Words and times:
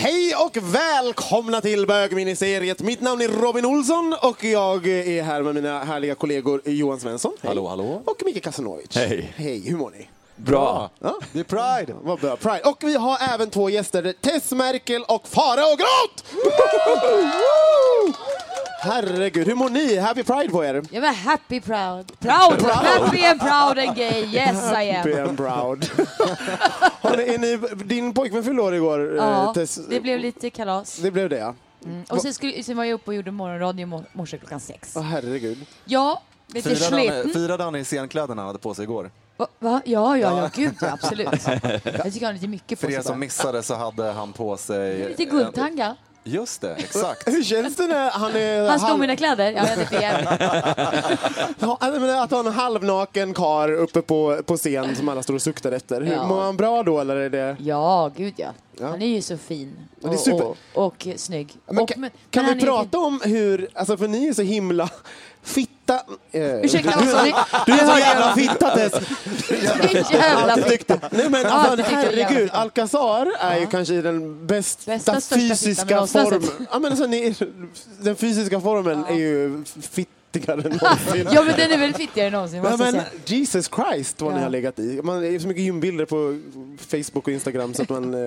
Hej 0.00 0.34
och 0.34 0.56
välkomna 0.62 1.60
till 1.60 1.86
bögministeriet. 1.86 2.82
Mitt 2.82 3.00
namn 3.00 3.22
är 3.22 3.28
Robin 3.28 3.64
Olsson 3.64 4.16
och 4.22 4.44
jag 4.44 4.86
är 4.86 5.22
här 5.22 5.42
med 5.42 5.54
mina 5.54 5.84
härliga 5.84 6.14
kollegor 6.14 6.62
Johan 6.64 7.00
Svensson. 7.00 7.32
Hej. 7.40 7.48
Hallå, 7.48 7.68
hallå. 7.68 8.02
Och 8.04 8.22
Micke 8.24 8.44
Kasanovic. 8.44 8.96
Hej. 8.96 9.32
Hej, 9.36 9.60
hur 9.68 9.76
mår 9.76 9.90
ni? 9.90 10.08
Bra. 10.36 10.90
Ja, 10.98 11.18
det 11.32 11.40
är 11.40 11.44
Pride. 11.44 11.94
Vad 12.02 12.20
bra. 12.20 12.36
Pride. 12.36 12.60
Och 12.64 12.76
vi 12.80 12.96
har 12.96 13.18
även 13.34 13.50
två 13.50 13.70
gäster, 13.70 14.14
Tess 14.20 14.52
Merkel 14.52 15.02
och 15.02 15.28
Farao 15.28 15.76
Groth! 15.76 16.24
Herregud, 18.80 19.46
hur 19.46 19.54
mår 19.54 19.68
ni? 19.70 19.96
Happy 19.96 20.22
Pride 20.24 20.48
på 20.52 20.64
er! 20.64 20.82
Jag 20.90 21.00
var 21.00 21.08
happy 21.12 21.60
proud. 21.60 22.12
Proud! 22.20 22.62
Happy 22.72 23.24
and 23.24 23.40
proud 23.40 23.78
and 23.88 23.96
gay. 23.96 24.24
Yes 24.24 24.72
I 24.72 24.90
Happy 24.92 25.12
am. 25.14 25.28
and 25.28 25.36
proud. 25.36 25.84
Har 27.00 27.16
ni, 27.16 27.22
är 27.34 27.38
ni, 27.38 27.84
din 27.84 28.14
pojkvän 28.14 28.44
fyllde 28.44 28.62
år 28.62 28.74
igår, 28.74 29.10
eh, 29.18 29.24
Ja, 29.24 29.52
Tess. 29.54 29.78
det 29.88 30.00
blev 30.00 30.18
lite 30.20 30.50
kalas. 30.50 30.96
Det 30.96 31.10
blev 31.10 31.28
det, 31.28 31.38
ja. 31.38 31.54
Och 32.08 32.22
sen, 32.22 32.34
skulle, 32.34 32.62
sen 32.62 32.76
var 32.76 32.84
jag 32.84 32.94
uppe 32.94 33.10
och 33.10 33.14
gjorde 33.14 33.30
morgonradio 33.30 33.82
i 33.82 33.86
mor- 33.86 34.04
morse 34.12 34.38
klockan 34.38 34.60
sex. 34.60 34.92
Åh, 34.96 35.02
herregud. 35.02 35.58
Ja, 35.84 36.22
lite 36.46 36.68
Firade 36.76 36.84
han, 37.10 37.22
sliten. 37.22 37.30
firade 37.42 37.64
han 37.64 37.76
i 37.76 37.84
scenkläderna 37.84 38.42
han 38.42 38.46
hade 38.46 38.58
på 38.58 38.74
sig 38.74 38.82
igår? 38.82 39.10
Va? 39.36 39.46
Va? 39.58 39.80
Ja, 39.84 40.16
ja, 40.16 40.38
ja, 40.40 40.50
gud 40.54 40.74
ja, 40.80 40.92
absolut. 40.92 41.28
Jag 41.48 41.62
tycker 41.84 42.20
han 42.20 42.24
har 42.24 42.32
lite 42.32 42.48
mycket 42.48 42.80
på 42.80 42.86
För 42.86 42.92
er 42.92 42.94
sig. 42.96 43.02
som 43.04 43.12
bara. 43.12 43.18
missade 43.18 43.62
så 43.62 43.74
hade 43.74 44.12
han 44.12 44.32
på 44.32 44.56
sig... 44.56 45.08
Lite 45.08 45.24
guldtanga. 45.24 45.96
Just 46.28 46.60
det, 46.60 46.74
exakt. 46.74 47.28
Hur 47.28 47.42
känns 47.42 47.76
det 47.76 47.86
när 47.86 48.10
han 48.10 48.36
är... 48.36 48.68
Han 48.68 48.78
står 48.78 48.88
halv- 48.88 49.00
mina 49.00 49.16
kläder. 49.16 49.52
Ja, 51.60 51.78
jag 51.80 51.92
menar 52.00 52.24
att 52.24 52.30
ha 52.30 52.40
en 52.40 52.46
halvnaken 52.46 53.34
kar 53.34 53.72
uppe 53.72 54.02
på, 54.02 54.40
på 54.46 54.56
scen 54.56 54.96
som 54.96 55.08
alla 55.08 55.22
står 55.22 55.34
och 55.34 55.42
suktar 55.42 55.72
efter. 55.72 56.00
Hur, 56.00 56.12
Ja. 56.12 56.26
Mår 56.26 56.40
han 56.40 56.56
bra 56.56 56.82
då 56.82 57.00
eller 57.00 57.16
är 57.16 57.30
det... 57.30 57.56
Ja, 57.60 58.10
gud 58.16 58.34
ja. 58.36 58.48
Ja. 58.80 58.86
Han 58.86 59.02
är 59.02 59.06
ju 59.06 59.22
så 59.22 59.36
fin. 59.38 59.76
Ja, 60.00 60.08
det 60.08 60.14
är 60.14 60.14
Och, 60.14 60.20
super. 60.20 60.46
och, 60.46 60.56
och 60.86 61.06
snygg. 61.16 61.54
Men 61.66 61.78
och, 61.78 61.88
kan 61.88 62.00
men- 62.00 62.10
kan 62.30 62.44
men 62.44 62.54
vi 62.58 62.62
är- 62.62 62.66
prata 62.66 62.98
om 62.98 63.20
hur, 63.24 63.68
alltså 63.74 63.96
för 63.96 64.08
ni 64.08 64.26
är 64.28 64.32
så 64.32 64.42
himla 64.42 64.90
fitta... 65.48 66.02
Eh, 66.32 66.60
Ursäkta, 66.60 66.92
vad 66.96 67.08
sa 67.08 67.22
ni? 67.22 67.34
Du 67.66 67.72
är 67.72 67.92
så 67.94 67.98
jävla 67.98 68.34
fitta 68.34 68.70
Tess! 68.70 68.92
Jävla 70.12 70.56
fitta. 70.56 70.98
Nej 71.10 71.28
men 71.30 71.46
alltså, 71.46 71.82
herregud, 71.82 72.42
fitta. 72.42 72.56
Alcazar 72.56 73.32
är 73.40 73.60
ju 73.60 73.66
kanske 73.66 74.02
den 74.02 74.46
bästa, 74.46 74.92
Bästa, 74.92 75.20
fittan 75.20 75.38
fysiska 75.38 76.06
formen. 76.06 76.66
Ja, 76.70 76.78
men 76.78 76.92
alltså, 76.92 77.06
ni, 77.06 77.34
den 78.00 78.16
fysiska 78.16 78.60
formen 78.60 79.04
är 79.08 79.14
ju 79.14 79.64
fittigare 80.32 80.60
än 80.62 80.70
någonsin. 80.82 81.26
Ja, 81.32 81.42
men 81.42 81.56
den 81.56 81.72
är 81.72 81.78
väl 81.78 81.94
fittigare 81.94 82.26
än 82.26 82.32
någonsin, 82.32 82.64
jag 82.64 82.78
men. 82.78 83.00
Jesus 83.26 83.70
Christ 83.76 84.20
vad 84.20 84.32
ni 84.32 84.38
Ja. 84.38 84.42
har 84.44 84.50
legat 84.50 84.78
i. 84.78 85.00
Man, 85.02 85.24
är 85.24 85.38
så 85.38 85.48
mycket 85.48 85.62
gymbilder 85.62 86.04
på 86.04 86.38
Facebook 86.78 87.26
och 87.26 87.32
Instagram 87.32 87.74
så 87.74 87.82
att 87.82 87.88
man, 87.88 88.14
eh, 88.14 88.20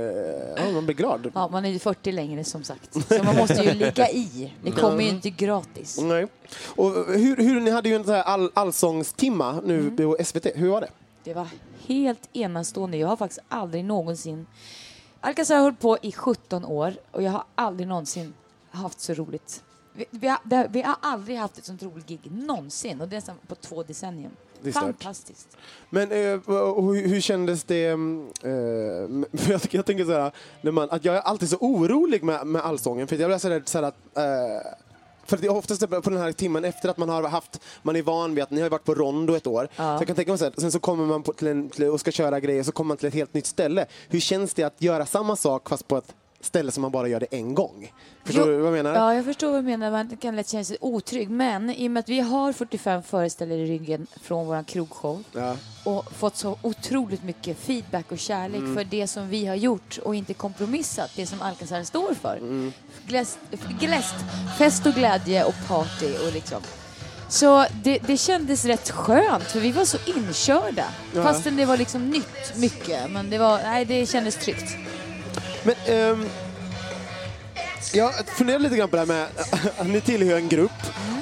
ja, 0.57 0.71
man 0.73 0.85
blir 0.85 0.95
glad. 0.95 1.31
Ja, 1.35 1.47
man 1.47 1.65
är 1.65 1.69
ju 1.69 1.79
40 1.79 2.11
längre 2.11 2.43
som 2.43 2.63
sagt. 2.63 2.93
Så 3.17 3.23
man 3.23 3.35
måste 3.35 3.53
ju 3.63 3.73
ligga 3.73 4.09
i. 4.09 4.53
Det 4.63 4.71
kommer 4.71 5.03
ju 5.03 5.09
inte 5.09 5.29
gratis. 5.29 5.99
Nej. 6.01 6.27
Och 6.65 6.91
hur, 7.07 7.37
hur, 7.37 7.59
ni 7.61 7.71
hade 7.71 7.89
ju 7.89 7.95
en 7.95 8.03
sån 8.03 8.13
här 8.13 8.23
all, 8.23 8.51
allsångstimma 8.53 9.61
nu 9.65 9.79
Mm. 9.79 9.97
på 9.97 10.17
SVT. 10.23 10.45
Hur 10.55 10.69
var 10.69 10.81
det? 10.81 10.89
Det 11.23 11.33
var 11.33 11.47
helt 11.87 12.29
enastående. 12.33 12.97
Jag 12.97 13.07
har 13.07 13.17
faktiskt 13.17 13.41
aldrig 13.49 13.85
någonsin... 13.85 14.45
Alcazar 15.23 15.55
har 15.55 15.61
hållit 15.63 15.79
på 15.79 15.97
i 16.01 16.11
17 16.11 16.65
år 16.65 16.93
och 17.11 17.23
jag 17.23 17.31
har 17.31 17.43
aldrig 17.55 17.87
någonsin 17.87 18.33
haft 18.71 18.99
så 18.99 19.13
roligt. 19.13 19.63
Vi, 20.01 20.19
vi, 20.19 20.27
har, 20.27 20.39
det, 20.43 20.67
vi 20.71 20.81
har 20.81 20.95
aldrig 21.01 21.37
haft 21.37 21.57
ett 21.57 21.65
sånt 21.65 21.83
roligt 21.83 22.07
gig 22.07 22.31
någonsin 22.31 23.01
och 23.01 23.07
det 23.07 23.15
är 23.15 23.33
på 23.47 23.55
två 23.55 23.83
decennium. 23.83 24.31
Stört. 24.61 24.73
Fantastiskt. 24.73 25.57
Men 25.89 26.11
eh, 26.11 26.17
hur, 26.17 27.07
hur 27.07 27.21
kändes 27.21 27.63
det? 27.63 27.87
mm, 27.87 28.29
Eh, 28.43 29.39
för 29.39 29.51
jag, 29.51 29.61
jag 29.71 29.85
tänker 29.85 30.05
så 30.05 30.11
här, 30.11 30.31
när 30.61 30.71
man, 30.71 30.89
att 30.89 31.05
jag 31.05 31.15
är 31.15 31.21
alltid 31.21 31.49
så 31.49 31.57
orolig 31.57 32.23
med, 32.23 32.47
med 32.47 32.61
allsången. 32.61 33.07
För 33.07 33.15
jag 33.15 33.29
blir 33.29 33.37
så 33.37 33.49
här, 33.49 33.61
så 33.65 33.77
här 33.77 33.85
att 33.85 34.17
eh, 34.17 34.71
för 35.25 35.37
det 35.37 35.47
är 35.47 35.51
oftast 35.51 35.89
på 35.89 36.09
den 36.09 36.17
här 36.17 36.31
timmen 36.31 36.65
efter 36.65 36.89
att 36.89 36.97
man 36.97 37.09
har 37.09 37.23
haft, 37.23 37.59
man 37.81 37.95
är 37.95 38.01
van 38.01 38.35
vid 38.35 38.43
att 38.43 38.51
ni 38.51 38.61
har 38.61 38.69
varit 38.69 38.83
på 38.83 38.95
rondo 38.95 39.35
ett 39.35 39.47
år. 39.47 39.67
Ja. 39.75 39.97
Så 39.97 40.01
jag 40.01 40.07
kan 40.07 40.15
tänka 40.15 40.31
mig 40.31 40.39
så 40.39 40.45
här, 40.45 40.53
sen 40.57 40.71
så 40.71 40.79
kommer 40.79 41.05
man 41.05 41.23
på, 41.23 41.33
till 41.33 41.47
en, 41.47 41.69
till, 41.69 41.85
och 41.85 41.99
ska 41.99 42.11
köra 42.11 42.39
grejer, 42.39 42.63
så 42.63 42.71
kommer 42.71 42.87
man 42.87 42.97
till 42.97 43.07
ett 43.07 43.13
helt 43.13 43.33
nytt 43.33 43.45
ställe. 43.45 43.85
Hur 44.09 44.19
känns 44.19 44.53
det 44.53 44.63
att 44.63 44.81
göra 44.81 45.05
samma 45.05 45.35
sak 45.35 45.69
fast 45.69 45.87
på 45.87 45.97
ett 45.97 46.15
ställe 46.45 46.71
som 46.71 46.81
man 46.81 46.91
bara 46.91 47.07
gör 47.07 47.19
det 47.19 47.25
en 47.31 47.55
gång? 47.55 47.93
Förstår 48.25 48.45
Jo, 48.47 48.51
du 48.51 48.57
vad 48.57 48.67
jag 48.77 48.83
menar? 48.83 48.95
Ja, 48.95 49.13
jag 49.15 49.25
förstår 49.25 49.51
vad 49.51 49.59
du 49.59 49.65
menar. 49.65 49.91
Man 49.91 50.17
kan 50.17 50.35
lätt 50.35 50.49
känna 50.49 50.63
sig 50.63 50.77
otrygg. 50.81 51.29
Men 51.29 51.69
i 51.69 51.87
och 51.87 51.91
med 51.91 51.99
att 52.01 52.09
vi 52.09 52.19
har 52.19 52.53
45 52.53 53.03
föreställare 53.03 53.57
i 53.59 53.65
ryggen 53.65 54.07
från 54.21 54.47
vår 54.47 54.63
krogshow 54.63 55.23
Ja. 55.33 55.55
och 55.85 56.11
fått 56.13 56.35
så 56.37 56.57
otroligt 56.61 57.23
mycket 57.23 57.57
feedback 57.59 58.11
och 58.11 58.19
kärlek 58.19 58.59
Mm. 58.61 58.75
för 58.75 58.83
det 58.83 59.07
som 59.07 59.29
vi 59.29 59.45
har 59.45 59.55
gjort 59.55 59.99
och 60.03 60.15
inte 60.15 60.33
kompromissat, 60.33 61.11
det 61.15 61.25
som 61.27 61.41
Alcazar 61.41 61.83
står 61.83 62.13
för. 62.13 62.37
Mm. 62.37 62.73
Gläst, 63.07 63.39
gläst, 63.79 64.15
fest 64.57 64.85
och 64.85 64.93
glädje 64.93 65.43
och 65.43 65.55
party 65.67 66.13
och 66.27 66.33
liksom. 66.33 66.61
Så 67.29 67.65
det, 67.83 67.99
det 68.07 68.17
kändes 68.17 68.65
rätt 68.65 68.89
skönt 68.89 69.43
för 69.43 69.59
vi 69.59 69.71
var 69.71 69.85
så 69.85 69.97
inkörda. 70.15 70.85
Ja. 71.15 71.23
Fastän 71.23 71.55
det 71.57 71.65
var 71.65 71.77
liksom 71.77 72.09
nytt 72.09 72.55
mycket. 72.57 73.11
Men 73.11 73.29
det, 73.29 73.37
var, 73.37 73.57
nej, 73.63 73.85
det 73.85 74.05
kändes 74.05 74.35
tryggt. 74.37 74.75
Men 75.63 75.75
ehm, 75.85 76.29
jag 77.93 78.13
funderar 78.27 78.59
lite 78.59 78.75
grann 78.75 78.89
på 78.89 78.95
det 78.95 79.01
här 79.01 79.07
med 79.07 79.27
att 79.77 79.87
ni 79.87 80.01
tillhör 80.01 80.37
en 80.37 80.49
grupp. 80.49 80.71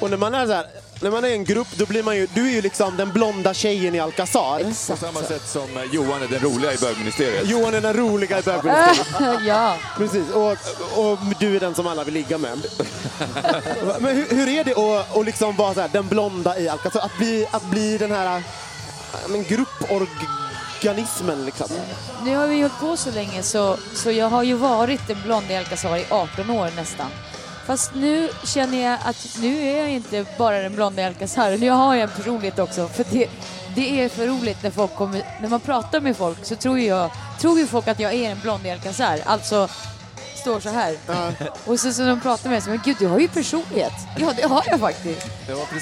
Och 0.01 0.09
när 0.09 0.17
man 0.17 0.33
är 0.33 0.45
så 0.45 0.53
här, 0.53 0.65
när 1.01 1.11
man 1.11 1.25
är 1.25 1.29
en 1.29 1.43
grupp 1.43 1.67
då 1.75 1.85
blir 1.85 2.03
man 2.03 2.17
ju, 2.17 2.27
du 2.33 2.47
är 2.47 2.51
ju 2.51 2.61
liksom 2.61 2.97
den 2.97 3.11
blonda 3.11 3.53
tjejen 3.53 3.95
i 3.95 3.99
Alcazar. 3.99 4.59
På 4.59 4.69
Exakt 4.69 5.01
samma 5.01 5.19
så. 5.19 5.25
sätt 5.25 5.47
som 5.47 5.77
eh, 5.77 5.83
Johan 5.91 6.21
är 6.21 6.27
den 6.27 6.39
roliga 6.39 6.73
i 6.73 6.77
bögministeriet. 6.77 7.49
Johan 7.49 7.73
är 7.73 7.81
den 7.81 7.93
roliga 7.93 8.39
i 8.39 8.41
bögministeriet. 8.41 9.41
ja. 9.45 9.77
Precis, 9.97 10.31
och, 10.31 10.51
och 10.95 11.19
du 11.39 11.55
är 11.55 11.59
den 11.59 11.75
som 11.75 11.87
alla 11.87 12.03
vill 12.03 12.13
ligga 12.13 12.37
med. 12.37 12.57
Men 13.99 14.15
hur, 14.15 14.27
hur 14.29 14.47
är 14.47 14.63
det 14.63 14.71
att, 14.71 15.17
att 15.17 15.25
liksom 15.25 15.55
vara 15.55 15.73
så 15.73 15.81
här, 15.81 15.89
den 15.93 16.07
blonda 16.07 16.59
i 16.59 16.69
Alcazar? 16.69 17.01
Att 17.01 17.17
bli, 17.17 17.47
att 17.51 17.63
bli 17.63 17.97
den 17.97 18.11
här 18.11 18.43
men, 19.27 19.43
grupporganismen 20.79 21.45
liksom. 21.45 21.67
Nu 22.25 22.35
har 22.35 22.47
vi 22.47 22.61
hållit 22.61 22.79
på 22.79 22.97
så 22.97 23.11
länge 23.11 23.43
så, 23.43 23.77
så 23.95 24.11
jag 24.11 24.29
har 24.29 24.43
ju 24.43 24.53
varit 24.53 25.07
den 25.07 25.17
blonda 25.23 25.53
i 25.53 25.57
Alcazar 25.57 25.97
i 25.97 26.05
18 26.09 26.49
år 26.49 26.69
nästan. 26.75 27.07
Fast 27.65 27.95
nu 27.95 28.29
känner 28.43 28.83
jag 28.83 28.99
att 29.05 29.37
nu 29.41 29.61
är 29.61 29.77
jag 29.77 29.89
inte 29.89 30.25
bara 30.37 30.59
den 30.59 30.75
blonda 30.75 31.07
Alcazar, 31.07 31.57
nu 31.57 31.69
har 31.69 31.95
jag 31.95 32.03
en 32.03 32.09
personlighet 32.09 32.59
också. 32.59 32.87
För 32.87 33.05
det, 33.11 33.29
det 33.75 34.03
är 34.03 34.09
för 34.09 34.27
roligt 34.27 34.63
när 34.63 34.71
folk 34.71 34.95
kommer, 34.95 35.23
när 35.41 35.49
man 35.49 35.59
pratar 35.59 36.01
med 36.01 36.17
folk 36.17 36.45
så 36.45 36.55
tror 36.55 36.79
jag, 36.79 37.11
tror 37.39 37.59
ju 37.59 37.67
folk 37.67 37.87
att 37.87 37.99
jag 37.99 38.13
är 38.13 38.31
en 38.31 38.39
blond 38.39 38.67
Alcazar. 38.67 39.19
Alltså 39.25 39.69
står 40.39 40.59
så 40.59 40.69
här. 40.69 40.97
Och 41.65 41.79
så, 41.79 41.93
så 41.93 42.05
de 42.05 42.21
pratar 42.21 42.43
med 42.43 42.51
mig 42.51 42.61
så 42.61 42.69
men 42.69 42.81
gud 42.85 42.95
du 42.99 43.07
har 43.07 43.19
ju 43.19 43.27
personlighet. 43.27 43.93
Ja 44.17 44.33
det 44.35 44.47
har 44.47 44.63
jag 44.67 44.79
faktiskt. 44.79 45.27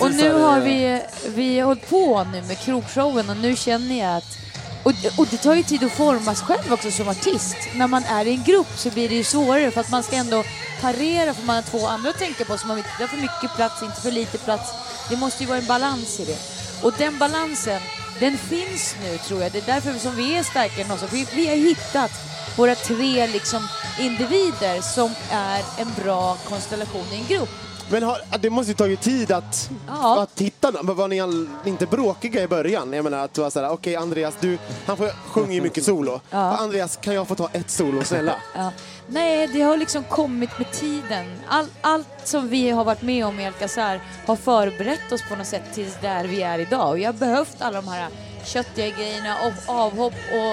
Och 0.01 0.11
nu 0.11 0.33
har 0.33 0.57
eh, 0.57 0.63
vi, 0.63 1.01
vi 1.27 1.59
har 1.59 1.67
hållit 1.67 1.89
på 1.89 2.23
nu 2.33 2.41
med 2.41 2.59
krogshowen 2.59 3.29
och 3.29 3.37
nu 3.37 3.55
känner 3.55 3.99
jag 3.99 4.17
att 4.17 4.46
och, 4.87 4.93
och 5.17 5.27
det 5.31 5.37
tar 5.37 5.55
ju 5.55 5.63
tid 5.63 5.83
att 5.83 5.91
formas 5.91 6.41
själv 6.41 6.73
också 6.73 6.91
som 6.91 7.07
artist. 7.07 7.57
När 7.75 7.87
man 7.87 8.03
är 8.03 8.25
i 8.25 8.31
en 8.31 8.43
grupp 8.43 8.67
så 8.75 8.89
blir 8.89 9.09
det 9.09 9.15
ju 9.15 9.23
svårare 9.23 9.71
för 9.71 9.81
att 9.81 9.91
man 9.91 10.03
ska 10.03 10.15
ändå 10.15 10.43
parera 10.81 11.33
för 11.33 11.45
man 11.45 11.55
har 11.55 11.63
två 11.63 11.87
andra 11.87 12.09
att 12.09 12.17
tänka 12.17 12.45
på 12.45 12.57
så 12.57 12.67
man 12.67 12.75
vill 12.75 12.85
inte 12.85 13.03
ha 13.03 13.07
för 13.07 13.17
mycket 13.17 13.55
plats, 13.55 13.83
inte 13.83 14.01
för 14.01 14.11
lite 14.11 14.37
plats. 14.37 14.71
Det 15.09 15.17
måste 15.17 15.43
ju 15.43 15.49
vara 15.49 15.59
en 15.59 15.65
balans 15.65 16.19
i 16.19 16.25
det. 16.25 16.37
Och 16.83 16.93
den 16.97 17.17
balansen, 17.17 17.81
den 18.19 18.37
finns 18.37 18.95
nu 19.03 19.17
tror 19.17 19.41
jag. 19.41 19.51
Det 19.51 19.57
är 19.57 19.73
därför 19.73 19.93
som 19.99 20.15
vi 20.15 20.35
är 20.37 20.43
starkare 20.43 20.81
än 20.81 20.87
någonsin. 20.87 21.09
Vi, 21.11 21.27
vi 21.35 21.47
har 21.47 21.55
hittat 21.55 22.11
våra 22.57 22.75
tre 22.75 23.27
liksom 23.27 23.67
individer 23.99 24.81
som 24.81 25.11
är 25.31 25.63
en 25.77 25.93
bra 26.03 26.37
konstellation 26.49 27.05
i 27.11 27.15
en 27.15 27.27
grupp. 27.27 27.66
Men 27.91 28.03
har, 28.03 28.17
det 28.39 28.49
måste 28.49 28.71
ju 28.71 28.75
tagit 28.75 29.01
tid 29.01 29.31
att, 29.31 29.69
Ja. 29.87 30.21
att 30.21 30.41
hitta 30.41 30.71
dem. 30.71 30.95
Var 30.95 31.07
ni 31.07 31.47
inte 31.69 31.85
bråkiga 31.85 32.43
i 32.43 32.47
början? 32.47 32.93
Jag 32.93 33.03
menar 33.03 33.17
att 33.25 33.33
du 33.33 33.41
var 33.41 33.49
såhär, 33.49 33.69
okej 33.69 33.95
Andreas, 33.95 34.33
du, 34.39 34.57
han 34.85 34.97
får, 34.97 35.09
sjunger 35.29 35.53
ju 35.55 35.61
mycket 35.61 35.83
solo. 35.83 36.21
Ja. 36.29 36.37
Andreas, 36.57 36.97
kan 37.01 37.13
jag 37.13 37.27
få 37.27 37.35
ta 37.35 37.49
ett 37.53 37.69
solo 37.69 38.03
snälla? 38.03 38.35
Ja. 38.55 38.71
Nej, 39.09 39.47
det 39.47 39.61
har 39.61 39.77
liksom 39.77 40.03
kommit 40.03 40.57
med 40.57 40.71
tiden. 40.71 41.25
All, 41.47 41.65
allt 41.81 42.07
som 42.23 42.49
vi 42.49 42.69
har 42.69 42.83
varit 42.83 43.01
med 43.01 43.25
om 43.25 43.39
i 43.39 43.47
Alcazar 43.47 44.01
har 44.25 44.35
förberett 44.35 45.11
oss 45.11 45.21
på 45.29 45.35
något 45.35 45.47
sätt 45.47 45.63
tills 45.73 45.97
där 46.01 46.23
vi 46.25 46.41
är 46.43 46.59
idag. 46.59 46.89
Och 46.89 46.99
jag 46.99 47.07
har 47.07 47.19
behövt 47.19 47.55
alla 47.61 47.81
de 47.81 47.87
här 47.87 48.07
köttiga 48.45 48.89
grejerna, 48.97 49.35
och 49.45 49.75
avhopp 49.75 50.13
och 50.31 50.51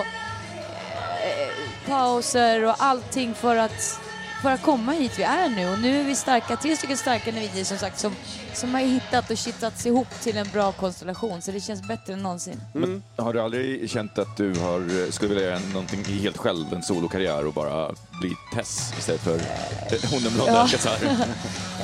eh, 1.24 1.52
pauser 1.88 2.64
och 2.64 2.74
allting 2.78 3.34
för 3.34 3.56
att, 3.56 4.00
att 4.50 4.62
komma 4.62 4.92
hit 4.92 5.12
vi 5.18 5.22
är 5.22 5.48
nu. 5.48 5.68
Och 5.68 5.78
nu 5.78 6.00
är 6.00 6.04
vi 6.04 6.14
starka, 6.14 6.56
tre 6.56 6.76
stycken 6.76 6.96
starka 6.96 7.30
individer 7.30 7.64
som 7.64 7.78
sagt 7.78 7.98
som, 7.98 8.14
som 8.54 8.74
har 8.74 8.80
hittat 8.80 9.30
och 9.30 9.36
kittats 9.38 9.86
ihop 9.86 10.20
till 10.22 10.36
en 10.36 10.48
bra 10.52 10.72
konstellation. 10.72 11.42
Så 11.42 11.50
det 11.50 11.60
känns 11.60 11.82
bättre 11.82 12.12
än 12.12 12.22
någonsin. 12.22 12.60
Men 12.72 13.02
har 13.16 13.32
du 13.32 13.40
aldrig 13.40 13.90
känt 13.90 14.18
att 14.18 14.36
du 14.36 14.54
har, 14.54 15.10
skulle 15.10 15.34
vilja 15.34 15.50
göra 15.50 15.58
någonting 15.58 16.04
helt 16.04 16.36
själv, 16.36 16.72
en 16.72 16.82
solokarriär 16.82 17.46
och 17.46 17.52
bara 17.52 17.94
bli 18.20 18.32
Tess 18.54 18.92
istället 18.98 19.20
för 19.20 19.34
eh, 19.34 20.10
hon 20.10 20.22
den 20.22 20.32
blonda 20.32 20.52
Ja. 20.52 20.58
Alcazar? 20.60 20.98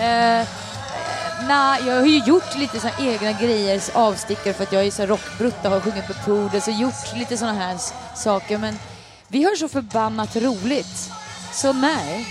Eh, 0.00 0.46
Nej, 1.48 1.82
jag 1.86 1.94
har 1.94 2.06
ju 2.06 2.18
gjort 2.18 2.56
lite 2.58 2.80
såna 2.80 2.92
egna 2.98 3.32
grejer, 3.32 3.82
avstickare 3.94 4.54
för 4.54 4.62
att 4.62 4.72
jag 4.72 4.86
är 4.86 4.90
så 4.90 5.06
rockbrutta, 5.06 5.68
har 5.68 5.80
sjungit 5.80 6.06
på 6.06 6.14
Poodles 6.24 6.68
och 6.68 6.74
gjort 6.74 7.16
lite 7.16 7.36
såna 7.36 7.52
här 7.52 7.78
saker 8.16 8.58
men 8.58 8.78
vi 9.28 9.44
har 9.44 9.56
så 9.56 9.68
förbannat 9.68 10.36
roligt. 10.36 11.10
Så 11.52 11.72
nej. 11.72 12.26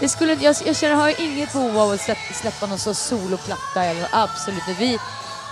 Det 0.00 0.08
skulle, 0.08 0.34
jag, 0.34 0.56
jag 0.64 0.76
känner, 0.76 0.94
har 0.94 1.20
inget 1.20 1.52
behov 1.52 1.78
av 1.78 1.90
att 1.90 2.00
släppa, 2.00 2.34
släppa 2.34 2.66
någon 2.66 2.78
så 2.78 2.94
soloplatta 2.94 3.84
eller 3.84 4.08
absolut. 4.12 4.62
Vi, 4.78 4.98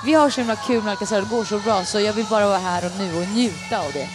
vi 0.05 0.15
har 0.15 0.31
så 0.31 0.41
himla 0.41 0.57
kul 0.57 0.83
med 0.83 0.91
Alcazar, 0.91 1.21
det 1.21 1.29
går 1.29 1.45
så 1.45 1.59
bra 1.59 1.85
så 1.85 2.01
jag 2.01 2.13
vill 2.13 2.27
bara 2.31 2.47
vara 2.47 2.59
här 2.59 2.85
och 2.85 2.93
nu 2.99 3.17
och 3.17 3.29
njuta 3.29 3.79
av 3.79 3.93
det. 3.93 4.09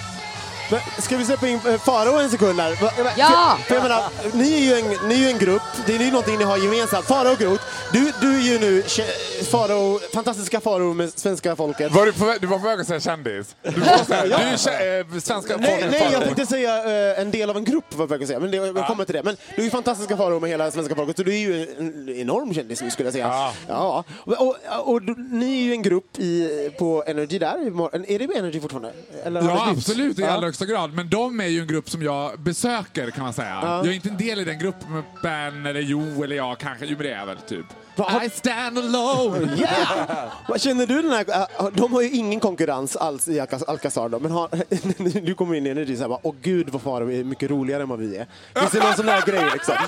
Ska 0.98 1.18
vi 1.18 1.26
släppa 1.26 1.48
in 1.48 1.60
eh, 1.68 1.78
Farao 1.78 2.20
en 2.20 2.30
sekund 2.30 2.58
va- 2.58 2.72
Ja! 3.18 3.58
För, 3.68 3.76
jag 3.76 3.84
menar, 3.84 4.04
ni 4.34 4.54
är, 4.54 4.60
ju 4.60 4.74
en, 4.80 5.08
ni 5.08 5.14
är 5.16 5.20
ju 5.20 5.28
en 5.30 5.38
grupp, 5.38 5.62
det 5.86 5.96
är 5.96 6.00
ju 6.00 6.12
någonting 6.12 6.38
ni 6.38 6.44
har 6.44 6.58
gemensamt. 6.58 7.06
Farao 7.06 7.32
och 7.32 7.38
Groth, 7.40 7.64
du, 7.94 8.12
du 8.22 8.36
är 8.36 8.42
ju 8.42 8.60
nu 8.60 8.84
Farao, 9.52 10.00
fantastiska 10.14 10.60
Farao 10.62 10.94
med 10.94 11.20
svenska 11.20 11.56
folket. 11.56 11.92
Var 11.92 12.06
du, 12.06 12.14
på, 12.14 12.36
du 12.42 12.48
var 12.48 12.60
på 12.60 12.66
väg 12.68 12.80
att 12.80 12.88
säga 12.88 13.00
kändis? 13.00 13.56
Du, 13.64 13.72
var 13.80 13.88
här, 14.16 14.28
du 14.28 14.34
är 14.34 15.00
eh, 15.00 15.20
svenska 15.20 15.58
Nej, 15.58 15.72
folket. 15.82 15.92
nej, 15.92 16.10
jag 16.12 16.24
tänkte 16.24 16.46
säga 16.46 16.78
eh, 17.14 17.20
en 17.22 17.32
del 17.32 17.50
av 17.50 17.58
en 17.58 17.64
grupp, 17.64 17.86
var 17.96 18.02
jag 18.04 18.10
på 18.10 18.14
väg 18.14 18.22
att 18.22 18.28
säga. 18.28 18.40
Men 18.40 18.52
det, 18.52 18.58
jag 18.58 18.88
kommer 18.88 19.06
till 19.06 19.16
det. 19.16 19.24
Men 19.24 19.38
du 19.56 19.62
är 19.62 19.66
ju 19.66 19.72
fantastiska 19.72 20.18
Farao 20.18 20.40
med 20.40 20.50
hela 20.50 20.72
svenska 20.72 20.96
folket, 20.96 21.18
så 21.18 21.24
du 21.24 21.34
är 21.34 21.38
ju 21.40 21.62
en 21.80 22.10
enorm 22.10 22.54
kändis 22.54 22.78
skulle 22.94 23.08
jag 23.08 23.14
säga. 23.14 23.28
Ja. 23.28 23.54
Ja. 23.68 24.04
Och, 24.24 24.34
och, 24.48 24.56
och, 24.94 25.02
du- 25.02 25.16
ni 25.32 25.60
är 25.60 25.64
ju 25.64 25.72
en 25.72 25.82
grupp 25.82 26.20
i, 26.20 26.70
på 26.80 27.04
Energy 27.08 27.40
där. 27.40 27.56
Är 28.14 28.20
det 28.20 28.28
med 28.28 28.38
Energy 28.38 28.60
fortfarande? 28.60 28.92
Eller 29.24 29.42
Ja, 29.42 29.48
det 29.48 29.72
absolut 29.72 30.20
i 30.20 30.22
Ja. 30.22 30.28
Högsta 30.56 30.66
grad. 30.66 30.94
Men 30.94 31.10
de 31.10 31.40
är 31.40 31.48
ju 31.48 31.62
en 31.62 31.68
grupp 31.68 31.90
som 31.90 32.02
jag 32.02 32.40
besöker 32.40 33.12
kan 33.12 33.24
man 33.24 33.34
säga. 33.34 33.60
Ja. 33.62 33.78
Jag 33.78 33.88
är 33.88 33.92
inte 33.92 34.10
en 34.10 34.18
del 34.18 34.40
i 34.40 34.44
den 34.44 34.60
gruppen 34.60 34.94
med 34.94 35.04
Ben 35.24 35.66
eller 35.66 35.80
Jo 35.82 36.24
eller 36.24 36.36
jag 36.36 36.58
kanske. 36.58 36.86
Jo 36.86 36.96
men 36.98 37.06
det 37.08 37.14
är 37.14 37.20
jag 37.20 37.26
väl 37.26 37.38
typ. 37.38 37.66
I 38.26 38.30
stand 38.30 38.78
alone! 38.78 39.56
Yeah! 39.58 40.32
Vad 40.48 40.62
Känner 40.62 40.88
du 40.88 41.02
den 41.02 41.12
här, 41.12 41.26
äh, 41.60 41.68
de 41.74 41.94
har 41.94 42.02
ju 42.02 42.10
ingen 42.10 42.40
konkurrens 42.40 42.96
alls 42.96 43.28
i 43.28 43.40
Alcaz- 43.40 43.64
Alcazar 43.68 44.10
då, 44.10 44.20
men 44.20 44.32
har, 44.32 44.50
du 45.26 45.36
kommer 45.36 45.56
in 45.56 45.68
i 45.68 45.70
Energy 45.70 45.96
såhär 45.96 46.10
bara, 46.10 46.20
åh 46.24 46.36
gud 46.42 46.70
vad 46.70 46.82
Farao 46.82 47.12
är 47.12 47.24
mycket 47.24 47.50
roligare 47.50 47.84
än 47.84 47.90
vad 47.90 48.00
vi 48.00 48.16
är. 48.18 48.28
Finns 48.60 48.72
det 48.72 48.80
någon 48.80 48.94
sån 48.96 49.06
där 49.06 49.22
grej 49.26 49.50
liksom? 49.54 49.76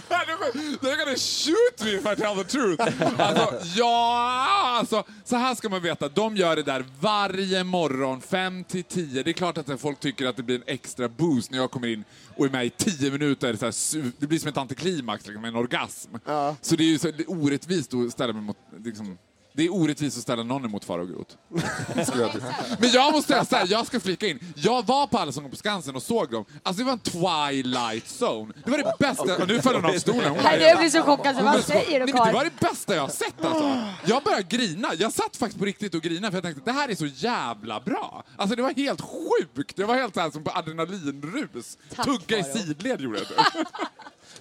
They're 0.81 0.97
gonna 1.05 1.15
shoot 1.17 1.83
me 1.83 1.91
if 1.91 2.05
I 2.05 2.21
tell 2.21 2.35
the 2.35 2.43
truth. 2.43 2.83
Alltså, 3.21 3.53
ja, 3.75 4.77
alltså, 4.79 5.03
så 5.25 5.35
här 5.35 5.55
ska 5.55 5.69
man 5.69 5.81
veta. 5.81 6.09
De 6.09 6.35
gör 6.37 6.55
det 6.55 6.63
där 6.63 6.85
varje 6.99 7.63
morgon, 7.63 8.21
5 8.21 8.63
till 8.63 8.83
10. 8.83 9.23
Det 9.23 9.31
är 9.31 9.33
klart 9.33 9.57
att 9.57 9.81
folk 9.81 9.99
tycker 9.99 10.25
att 10.25 10.37
det 10.37 10.43
blir 10.43 10.55
en 10.55 10.63
extra 10.65 11.09
boost 11.09 11.51
när 11.51 11.57
jag 11.57 11.71
kommer 11.71 11.87
in 11.87 12.03
och 12.37 12.45
är 12.45 12.49
med 12.49 12.65
i 12.65 12.69
10 12.69 13.11
minuter. 13.11 13.55
Så 13.55 13.65
här, 13.65 14.11
det 14.19 14.27
blir 14.27 14.39
som 14.39 14.49
ett 14.49 14.57
antiklimax, 14.57 15.27
liksom, 15.27 15.45
en 15.45 15.55
orgasm. 15.55 16.09
Ja. 16.25 16.55
Så 16.61 16.75
det 16.75 16.83
är 16.83 16.87
ju 16.87 16.99
så, 16.99 17.07
det 17.11 17.23
är 17.23 17.31
orättvist 17.31 17.93
att 18.05 18.11
ställa 18.11 18.33
mig 18.33 18.41
mot... 18.41 18.57
Liksom, 18.85 19.17
det 19.57 19.65
är 19.65 19.73
orättvist 19.73 20.17
att 20.17 20.23
ställa 20.23 20.43
någon 20.43 20.65
emot 20.65 20.85
Farao 20.85 21.05
Groth. 21.05 21.35
Men 22.79 22.89
jag 22.91 23.11
måste 23.11 23.33
säga 23.33 23.45
så 23.45 23.55
här, 23.55 23.67
jag 23.69 23.87
ska 23.87 23.99
flika 23.99 24.27
in. 24.27 24.39
Jag 24.55 24.85
var 24.85 25.07
på 25.07 25.17
Allsången 25.17 25.51
på 25.51 25.55
Skansen 25.57 25.95
och 25.95 26.03
såg 26.03 26.31
dem. 26.31 26.45
Alltså 26.63 26.83
det 26.83 26.85
var 26.85 26.93
en 26.93 26.99
twilight 26.99 28.05
zone. 28.21 28.53
Det 28.65 28.71
var 28.71 28.77
det 28.77 28.93
bästa... 28.99 29.37
Och 29.41 29.47
nu 29.47 29.61
föll 29.61 29.75
hon 29.75 29.85
av 29.85 29.99
stolen. 29.99 30.29
Hon 30.29 30.39
Nej, 30.43 30.61
jag 30.61 30.77
blir 30.77 30.89
så 30.89 31.01
chockad. 31.01 31.35
Så 31.35 31.43
vad 31.43 31.63
säger 31.63 31.99
du 31.99 32.13
men 32.13 32.25
Det 32.25 32.33
var 32.33 32.43
det 32.43 32.59
bästa 32.59 32.95
jag 32.95 33.01
har 33.01 33.09
sett 33.09 33.45
alltså. 33.45 33.83
Jag 34.05 34.23
började 34.23 34.43
grina. 34.43 34.87
Jag 34.97 35.13
satt 35.13 35.37
faktiskt 35.37 35.59
på 35.59 35.65
riktigt 35.65 35.95
och 35.95 36.01
grinade 36.01 36.31
för 36.31 36.37
jag 36.37 36.43
tänkte 36.43 36.71
det 36.71 36.77
här 36.77 36.89
är 36.89 36.95
så 36.95 37.05
jävla 37.05 37.79
bra. 37.79 38.23
Alltså 38.37 38.55
det 38.55 38.61
var 38.61 38.73
helt 38.73 39.01
sjukt. 39.01 39.75
Det 39.75 39.83
var 39.85 39.95
helt 39.95 40.13
så 40.13 40.19
här 40.19 40.31
som 40.31 40.43
på 40.43 40.51
adrenalinrus. 40.51 41.77
Tack, 41.95 42.05
Tugga 42.05 42.37
i 42.37 42.43
sidled 42.43 43.01
gjorde 43.01 43.19
jag. 43.19 43.65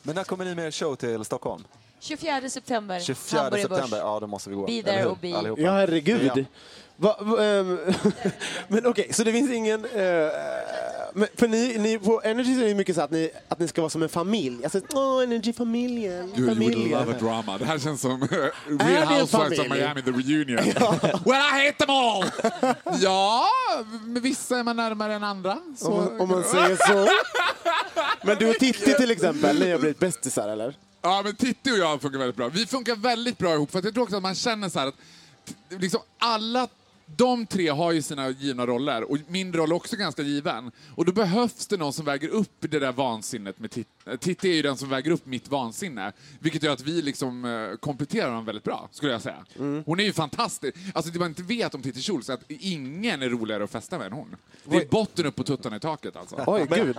Men 0.03 0.15
när 0.15 0.25
kommer 0.25 0.45
ni 0.45 0.55
med 0.55 0.67
er 0.67 0.71
show 0.71 0.97
till 0.97 1.25
Stockholm? 1.25 1.65
24 2.07 2.51
september, 2.51 3.01
24 3.01 3.41
Hamburger 3.41 3.69
Börs. 3.69 3.79
september, 3.79 3.99
ja 3.99 4.21
då 4.21 4.27
måste 4.27 4.51
vi 4.51 4.57
gå. 4.57 4.67
Be 4.67 4.83
there 4.83 5.07
och 5.07 5.19
be. 5.19 5.37
Allihopa. 5.37 5.63
Ja, 5.63 5.71
herregud. 5.73 6.31
Ja. 6.35 6.45
Va, 6.99 7.17
va, 7.21 7.45
ehm, 7.45 7.79
men 8.69 8.87
okej, 8.87 9.13
så 9.13 9.25
det 9.25 9.33
finns 9.33 9.51
ingen... 9.51 9.81
men 11.13 11.29
för 11.35 11.49
ni, 11.49 11.79
ni, 11.79 11.99
på 11.99 12.21
Energy 12.25 12.55
så 12.55 12.61
är 12.63 12.69
det 12.69 12.75
mycket 12.75 12.97
så 12.97 13.03
att 13.03 13.11
ni, 13.11 13.31
att 13.49 13.59
ni 13.59 13.69
ska 13.69 13.81
vara 13.81 13.91
som 13.91 14.03
en 14.03 14.09
familj. 14.09 14.65
Alltså, 14.65 14.81
åh, 14.93 15.23
Energy-familjen. 15.23 16.33
You, 16.37 16.51
you 16.51 16.55
would 16.55 16.91
love 16.91 17.13
a 17.13 17.17
drama. 17.21 17.59
Det 17.59 17.65
här 17.65 17.79
känns 17.79 18.01
som 18.01 18.29
Real 18.81 19.07
Housewives 19.07 19.59
of? 19.59 19.69
Miami, 19.69 20.03
the 20.03 20.11
reunion. 20.11 20.57
well 21.25 21.41
I 21.41 21.67
hate 21.67 21.87
them 21.87 21.91
all! 21.91 22.25
ja, 23.01 23.45
med 24.07 24.23
vissa 24.23 24.59
är 24.59 24.63
man 24.63 24.77
närmare 24.77 25.15
än 25.15 25.25
andra. 25.25 25.59
Så. 25.77 25.93
Om 25.93 25.97
man, 25.97 26.21
om 26.21 26.29
man 26.29 26.45
säger 26.45 26.77
så. 26.77 27.09
Men 28.23 28.37
du 28.39 28.51
och 28.51 28.57
Titti 28.57 28.95
till 28.95 29.11
exempel, 29.11 29.59
ni 29.59 29.71
har 29.71 29.79
blivit 29.79 29.99
bästisar 29.99 30.49
eller? 30.49 30.75
Ja, 31.03 31.23
men 31.25 31.37
Titti 31.37 31.71
och 31.71 31.79
jag 31.79 32.03
funkar 32.03 32.19
väldigt 32.19 32.37
bra. 32.37 32.49
Vi 32.49 32.67
funkar 32.67 32.97
väldigt 32.97 33.39
bra 33.39 33.55
ihop 33.55 33.71
för 33.71 33.79
att 33.79 33.85
jag 33.85 33.95
tror 33.95 34.05
också 34.05 34.17
att 34.17 34.23
man 34.23 34.35
känner 34.35 34.69
så 34.69 34.79
här 34.79 34.87
att 34.87 34.95
liksom 35.69 36.01
alla 36.19 36.69
de 37.17 37.47
tre 37.47 37.69
har 37.69 37.93
ju 37.93 38.03
sina 38.03 38.29
givna 38.29 38.67
roller 38.67 39.11
och 39.11 39.19
min 39.29 39.53
roll 39.53 39.71
är 39.71 39.75
också 39.75 39.97
ganska 39.97 40.23
given. 40.23 40.73
Och 40.95 41.05
då 41.05 41.13
behövs 41.13 41.67
det 41.67 41.77
någon 41.77 41.93
som 41.93 42.05
väger 42.05 42.29
upp 42.29 42.57
det 42.59 42.79
där 42.79 42.93
vansinnet 42.93 43.59
med 43.59 43.71
Titti. 43.71 43.91
Titti 44.21 44.51
är 44.51 44.55
ju 44.55 44.63
den 44.63 44.77
som 44.77 44.89
väger 44.89 45.11
upp 45.11 45.27
mitt 45.27 45.49
vansinne. 45.49 46.13
Vilket 46.39 46.63
gör 46.63 46.73
att 46.73 46.81
vi 46.81 47.03
liksom 47.03 47.45
eh, 47.45 47.77
kompletterar 47.77 48.27
varandra 48.29 48.47
väldigt 48.47 48.65
bra, 48.65 48.89
skulle 48.93 49.13
jag 49.13 49.23
säga. 49.23 49.45
Hon 49.87 50.01
är 50.01 50.05
ju 50.05 50.13
fantastisk. 50.13 50.77
Alltså 50.95 51.13
det 51.13 51.19
man 51.19 51.29
inte 51.29 51.43
vet 51.43 51.75
om 51.75 51.83
Titti 51.83 52.01
Schultz 52.01 52.29
är 52.29 52.35
att 52.35 52.45
ingen 52.49 53.23
är 53.23 53.29
roligare 53.29 53.65
att 53.65 53.71
festa 53.71 53.99
med 53.99 54.07
än 54.07 54.13
hon. 54.13 54.37
Det 54.65 54.77
är 54.77 54.87
botten 54.89 55.27
upp 55.27 55.37
på 55.37 55.45
tuttarna 55.45 55.77
i 55.77 55.81
taket 55.81 56.17
alltså. 56.17 56.45
Oj, 56.47 56.67
gud. 56.71 56.97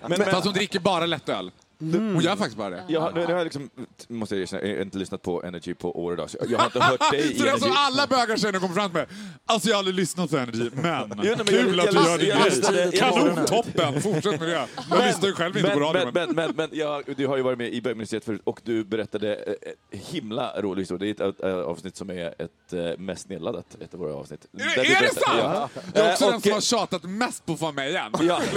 Men, 0.00 0.08
men, 0.08 0.18
Fast 0.18 0.44
hon 0.44 0.54
dricker 0.54 0.80
bara 0.80 1.06
lättöl. 1.06 1.50
Hon 1.78 2.20
gör 2.20 2.36
faktiskt 2.36 2.56
bara 2.56 2.70
det. 2.70 2.84
jag, 2.88 3.00
har- 3.00 3.12
nu, 3.12 3.20
nu 3.20 3.26
har 3.26 3.32
jag 3.32 3.44
liksom, 3.44 3.70
måste 4.08 4.34
jag 4.34 4.42
erkänna, 4.42 4.62
jag 4.62 4.76
har 4.76 4.82
inte 4.82 4.98
lyssnat 4.98 5.22
på 5.22 5.42
Energy 5.44 5.74
på 5.74 6.04
år 6.04 6.10
och 6.10 6.16
dag, 6.16 6.30
så 6.30 6.38
jag 6.48 6.58
har 6.58 6.66
inte 6.66 6.80
hört 6.80 7.10
dig 7.10 7.32
i 7.32 7.34
Så 7.38 7.44
det 7.44 7.50
är 7.50 7.56
som 7.58 7.72
alla 7.76 8.06
bögar 8.06 8.36
tjejerna 8.36 8.58
kommer 8.60 8.74
fram 8.74 8.92
med. 8.92 9.06
Alltså 9.46 9.68
jag 9.68 9.74
har 9.74 9.78
aldrig 9.78 9.94
lyssnat 9.96 10.30
på 10.30 10.36
Energy, 10.36 10.70
men 10.74 10.84
Ja, 10.84 11.06
nej, 11.16 11.36
kul 11.46 11.76
jag- 11.76 11.88
att 11.88 11.94
du 11.94 11.96
jag- 11.96 12.06
gör 12.10 12.18
din 12.18 12.28
jag 12.28 12.74
grej. 12.74 12.92
Kanon, 12.98 13.46
toppen, 13.46 14.02
fortsätt 14.02 14.40
med 14.40 14.48
det. 14.48 14.66
Jag 14.90 15.06
lyssnar 15.06 15.28
ju 15.28 15.34
själv 15.34 15.56
inte 15.58 15.70
på 15.70 15.80
radio. 15.80 16.04
men, 16.04 16.12
men, 16.14 16.34
men, 16.36 16.52
men 16.56 16.68
jag, 16.72 17.02
du 17.16 17.26
har 17.26 17.36
ju 17.36 17.42
varit 17.42 17.58
med 17.58 17.72
i 17.74 17.82
bögministeriet 17.82 18.24
förut 18.24 18.40
och 18.44 18.60
du 18.64 18.84
berättade 18.84 19.34
eh, 19.34 19.52
eh, 19.92 20.00
himla 20.00 20.60
rolig 20.60 20.82
historia. 20.82 21.14
Det 21.18 21.24
är 21.24 21.28
ett 21.28 21.44
äh, 21.44 21.54
avsnitt 21.54 21.96
som 21.96 22.10
är 22.10 22.34
ett 22.42 22.72
äh, 22.72 22.98
mest 22.98 23.28
nedladdat, 23.28 23.66
ett 23.80 23.94
av 23.94 24.00
våra 24.00 24.14
avsnitt. 24.14 24.46
Är, 24.58 24.78
är 24.78 25.00
det 25.02 25.08
sant? 25.14 25.24
Ja. 25.26 25.68
Jag 25.94 26.06
är 26.06 26.12
också 26.12 26.24
Eh, 26.24 26.30
den 26.30 26.40
som 26.40 26.50
och- 26.50 26.54
har 26.54 26.60
tjatat 26.60 27.02
mest 27.04 27.46
på 27.46 27.52
att 27.52 27.58
få 27.58 27.64
vara 27.64 27.72
med 27.74 27.90
igen. 27.90 28.12
Ja. 28.20 28.40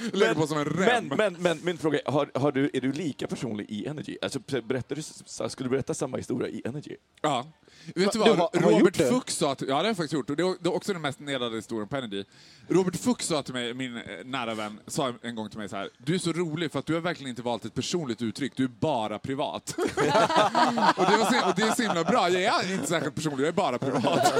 Lägger 0.12 0.34
på 0.34 0.46
som 0.46 0.58
en 0.58 0.64
rem. 0.64 1.06
Men, 1.08 1.16
men, 1.16 1.36
men 1.42 1.58
min 1.64 1.78
fråga 1.78 1.98
Okej, 2.04 2.12
har, 2.12 2.40
har 2.40 2.52
du, 2.52 2.70
är 2.72 2.80
du 2.80 2.92
lika 2.92 3.26
personlig 3.26 3.66
i 3.70 3.86
Energy? 3.86 4.16
Alltså, 4.22 4.38
berättar 4.64 4.96
du, 4.96 5.02
skulle 5.50 5.66
du 5.66 5.70
berätta 5.70 5.94
samma 5.94 6.16
historia 6.16 6.48
i 6.48 6.62
Energy? 6.64 6.96
Ja. 7.22 7.46
Vet 7.94 8.12
du 8.12 8.18
Va- 8.18 8.34
vad? 8.34 8.48
du 8.52 8.58
har- 8.58 8.72
har 8.72 8.78
Robert? 8.80 8.96
Fuchs 8.96 9.36
sa 9.36 9.54
till, 9.54 9.68
Ja, 9.68 9.74
det 9.74 9.80
har 9.80 9.86
jag 9.86 9.96
faktiskt 9.96 10.12
gjort. 10.12 10.30
Och 10.30 10.36
det 10.36 10.42
är 10.42 10.56
det 10.62 10.68
är 10.68 10.74
också 10.74 10.92
den 10.92 11.02
mest 11.02 11.20
nedladdade 11.20 11.56
historien 11.56 11.88
på 11.88 11.96
Energy. 11.96 12.24
Robert 12.68 12.96
Fuchs 12.96 13.26
sa 13.26 13.42
till 13.42 13.54
mig, 13.54 13.74
min 13.74 13.96
eh, 13.96 14.02
nära 14.24 14.54
vän, 14.54 14.80
sa 14.86 15.12
en 15.22 15.34
gång 15.34 15.48
till 15.48 15.58
mig 15.58 15.68
så 15.68 15.76
här. 15.76 15.90
Du 15.98 16.14
är 16.14 16.18
så 16.18 16.32
rolig 16.32 16.72
för 16.72 16.78
att 16.78 16.86
du 16.86 16.94
har 16.94 17.00
verkligen 17.00 17.30
inte 17.30 17.42
valt 17.42 17.64
ett 17.64 17.74
personligt 17.74 18.22
uttryck. 18.22 18.52
Du 18.56 18.64
är 18.64 18.68
bara 18.68 19.18
privat. 19.18 19.74
och, 19.78 21.04
det 21.04 21.16
var 21.16 21.32
så, 21.40 21.48
och 21.48 21.54
det 21.56 21.62
är 21.62 21.74
så 21.74 21.82
himla 21.82 22.04
bra. 22.04 22.28
Jag 22.30 22.64
är 22.64 22.72
inte 22.72 22.86
särskilt 22.86 23.14
personlig, 23.14 23.40
jag 23.44 23.48
är 23.48 23.52
bara 23.52 23.78
privat. 23.78 24.34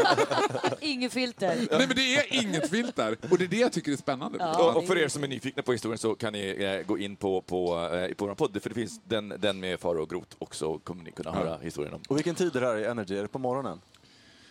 Inget 0.81 1.13
filter. 1.13 1.57
Nej 1.71 1.87
men 1.87 1.97
det 1.97 2.17
är 2.17 2.35
inget 2.45 2.71
filter. 2.71 3.17
Och 3.31 3.39
det 3.39 3.45
är 3.45 3.49
det 3.49 3.57
jag 3.59 3.73
tycker 3.73 3.93
är 3.93 3.97
spännande. 3.97 4.39
Ja. 4.41 4.73
Och 4.73 4.87
för 4.87 4.99
er 4.99 5.09
som 5.09 5.25
är 5.25 5.29
nyfikna 5.29 5.50
på 5.65 5.73
historien 5.73 5.99
så 5.99 6.15
kan 6.15 6.33
ni 6.33 6.65
eh, 6.65 6.87
gå 6.87 6.99
in 6.99 7.17
på, 7.17 7.41
på, 7.41 7.89
eh, 7.93 8.15
på 8.15 8.27
vår 8.27 8.35
podd, 8.35 8.63
för 8.63 8.69
det 8.69 8.75
finns 8.75 9.01
den, 9.05 9.35
den 9.39 9.61
med 9.61 9.81
Faro 9.81 10.03
och 10.03 10.11
Grot 10.11 10.37
också, 10.39 10.79
kommer 10.79 11.05
ni 11.05 11.11
kunna 11.11 11.33
höra 11.33 11.59
historien 11.59 11.95
om. 11.95 12.01
Och 12.09 12.17
vilken 12.17 12.35
tid 12.35 12.57
är 12.57 12.61
det 12.61 12.67
här 12.67 12.77
i 12.77 12.85
Energy? 12.85 13.17
Är 13.17 13.23
det 13.23 13.29
på 13.29 13.39
morgonen? 13.39 13.81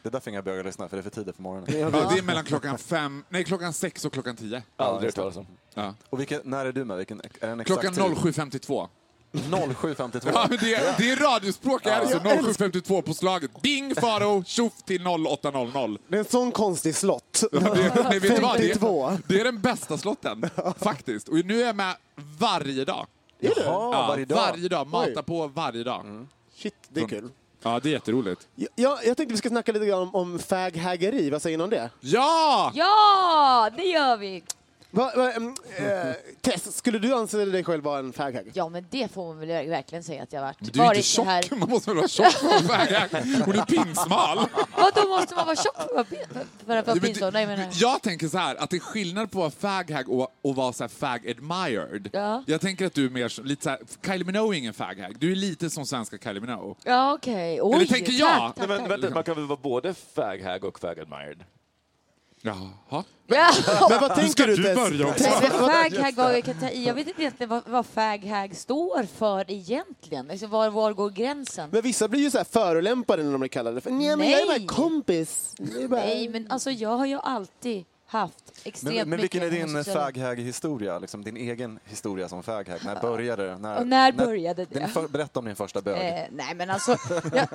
Det 0.04 0.10
är 0.10 0.12
därför 0.12 0.32
inga 0.32 0.42
bögar 0.42 0.64
lyssnar, 0.64 0.88
för 0.88 0.98
det 0.98 1.02
är 1.02 1.04
för 1.04 1.10
tidigt 1.10 1.36
på 1.36 1.42
morgonen. 1.42 1.80
Ja, 1.80 1.90
det 1.90 2.20
är 2.20 2.24
mellan 2.24 2.44
klockan 2.44 2.78
fem, 2.78 3.24
nej 3.30 3.44
klockan 3.44 3.74
sex 3.74 4.06
och 4.06 4.14
klockan 4.14 4.36
tio. 4.36 4.64
Aldrig 4.76 5.08
hört 5.08 5.16
talas 5.16 5.38
om. 5.38 5.48
Ja. 5.74 5.94
Och 6.10 6.20
vilken, 6.20 6.42
när 6.44 6.66
är 6.66 6.72
du 6.72 6.86
med? 6.86 6.98
Vilken, 6.98 7.22
är 7.22 7.30
det 7.40 7.48
en 7.48 7.60
exakt 7.60 7.82
Klockan 7.82 8.16
tid? 8.16 8.34
07.52. 8.34 8.88
07.52. 9.32 10.30
Ja, 10.34 10.46
men 10.50 10.58
det, 10.62 10.74
är, 10.76 10.98
det 10.98 11.12
är 11.12 11.16
radiospråk, 11.16 11.86
är 11.86 12.00
det 12.02 12.08
så. 12.08 12.18
07.52 12.18 13.02
på 13.02 13.14
slaget. 13.14 13.52
Ding 13.64 13.96
Faro, 13.96 14.44
tjoff 14.44 14.74
till 14.86 15.02
08.00. 15.02 15.98
Det 16.08 16.16
är 16.16 16.20
en 16.20 16.26
sån 16.26 16.52
konstig 16.52 16.96
slott. 16.96 17.44
Det, 17.52 17.60
nej, 18.10 18.20
vet 18.20 18.36
du 18.36 18.42
vad? 18.42 18.58
Det, 18.58 18.62
52. 18.62 19.08
är- 19.08 19.18
det 19.28 19.40
är 19.40 19.44
den 19.44 19.62
bästa 19.62 19.98
slotten, 19.98 20.50
faktiskt. 20.78 21.28
Och 21.28 21.46
nu 21.46 21.62
är 21.62 21.66
jag 21.66 21.76
med 21.76 21.96
varje 22.40 22.86
dag. 22.86 23.08
Jaha, 23.40 23.54
Ja, 23.66 24.06
varje 24.10 24.26
dag? 24.26 24.36
Varje 24.36 24.68
dag. 24.70 24.88
Matar 24.88 25.22
på 25.22 25.48
varje 25.48 25.84
dag. 25.84 26.28
Shit, 26.56 26.76
det 26.90 27.02
är 27.02 27.08
kul. 27.08 27.30
Ja, 27.64 27.80
det 27.84 27.90
är 27.90 27.94
jätteroligt. 27.94 28.48
Ja, 28.56 28.68
jag 29.04 29.18
tänkte 29.18 29.26
vi 29.26 29.38
ska 29.38 29.50
snacka 29.50 29.72
lite 29.72 29.86
grann 29.86 30.02
om, 30.02 30.16
om 30.16 30.40
fag-haggeri. 30.40 31.30
Vad 31.30 31.42
säger 31.42 31.58
ni 31.58 31.64
om 31.64 31.70
det? 31.70 31.90
Ja! 32.00 32.72
Ja, 32.76 33.70
det 33.78 33.84
gör 33.84 34.18
vi! 34.18 34.44
Va, 34.92 35.12
va, 35.16 35.32
eh, 35.78 36.14
Tess, 36.42 36.78
skulle 36.78 37.00
du 37.00 37.14
anse 37.14 37.46
dig 37.46 37.64
själv 37.64 37.84
vara 37.84 38.00
en 38.00 38.14
fag-hagger? 38.14 38.52
Ja, 38.54 38.70
men 38.70 38.86
det 38.90 39.12
får 39.12 39.28
man 39.28 39.40
väl 39.48 39.70
verkligen 39.70 40.04
säga 40.04 40.24
att 40.24 40.34
jag 40.34 40.42
varit. 40.42 40.58
Men 40.62 40.70
du 40.74 40.80
är 40.80 40.84
inte 40.84 40.88
varit 40.88 41.06
tjock. 41.06 41.26
här. 41.26 41.56
Man 41.56 41.70
måste 41.70 41.90
väl 41.90 41.98
vara 41.98 42.08
tjock 42.08 42.32
för 42.32 42.56
att 42.56 42.64
vara 42.64 42.80
fag 43.10 43.20
Hon 43.46 43.56
är 43.60 43.66
pinsmal. 43.66 44.38
Vadå, 44.78 45.08
måste 45.10 45.36
man 45.36 45.46
vara 45.46 45.56
tjock 45.56 45.76
för 45.76 46.00
att 46.00 46.12
vara 46.68 46.84
för- 46.84 46.92
att 46.92 47.02
pinsmal? 47.02 47.34
Nej, 47.34 47.48
men, 47.48 47.70
jag 47.74 48.02
tänker 48.02 48.28
så 48.28 48.38
här, 48.38 48.56
att 48.56 48.70
det 48.70 48.76
är 48.76 48.80
skillnad 48.80 49.32
på 49.32 49.46
att 49.46 49.64
vara 49.64 49.74
fag-hag 49.74 50.10
och, 50.10 50.28
och 50.42 50.56
vara 50.56 50.74
så 50.74 50.84
här 50.84 50.90
fag-admired. 50.90 52.10
Ja. 52.14 52.44
Jag 52.48 52.62
tänker 52.62 52.86
att 52.86 52.94
du 52.94 53.06
är 53.06 53.10
mer 53.10 53.42
lite 53.44 53.64
så 53.64 53.70
här, 53.70 53.80
Kylie 54.06 54.26
Minogue 54.26 54.56
är 54.56 54.60
ingen 54.60 54.74
fag-hag. 54.74 55.16
Du 55.20 55.32
är 55.32 55.36
lite 55.36 55.70
som 55.70 55.86
svenska 55.86 56.18
Kylie 56.18 56.42
Minogue. 56.42 56.76
ja, 56.84 57.14
okej. 57.14 57.62
Oj, 57.62 57.76
Eller 57.76 57.86
tänker 57.86 58.12
jag? 58.12 58.30
tack, 58.30 58.56
tack, 58.56 58.68
Nej, 58.70 58.78
men, 58.80 58.90
vänta, 58.90 59.10
man 59.10 59.24
kan 59.24 59.36
väl 59.36 59.46
vara 59.46 59.60
både 59.64 59.94
fag-hag 59.94 60.64
och 60.64 60.80
fag-admired? 60.80 61.40
Jaha. 62.42 63.04
Ja. 63.28 63.52
Men 63.90 64.00
vad 64.02 64.16
tänker 64.16 64.48
du, 64.48 64.56
du 64.56 64.76
börja 64.76 65.08
också. 65.08 65.24
Faghag, 65.24 66.14
vad 66.16 66.36
jag, 66.36 66.44
kan 66.44 66.60
ta 66.60 66.70
i, 66.70 66.86
jag 66.86 66.94
vet 66.94 67.08
inte 67.08 67.22
egentligen 67.22 67.50
vad, 67.50 67.62
vad 67.68 67.86
faghag 67.86 68.56
står 68.56 69.04
för 69.04 69.52
egentligen. 69.52 70.32
Alltså, 70.32 70.48
var, 70.48 70.70
var 70.70 70.94
går 70.94 71.10
gränsen? 71.10 71.70
Men 71.72 71.82
vissa 71.82 72.08
blir 72.08 72.22
ju 72.22 72.32
så 72.32 72.38
här 72.38 72.46
förolämpade 72.46 73.24
när 73.24 73.32
de 73.32 73.40
blir 73.40 73.50
kallade 73.50 73.82
för 73.82 73.92
nej, 73.92 74.16
men 74.16 74.30
jag 74.32 74.42
är 74.42 74.46
bara 74.46 74.58
Nej. 74.58 74.68
kompis. 74.68 75.54
Det 75.58 75.84
är 75.84 75.88
bara... 75.88 76.00
Nej, 76.02 76.30
men 76.30 76.52
alltså 76.52 76.72
jag 76.72 76.98
har 76.98 77.06
ju 77.06 77.20
alltid 77.20 77.86
haft 78.10 78.62
extremt 78.64 78.96
Men, 78.98 79.10
men 79.10 79.20
vilken 79.20 79.44
är 79.44 79.50
din 79.50 79.84
fag-hag-historia? 79.84 81.00
Liksom 81.00 81.24
din 81.24 81.38
egen 81.38 81.80
historia 81.86 82.30
som 82.30 82.44
fag-hag? 82.44 82.80
När 82.86 83.02
började 83.02 83.48
det? 83.48 83.58
När, 83.58 83.80
Och 83.80 83.88
när 83.88 84.12
började 84.12 84.66
det? 84.66 84.88
För, 84.88 85.08
berätta 85.08 85.40
om 85.40 85.46
din 85.46 85.56
första 85.56 85.82
bög. 85.82 85.96
Eh, 85.98 86.24
nej 86.32 86.56
men 86.56 86.70
alltså, 86.70 86.96
jag, 87.34 87.48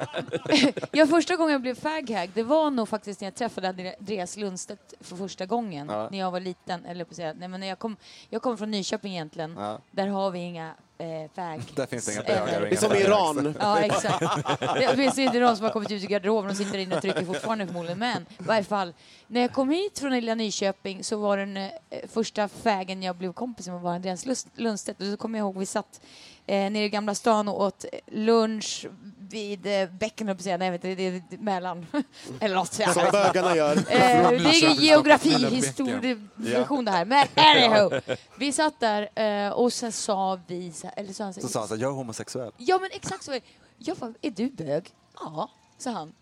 jag 0.92 1.08
första 1.08 1.37
gången 1.37 1.52
jag 1.52 1.62
blev 1.62 1.75
faghag, 1.75 2.30
det 2.34 2.42
var 2.42 2.70
nog 2.70 2.88
faktiskt 2.88 3.20
när 3.20 3.26
jag 3.26 3.34
träffade 3.34 3.68
Andreas 3.99 4.37
Lundstedt 4.37 4.94
för 5.00 5.16
första 5.16 5.46
gången, 5.46 5.88
Ja. 5.90 6.08
när 6.11 6.18
jag 6.18 6.30
var 6.30 6.40
liten. 6.40 6.84
Eller 6.84 7.04
på 7.04 7.14
säga, 7.14 7.34
nej 7.38 7.49
men 7.49 7.61
när 7.61 7.66
jag 7.66 7.78
kom, 7.78 7.96
jag 8.28 8.42
kom 8.42 8.58
från 8.58 8.70
Nyköping 8.70 9.12
egentligen, 9.12 9.54
Ja. 9.58 9.78
där 9.90 10.06
har 10.06 10.30
vi 10.30 10.38
inga 10.38 10.75
eh, 10.98 11.30
fag. 11.34 11.62
Där 11.74 11.86
finns 11.86 12.06
det 12.06 12.12
inga 12.12 12.22
eller- 12.22 12.44
bögar 12.46 12.60
Det 12.60 12.66
är 12.66 12.70
inga 12.70 12.80
som. 12.80 12.92
Iran. 12.96 13.54
Ja, 13.60 13.80
exakt. 13.80 14.20
Det 14.60 14.96
finns 14.96 15.18
inte 15.18 15.38
de 15.38 15.56
som 15.56 15.64
har 15.64 15.72
kommit 15.72 15.90
ut 15.90 16.02
ur 16.04 16.08
garderoben 16.08 16.50
och 16.50 16.56
sitter 16.56 16.78
inne 16.78 16.96
och 16.96 17.02
trycker 17.02 17.24
fortfarande 17.24 17.66
förmodligen. 17.66 17.98
Men 17.98 18.22
i 18.22 18.42
varje 18.42 18.64
fall, 18.64 18.94
när 19.26 19.40
jag 19.40 19.52
kom 19.52 19.70
hit 19.70 19.98
från 19.98 20.12
lilla 20.12 20.34
Nyköping 20.34 21.04
så 21.04 21.16
var 21.16 21.36
den 21.36 21.56
eh, 21.56 21.70
första 22.08 22.48
fägen 22.48 23.02
jag 23.02 23.16
blev 23.16 23.32
kompis 23.32 23.68
med 23.68 23.80
var 23.80 23.94
Andreas 23.94 24.46
Lundstedt. 24.54 25.00
Och 25.00 25.06
så 25.06 25.16
kommer 25.16 25.38
jag 25.38 25.44
ihåg 25.46 25.58
vi 25.58 25.66
satt 25.66 26.00
eh, 26.46 26.70
nere 26.70 26.84
i 26.84 26.88
Gamla 26.88 27.14
stan 27.14 27.48
och 27.48 27.62
åt 27.62 27.84
lunch 28.06 28.86
vid 29.30 29.66
eh, 29.66 29.88
bäcken, 29.90 30.28
höll 30.28 30.36
jag. 30.44 30.58
Nej, 30.58 30.70
vet 30.70 30.84
inte, 30.84 31.02
det 31.02 31.06
är 31.36 31.42
mellan. 31.42 31.86
Eller 32.40 32.54
något. 32.54 32.72
Som 32.72 32.92
bögarna 33.12 33.56
gör. 33.56 33.76
Eh, 33.76 33.82
det 33.88 33.94
är 33.96 34.32
ingen 34.32 34.42
Nyköping, 34.42 34.84
geografihistorielektion 34.84 36.84
det 36.84 36.90
här. 36.90 37.04
Men 37.04 37.26
anyhow, 37.34 38.00
vi 38.38 38.52
satt 38.52 38.80
där 38.80 39.08
eh, 39.46 39.52
och 39.52 39.72
sen 39.72 39.92
sa 39.92 40.40
vi, 40.46 40.72
eller 40.96 41.12
så 41.12 41.22
han 41.24 41.34
så 41.34 41.40
Så 41.40 41.48
sa 41.48 41.58
han 41.58 41.68
så 41.68 41.74
jag 41.76 41.90
är 41.90 41.94
homosexuell. 41.94 42.52
Ja, 42.56 42.78
men 42.80 42.90
exakt 42.92 43.24
så. 43.24 43.38
Jag 43.78 43.96
bara, 43.96 44.14
är 44.22 44.30
du 44.30 44.50
bög? 44.50 44.90
Ja, 45.20 45.50
sa 45.78 45.90
han. 45.90 46.12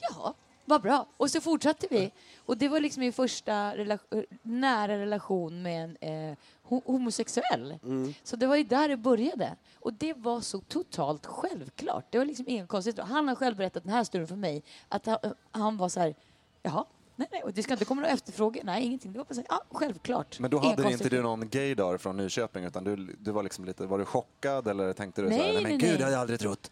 Ja, 0.00 0.34
vad 0.64 0.82
bra. 0.82 1.06
Och 1.16 1.30
så 1.30 1.40
fortsatte 1.40 1.86
vi. 1.90 2.10
Och 2.46 2.56
det 2.56 2.68
var 2.68 2.80
liksom 2.80 3.00
min 3.00 3.12
första 3.12 3.52
rela- 3.76 3.98
nära 4.42 4.98
relation 4.98 5.62
med 5.62 5.96
en 6.00 6.28
eh, 6.30 6.36
ho- 6.70 6.82
homosexuell. 6.86 7.78
Så 8.22 8.36
det 8.36 8.46
var 8.46 8.56
ju 8.56 8.64
där 8.64 8.88
det 8.88 8.96
började. 8.96 9.56
Och 9.80 9.92
det 9.92 10.12
var 10.14 10.40
så 10.40 10.60
totalt 10.60 11.26
självklart. 11.26 12.04
Det 12.10 12.18
var 12.18 12.24
liksom 12.24 12.48
inget 12.48 12.68
konstigt. 12.68 12.98
Han 12.98 13.28
har 13.28 13.34
själv 13.34 13.56
berättat 13.56 13.82
den 13.82 13.92
här 13.92 13.98
historien 13.98 14.28
för 14.28 14.36
mig. 14.36 14.62
Att 14.88 15.06
han, 15.06 15.18
han 15.50 15.76
var 15.76 15.88
så 15.88 16.00
här, 16.00 16.14
jaha, 16.62 16.84
nej, 17.20 17.28
nej, 17.32 17.42
och 17.42 17.52
det 17.52 17.62
ska 17.62 17.72
inte 17.72 17.84
komma 17.84 18.00
några 18.00 18.14
efterfrågor. 18.14 18.60
Nej, 18.64 18.84
ingenting. 18.84 19.12
Det 19.12 19.18
var 19.18 19.26
ja, 19.48 19.60
självklart. 19.70 20.38
Men 20.38 20.50
då 20.50 20.58
Inga 20.58 20.68
hade 20.68 20.92
inte 20.92 21.08
du 21.08 21.22
någon 21.22 21.48
gaydar 21.48 21.98
från 21.98 22.16
Nyköping 22.16 22.64
utan 22.64 22.84
du, 22.84 22.96
du 23.18 23.30
var 23.30 23.42
liksom 23.42 23.64
lite, 23.64 23.86
var 23.86 23.98
du 23.98 24.04
chockad 24.04 24.68
eller 24.68 24.92
tänkte 24.92 25.22
du 25.22 25.28
så 25.28 25.34
här, 25.34 25.42
Nej, 25.42 25.52
nej 25.52 25.62
men 25.62 25.70
nej, 25.72 25.78
gud 25.78 25.88
nej. 25.88 25.98
det 25.98 26.04
hade 26.04 26.14
jag 26.14 26.20
aldrig 26.20 26.40
trott. 26.40 26.70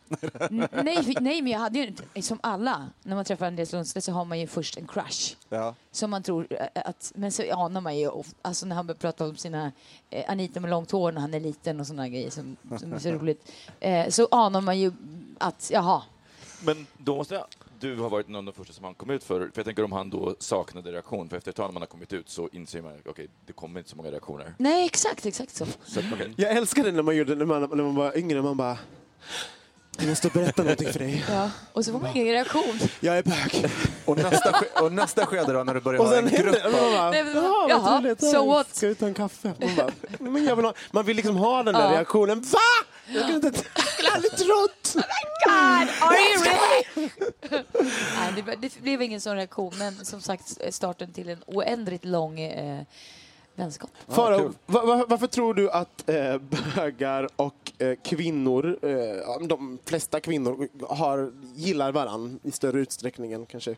Nej, 0.50 1.14
nej, 1.20 1.42
men 1.42 1.52
jag 1.52 1.58
hade 1.58 1.78
ju 1.78 1.86
inte, 1.86 2.22
som 2.22 2.38
alla, 2.42 2.86
när 3.02 3.16
man 3.16 3.24
träffar 3.24 3.46
Andreas 3.46 3.72
Lundstedt 3.72 4.04
så 4.04 4.12
har 4.12 4.24
man 4.24 4.40
ju 4.40 4.46
först 4.46 4.76
en 4.76 4.86
crush. 4.86 5.36
Ja. 5.48 5.74
Som 5.90 6.10
man 6.10 6.22
tror 6.22 6.46
eh, 6.50 6.66
att, 6.74 7.12
men 7.14 7.32
så 7.32 7.42
anar 7.52 7.80
man 7.80 7.98
ju, 7.98 8.10
alltså 8.42 8.66
när 8.66 8.76
han 8.76 8.86
börjar 8.86 8.98
prata 8.98 9.24
om 9.24 9.36
sina 9.36 9.72
eh, 10.10 10.30
Anita 10.30 10.60
med 10.60 10.70
långt 10.70 10.90
hår 10.90 11.12
när 11.12 11.20
han 11.20 11.34
är 11.34 11.40
liten 11.40 11.80
och 11.80 11.86
sådana 11.86 12.08
grejer 12.08 12.30
som, 12.30 12.56
som 12.78 12.92
är 12.92 12.98
så 12.98 13.10
roligt. 13.12 13.52
Eh, 13.80 14.08
så 14.08 14.28
anar 14.30 14.60
man 14.60 14.78
ju 14.78 14.92
att, 15.38 15.70
jaha, 15.72 16.02
Men 16.60 16.86
då 16.98 17.16
måste 17.16 17.34
jag, 17.34 17.46
du 17.80 17.96
har 17.96 18.10
varit 18.10 18.28
någon 18.28 18.48
av 18.48 18.54
de 18.54 18.58
första 18.58 18.72
som 18.74 18.84
han 18.84 18.94
kom 18.94 19.10
ut 19.10 19.24
för. 19.24 19.40
För 19.40 19.52
jag 19.54 19.64
tänker 19.64 19.82
om 19.84 19.92
han 19.92 20.10
då 20.10 20.36
saknade 20.38 20.92
reaktion, 20.92 21.28
för 21.28 21.36
efter 21.36 21.50
ett 21.50 21.56
tag 21.56 21.66
när 21.66 21.72
man 21.72 21.82
har 21.82 21.86
kommit 21.86 22.12
ut 22.12 22.28
så 22.30 22.48
inser 22.52 22.82
man 22.82 22.92
okej, 23.06 23.28
det 23.46 23.52
kommer 23.52 23.80
inte 23.80 23.90
så 23.90 23.96
många 23.96 24.10
reaktioner. 24.10 24.54
nej 24.58 24.86
exakt, 24.86 25.26
exakt 25.26 25.54
så. 25.56 25.66
Så 25.84 26.00
att, 26.00 26.06
okej. 26.12 26.34
Jag 26.36 26.50
älskade 26.56 26.92
när 26.92 27.02
man 27.02 27.16
gjorde 27.16 27.34
när 27.34 27.44
man, 27.46 27.60
när 27.60 27.84
man 27.84 27.94
var 27.94 28.18
yngre. 28.18 28.42
Man 28.42 28.56
bara... 28.56 28.78
Jag 30.00 30.08
måste 30.08 30.28
berätta 30.28 30.62
någonting 30.62 30.92
för 30.92 30.98
dig. 30.98 31.24
Ja. 31.30 31.50
Och 31.72 31.84
så 31.84 31.92
får 31.92 32.00
man 32.00 32.16
ingen 32.16 32.26
reaktion. 32.34 32.78
Jag 33.00 33.18
är 33.18 33.22
bög. 33.22 33.70
Och, 34.04 34.16
nästa, 34.18 34.60
och 34.82 34.92
nästa 34.92 35.26
skede 35.26 35.52
då 35.52 35.64
när 35.64 35.74
du 35.74 35.80
börjar 35.80 36.00
Och 36.00 36.06
ha 36.06 36.12
sen 36.14 36.28
en 36.28 36.42
grupp 36.42 36.54
händer 36.62 36.80
man 36.82 36.92
bara, 36.92 37.10
Nej, 37.10 37.24
men- 37.24 37.34
"Jaha, 37.34 37.68
vad 37.68 38.04
jaha, 38.06 38.16
so 38.32 38.46
what?" 38.46 38.74
Ska 38.76 38.88
vi 38.88 38.94
ta 38.94 39.06
en 39.06 39.14
kaffe? 39.14 39.52
Man, 39.60 39.76
bara, 39.76 39.90
men 40.18 40.44
jag 40.44 40.56
vill 40.56 40.64
ha, 40.64 40.74
man 40.90 41.04
vill 41.04 41.16
liksom 41.16 41.36
ha 41.36 41.62
den 41.62 41.74
där 41.74 41.84
Ja. 41.84 41.92
reaktionen. 41.92 42.40
Va? 42.40 42.58
Jag 43.10 43.22
skulle, 43.22 43.36
inte, 43.36 43.62
jag 43.76 43.88
skulle 43.88 44.10
aldrig 44.10 44.32
trott! 44.32 44.94
God, 45.44 45.88
are 46.00 46.18
you 46.18 46.44
really? 46.44 47.10
nej, 48.16 48.44
det, 48.46 48.56
det 48.56 48.80
blev 48.80 49.02
ingen 49.02 49.20
sån 49.20 49.36
reaktion, 49.36 49.74
men 49.78 50.04
som 50.04 50.20
sagt 50.20 50.74
starten 50.74 51.12
till 51.12 51.28
en 51.28 51.42
oändligt 51.46 52.04
lång 52.04 52.40
eh, 52.40 52.82
vänskap. 53.58 53.90
Farao, 54.08 54.38
kul. 54.38 54.52
va, 54.66 54.84
va, 54.84 55.04
varför 55.08 55.26
tror 55.26 55.54
du 55.54 55.70
att 55.70 56.08
eh, 56.08 56.38
bögar 56.74 57.28
och 57.36 57.72
eh, 57.78 57.96
kvinnor, 58.04 58.78
eh, 58.82 59.46
de 59.48 59.78
flesta 59.84 60.20
kvinnor, 60.20 60.68
har, 60.88 61.32
gillar 61.54 61.92
varann 61.92 62.40
i 62.42 62.50
större 62.50 62.80
utsträckning 62.80 63.32
än 63.32 63.46
kanske 63.46 63.76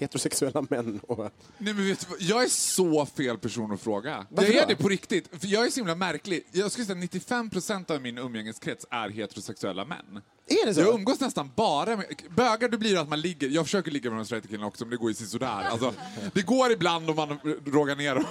heterosexuella 0.00 0.66
män? 0.70 1.00
Och, 1.02 1.18
Nej, 1.58 1.74
men 1.74 1.86
vet 1.86 2.06
du, 2.08 2.24
jag 2.24 2.44
är 2.44 2.48
så 2.48 3.06
fel 3.06 3.38
person 3.38 3.72
att 3.72 3.80
fråga. 3.80 4.26
Varför 4.30 4.52
jag 4.52 4.62
är 4.62 4.68
det 4.68 4.76
på 4.76 4.88
riktigt. 4.88 5.28
För 5.40 5.48
jag 5.48 5.66
är 5.66 5.70
så 5.70 5.80
himla 5.80 5.94
märklig. 5.94 6.46
Jag 6.52 6.72
skulle 6.72 6.86
säga 6.86 6.96
att 6.96 7.00
95 7.00 7.50
procent 7.50 7.90
av 7.90 8.02
min 8.02 8.18
umgängeskrets 8.18 8.86
är 8.90 9.08
heterosexuella 9.08 9.84
män. 9.84 10.20
Är 10.50 10.66
det 10.66 10.74
så? 10.74 10.80
Jag 10.80 10.94
umgås 10.94 11.20
nästan 11.20 11.50
bara 11.56 11.96
med... 11.96 12.06
Bögar, 12.36 12.68
det 12.68 12.78
blir 12.78 12.98
att 13.00 13.08
man 13.08 13.20
ligger... 13.20 13.48
Jag 13.48 13.64
försöker 13.64 13.90
ligga 13.90 14.10
med 14.10 14.18
de 14.18 14.24
straighta 14.24 14.48
killarna 14.48 14.66
också, 14.66 14.84
men 14.84 14.90
det 14.90 14.96
går 14.96 15.10
ju 15.10 15.14
sådär. 15.14 15.46
Alltså, 15.70 15.94
det 16.34 16.42
går 16.42 16.72
ibland 16.72 17.10
om 17.10 17.16
man 17.16 17.38
rågar 17.66 17.96
ner 17.96 18.14
dem. 18.14 18.24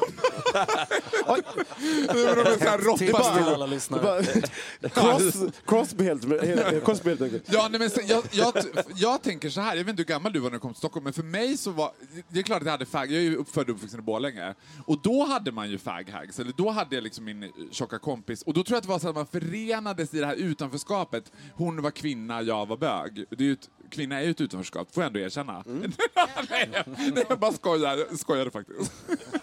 Oj. 1.28 1.42
de 2.08 2.20
är 2.20 2.58
så 2.58 2.64
här 2.64 2.78
Tips 2.78 3.00
till 3.00 3.08
råttar. 3.10 3.54
alla 3.54 3.66
lyssnare. 3.66 4.02
Bara- 4.02 4.90
Cross, 4.90 5.36
crossby 5.66 6.04
helt, 6.04 6.24
enkelt. 7.22 7.44
Ja, 7.52 7.68
nej, 7.72 7.80
men 7.80 7.90
sen, 7.90 8.08
jag, 8.08 8.24
jag, 8.32 8.54
jag 8.96 9.22
tänker 9.22 9.50
så 9.50 9.62
här, 9.62 9.76
jag 9.76 9.84
vet 9.84 9.90
inte 9.90 10.02
hur 10.02 10.08
gammal 10.08 10.34
du 10.34 10.40
var 10.40 10.50
när 10.50 10.56
du 10.58 10.60
kom 10.60 10.74
till 10.74 10.78
Stockholm, 10.78 11.04
men 11.04 11.14
för 11.14 11.24
mig 11.24 11.58
så 11.58 11.72
var... 11.72 11.92
Det 12.30 12.40
är 12.40 12.44
klart 12.44 12.60
att 12.62 12.66
jag 12.66 12.72
hade 12.72 12.86
fag, 12.86 13.12
jag 13.12 13.18
är 13.18 13.22
ju 13.22 13.36
uppfödd 13.36 13.70
och 13.70 13.76
uppvuxen 13.76 14.00
i 14.00 14.04
Borlänge. 14.04 14.54
Och 14.86 15.00
då 15.04 15.26
hade 15.26 15.52
man 15.52 15.70
ju 15.70 15.78
fag-hags, 15.78 16.40
eller 16.40 16.54
då 16.58 16.70
hade 16.70 16.96
jag 16.96 17.04
liksom 17.04 17.26
min 17.26 17.52
tjocka 17.72 18.00
kompis. 18.00 18.42
Och 18.42 18.54
då 18.54 18.64
tror 18.64 18.76
jag 18.76 18.78
att 18.78 18.84
det 18.84 18.90
var 18.90 19.00
så 19.00 19.10
att 19.10 19.16
man 19.16 19.28
förenades 19.28 20.14
i 20.14 20.20
det 20.20 20.26
här 20.26 20.36
utanförskapet. 20.36 21.32
Hon 21.54 21.82
var 21.82 21.92
kvinna, 21.92 22.09
jag 22.46 22.68
var 22.68 22.78
bög. 22.78 23.26
Det 23.30 23.44
är 23.44 23.46
ju 23.46 23.54
ett, 23.54 23.70
kvinna 23.90 24.20
är 24.20 24.24
ju 24.24 24.32
ett 24.32 24.42
utanförskap, 24.42 24.94
får 24.94 25.04
jag 25.04 25.08
ändå 25.08 25.20
erkänna. 25.20 25.64
nej, 26.50 26.70
nej, 27.14 27.26
jag 27.30 27.40
bara 27.40 27.52
skojar, 27.52 28.16
skojade 28.18 28.52
faktiskt. 28.52 28.92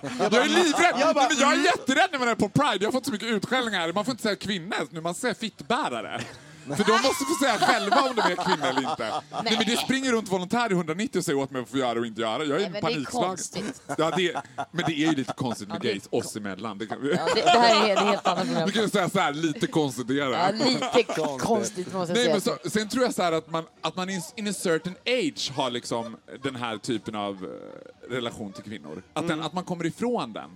jag 0.01 0.35
är 0.35 0.49
livrädd! 0.49 0.95
Jag, 1.01 1.17
nej, 1.17 1.27
men 1.29 1.39
jag 1.39 1.53
är 1.53 1.65
jätterädd 1.65 2.09
när 2.13 2.19
man 2.19 2.29
är 2.29 2.35
på 2.35 2.49
Pride, 2.49 2.79
jag 2.81 2.87
har 2.87 2.93
fått 2.93 3.07
så 3.07 3.13
mycket 3.13 3.29
utskällningar. 3.29 3.93
Man 3.93 4.05
får 4.05 4.13
inte 4.13 4.23
säga 4.23 4.37
kvinna 4.37 4.77
nu, 4.91 5.01
man 5.01 5.15
säger 5.15 5.35
fittbärare. 5.35 6.21
För 6.77 6.85
de 6.85 6.93
måste 6.93 7.25
få 7.25 7.35
säga 7.45 7.59
själva 7.59 8.01
om 8.03 8.17
de 8.17 8.23
är 8.23 8.37
kvinna 8.45 8.69
eller 8.69 8.91
inte. 8.91 9.13
Nej. 9.45 9.57
men 9.59 9.67
det 9.67 9.77
springer 9.77 10.13
runt 10.13 10.29
volontärer 10.33 10.71
i 10.71 10.75
190 10.75 11.19
och 11.19 11.25
säger 11.25 11.39
åt 11.39 11.51
mig 11.51 11.61
vad 11.61 11.63
jag 11.63 11.69
får 11.69 11.79
göra 11.79 11.99
och 11.99 12.07
inte 12.07 12.21
göra. 12.21 12.45
Jag 12.45 12.61
är 12.63 12.71
Nej, 12.71 12.71
men 12.71 12.73
det 12.73 12.79
är 12.79 12.83
panikslagen. 12.83 13.73
Ja, 13.99 14.11
det 14.17 14.29
är, 14.33 14.43
men 14.73 14.85
det 14.87 14.93
är 14.93 15.09
ju 15.11 15.15
lite 15.17 15.33
konstigt 15.33 15.69
med 15.69 15.77
Ja, 15.85 15.89
gays 15.91 16.09
oss 16.11 16.37
emellan. 16.37 16.79
Det 16.79 16.87
kan 16.87 16.99
Ja, 17.17 17.25
det, 17.35 17.41
det 17.41 17.49
här 17.51 17.89
är 17.89 17.93
ett 17.93 17.99
helt 17.99 18.27
annat 18.27 18.45
vi 18.47 18.55
program. 18.55 18.71
kan 18.71 18.91
säga 18.91 19.09
så 19.11 19.19
här, 19.21 19.33
lite 19.33 19.67
konstigt 19.67 20.11
är 20.11 20.15
Ja, 20.15 20.53
det. 20.53 20.65
lite 20.65 21.05
konstigt 21.39 21.93
måste 21.93 22.13
jag 22.13 22.25
Nej, 22.25 22.29
men 22.33 22.41
så, 22.41 22.71
sen 22.71 22.89
tror 22.89 23.05
jag 23.05 23.15
så 23.15 23.23
att 23.23 23.51
man, 23.51 23.65
att 23.81 23.97
man 23.97 24.11
in, 24.11 24.23
in 24.37 24.49
a 24.49 24.53
certain 24.53 24.95
age 25.07 25.53
har 25.57 25.71
liksom 25.71 26.17
den 26.43 26.57
här 26.57 26.77
typen 26.79 27.15
av 27.15 27.35
eh, 27.45 28.11
relation 28.15 28.53
till 28.53 28.63
kvinnor. 28.65 29.03
Att, 29.13 29.25
Mm. 29.25 29.37
den, 29.37 29.47
att 29.47 29.53
man 29.53 29.65
kommer 29.65 29.87
ifrån 29.87 30.33
den. 30.33 30.51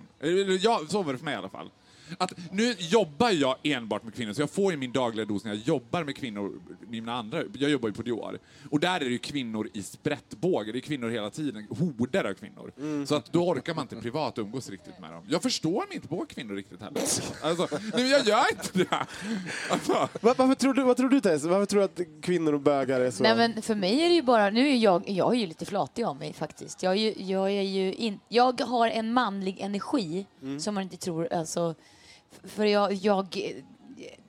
Ja, 0.60 0.80
så 0.88 1.02
var 1.02 1.12
det 1.12 1.18
för 1.18 1.24
mig 1.24 1.34
i 1.34 1.36
alla 1.36 1.48
fall. 1.48 1.70
Att 2.18 2.32
nu 2.52 2.74
jobbar 2.78 3.30
jag 3.30 3.56
enbart 3.62 4.02
med 4.04 4.14
kvinnor, 4.14 4.32
så 4.32 4.42
jag 4.42 4.50
får 4.50 4.72
ju 4.72 4.78
min 4.78 4.92
dagliga 4.92 5.26
dos 5.26 5.44
när 5.44 5.50
jag 5.54 5.60
jobbar 5.64 6.04
med 6.04 6.16
kvinnor. 6.16 6.60
Mina 6.88 7.14
andra, 7.14 7.42
jag 7.58 7.70
jobbar 7.70 7.88
ju 7.88 7.94
på 7.94 8.02
Dior. 8.02 8.38
Och 8.70 8.80
där 8.80 8.94
är 8.96 9.04
det 9.04 9.10
ju 9.10 9.18
kvinnor 9.18 9.68
i 9.72 9.82
sprättbåge, 9.82 10.72
det 10.72 10.78
är 10.78 10.80
kvinnor 10.80 11.08
hela 11.08 11.30
tiden, 11.30 11.66
horder 11.70 12.24
av 12.24 12.34
kvinnor. 12.34 12.72
Mm. 12.78 13.06
Så 13.06 13.14
att 13.14 13.32
då 13.32 13.48
orkar 13.48 13.74
man 13.74 13.82
inte 13.84 13.96
privat 13.96 14.38
umgås 14.38 14.70
riktigt 14.70 14.98
med 15.00 15.12
dem. 15.12 15.24
Jag 15.28 15.42
förstår 15.42 15.86
mig 15.86 15.94
inte 15.94 16.08
på 16.08 16.26
kvinnor 16.26 16.54
riktigt 16.54 16.80
heller. 16.82 17.02
Alltså, 17.42 17.68
nej 17.94 18.10
jag 18.10 18.26
gör 18.26 18.44
inte 18.50 18.78
det. 18.78 19.06
Alltså, 19.70 19.92
Va- 20.20 20.34
Varför 20.36 20.54
tror 20.54 20.74
du, 20.74 20.82
vad 20.82 20.96
tror 20.96 21.08
du 21.08 21.20
Tess? 21.20 21.44
Varför 21.44 21.66
tror 21.66 21.80
du 21.80 21.84
att 21.84 22.22
kvinnor 22.22 22.52
och 22.52 22.60
bögar 22.60 23.00
är 23.00 23.10
så... 23.10 23.22
Nej 23.22 23.36
men 23.36 23.62
för 23.62 23.74
mig 23.74 24.00
är 24.04 24.08
det 24.08 24.14
ju 24.14 24.22
bara, 24.22 24.50
nu 24.50 24.68
är 24.70 24.76
jag, 24.76 25.08
jag 25.10 25.34
är 25.34 25.38
ju 25.38 25.46
lite 25.46 25.64
flatig 25.66 26.04
av 26.04 26.16
mig 26.16 26.32
faktiskt. 26.32 26.82
Jag, 26.82 26.92
är 26.92 26.96
ju, 26.96 27.14
jag, 27.24 27.50
är 27.50 27.62
ju 27.62 27.94
in, 27.94 28.20
jag 28.28 28.60
har 28.60 28.88
en 28.88 29.12
manlig 29.12 29.60
energi 29.60 30.26
Mm. 30.42 30.60
som 30.60 30.74
man 30.74 30.82
inte 30.82 30.96
tror, 30.96 31.32
alltså, 31.32 31.74
för 32.44 32.64
jag, 32.64 32.92
jag, 32.92 33.52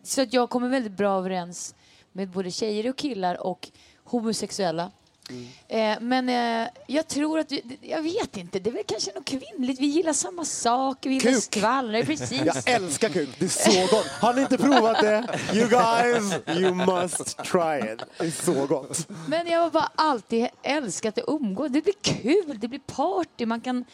så 0.04 0.22
att 0.22 0.34
jag 0.34 0.50
kommer 0.50 0.70
väldigt 0.70 0.98
bra 0.98 1.18
överens 1.18 1.76
med 2.12 2.30
både 2.30 2.52
tjejer 2.52 2.90
och 2.90 2.96
killar 2.96 3.48
och 3.48 3.70
homosexuella. 4.04 4.92
Mm. 5.30 5.48
Eh, 5.68 6.00
men 6.02 6.30
eh, 6.30 6.70
jag 6.88 7.08
tror 7.08 7.40
att, 7.40 7.52
vi, 7.52 7.78
jag 7.82 8.02
vet 8.02 8.38
inte, 8.38 8.60
det 8.60 8.70
är 8.70 8.74
väl 8.74 8.84
kanske 8.88 9.12
något 9.14 9.26
kvinnligt. 9.26 9.80
Vi 9.82 9.86
gillar 9.86 10.14
samma 10.14 10.46
saker, 10.46 11.10
vi 11.10 11.16
gillar 11.16 11.32
Kuk. 11.32 11.44
skvaller, 11.44 12.04
precis. 12.04 12.42
Jag 12.46 12.70
älskar 12.70 13.10
kuk, 13.10 13.30
det 13.40 13.46
är 13.46 13.50
så 13.72 13.96
gott. 13.96 14.08
Har 14.08 14.34
ni 14.34 14.42
inte 14.42 14.58
provat 14.58 15.02
det? 15.02 15.40
You 15.54 15.68
guys, 15.70 16.34
you 16.62 16.74
must 16.74 17.38
try 17.38 17.94
it. 17.94 18.04
Det 18.18 18.26
är 18.26 18.32
så 18.46 18.66
gott. 18.66 19.08
Men 19.28 19.48
jag 19.48 19.60
har 19.60 19.70
bara 19.70 19.92
alltid 19.96 20.48
älskat 20.64 21.18
att 21.18 21.24
umgås. 21.28 21.72
Det 21.72 21.82
blir 21.82 21.94
kul, 22.02 22.60
det 22.60 22.68
blir 22.68 22.80
party, 22.80 23.46
man 23.46 23.62
kan, 23.62 23.86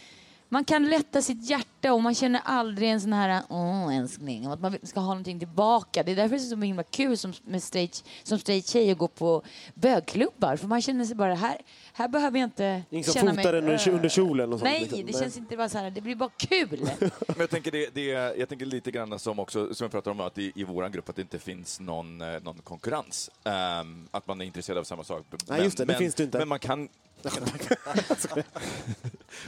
man 0.49 0.65
kan 0.65 0.89
lätta 0.89 1.21
sitt 1.21 1.49
hjärta 1.49 1.93
och 1.93 2.03
man 2.03 2.15
känner 2.15 2.41
aldrig 2.45 2.89
en 2.89 3.01
sån 3.01 3.13
här 3.13 3.43
åh 3.49 3.97
älskling, 3.97 4.45
att 4.45 4.61
man 4.61 4.77
ska 4.83 4.99
ha 4.99 5.07
någonting 5.07 5.39
tillbaka. 5.39 6.03
Det 6.03 6.11
är 6.11 6.15
därför 6.15 6.35
det 6.35 6.41
är 6.41 6.45
så 6.45 6.55
himla 6.55 6.83
kul 6.83 7.17
som, 7.17 7.33
med 7.43 7.63
straight, 7.63 8.03
som 8.23 8.39
straight 8.39 8.67
tjej 8.67 8.91
att 8.91 8.97
gå 8.97 9.07
på 9.07 9.43
bögklubbar. 9.73 10.55
För 10.55 10.67
man 10.67 10.81
känner 10.81 11.05
sig 11.05 11.15
bara, 11.15 11.35
här, 11.35 11.57
här 11.93 12.07
behöver 12.07 12.39
jag 12.39 12.47
inte 12.47 12.83
Ingen 12.89 13.03
som 13.03 13.13
känna 13.13 13.31
fotar 13.31 13.43
mig... 13.43 13.61
den 13.61 13.71
under, 13.71 13.89
under 13.89 14.09
kjolen 14.09 14.53
och 14.53 14.59
sånt. 14.59 14.71
Nej, 14.71 14.81
liksom. 14.81 15.05
det 15.05 15.13
känns 15.13 15.37
inte 15.37 15.57
bara 15.57 15.69
så 15.69 15.77
här, 15.77 15.91
det 15.91 16.01
blir 16.01 16.15
bara 16.15 16.29
kul. 16.37 16.89
Men 17.27 17.37
jag 17.37 17.49
tänker, 17.49 17.71
det, 17.71 17.93
det, 17.93 18.03
jag 18.37 18.49
tänker 18.49 18.65
lite 18.65 18.91
grann 18.91 19.19
som 19.19 19.39
också, 19.39 19.73
som 19.73 19.85
jag 19.85 19.91
pratar 19.91 20.11
om, 20.11 20.19
att 20.19 20.37
i, 20.37 20.51
i 20.55 20.63
vår 20.63 20.89
grupp, 20.89 21.09
att 21.09 21.15
det 21.15 21.21
inte 21.21 21.39
finns 21.39 21.79
någon, 21.79 22.21
eh, 22.21 22.27
någon 22.43 22.57
konkurrens. 22.57 23.29
Ehm, 23.43 24.07
att 24.11 24.27
man 24.27 24.41
är 24.41 24.45
intresserad 24.45 24.77
av 24.77 24.83
samma 24.83 25.03
sak. 25.03 25.25
Nej, 25.47 25.63
just 25.63 25.77
det, 25.77 25.85
det 25.85 25.95
finns 25.95 26.15
det 26.15 26.23
inte. 26.23 26.37
Men 26.37 26.47
man 26.47 26.59
kan... 26.59 26.89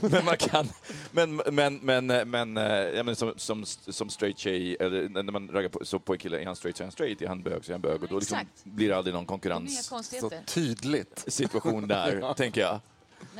men 0.01 0.25
man 0.25 0.37
kan... 0.37 0.69
Men, 1.11 1.35
men, 1.51 1.75
men, 1.75 2.07
men, 2.07 2.57
eh, 2.57 2.63
ja, 2.65 3.03
men 3.03 3.15
som, 3.15 3.33
som, 3.35 3.65
som 3.65 4.09
straight 4.09 4.37
tjej, 4.37 4.77
eller 4.79 5.09
när 5.09 5.31
man 5.31 5.47
raggar 5.47 5.69
på, 5.69 5.85
så 5.85 5.99
på 5.99 6.13
en 6.13 6.19
kille, 6.19 6.41
är 6.41 6.45
han 6.45 6.55
straight 6.55 6.77
så 6.77 6.83
är 6.83 6.85
han 6.85 6.91
straight, 6.91 7.21
är 7.21 7.27
han 7.27 7.43
bög 7.43 7.65
så 7.65 7.71
är 7.71 7.73
han 7.73 7.81
bög. 7.81 8.03
Och 8.03 8.09
då 8.09 8.19
liksom 8.19 8.37
Exakt. 8.37 8.63
blir 8.63 8.89
det 8.89 8.97
aldrig 8.97 9.13
någon 9.13 9.21
Inga 9.21 9.27
konkurrenssituation 9.27 9.97
konstigheter. 9.97 10.43
Tydligt. 10.45 11.23
där, 11.87 12.33
tänker 12.33 12.61
jag. 12.61 12.79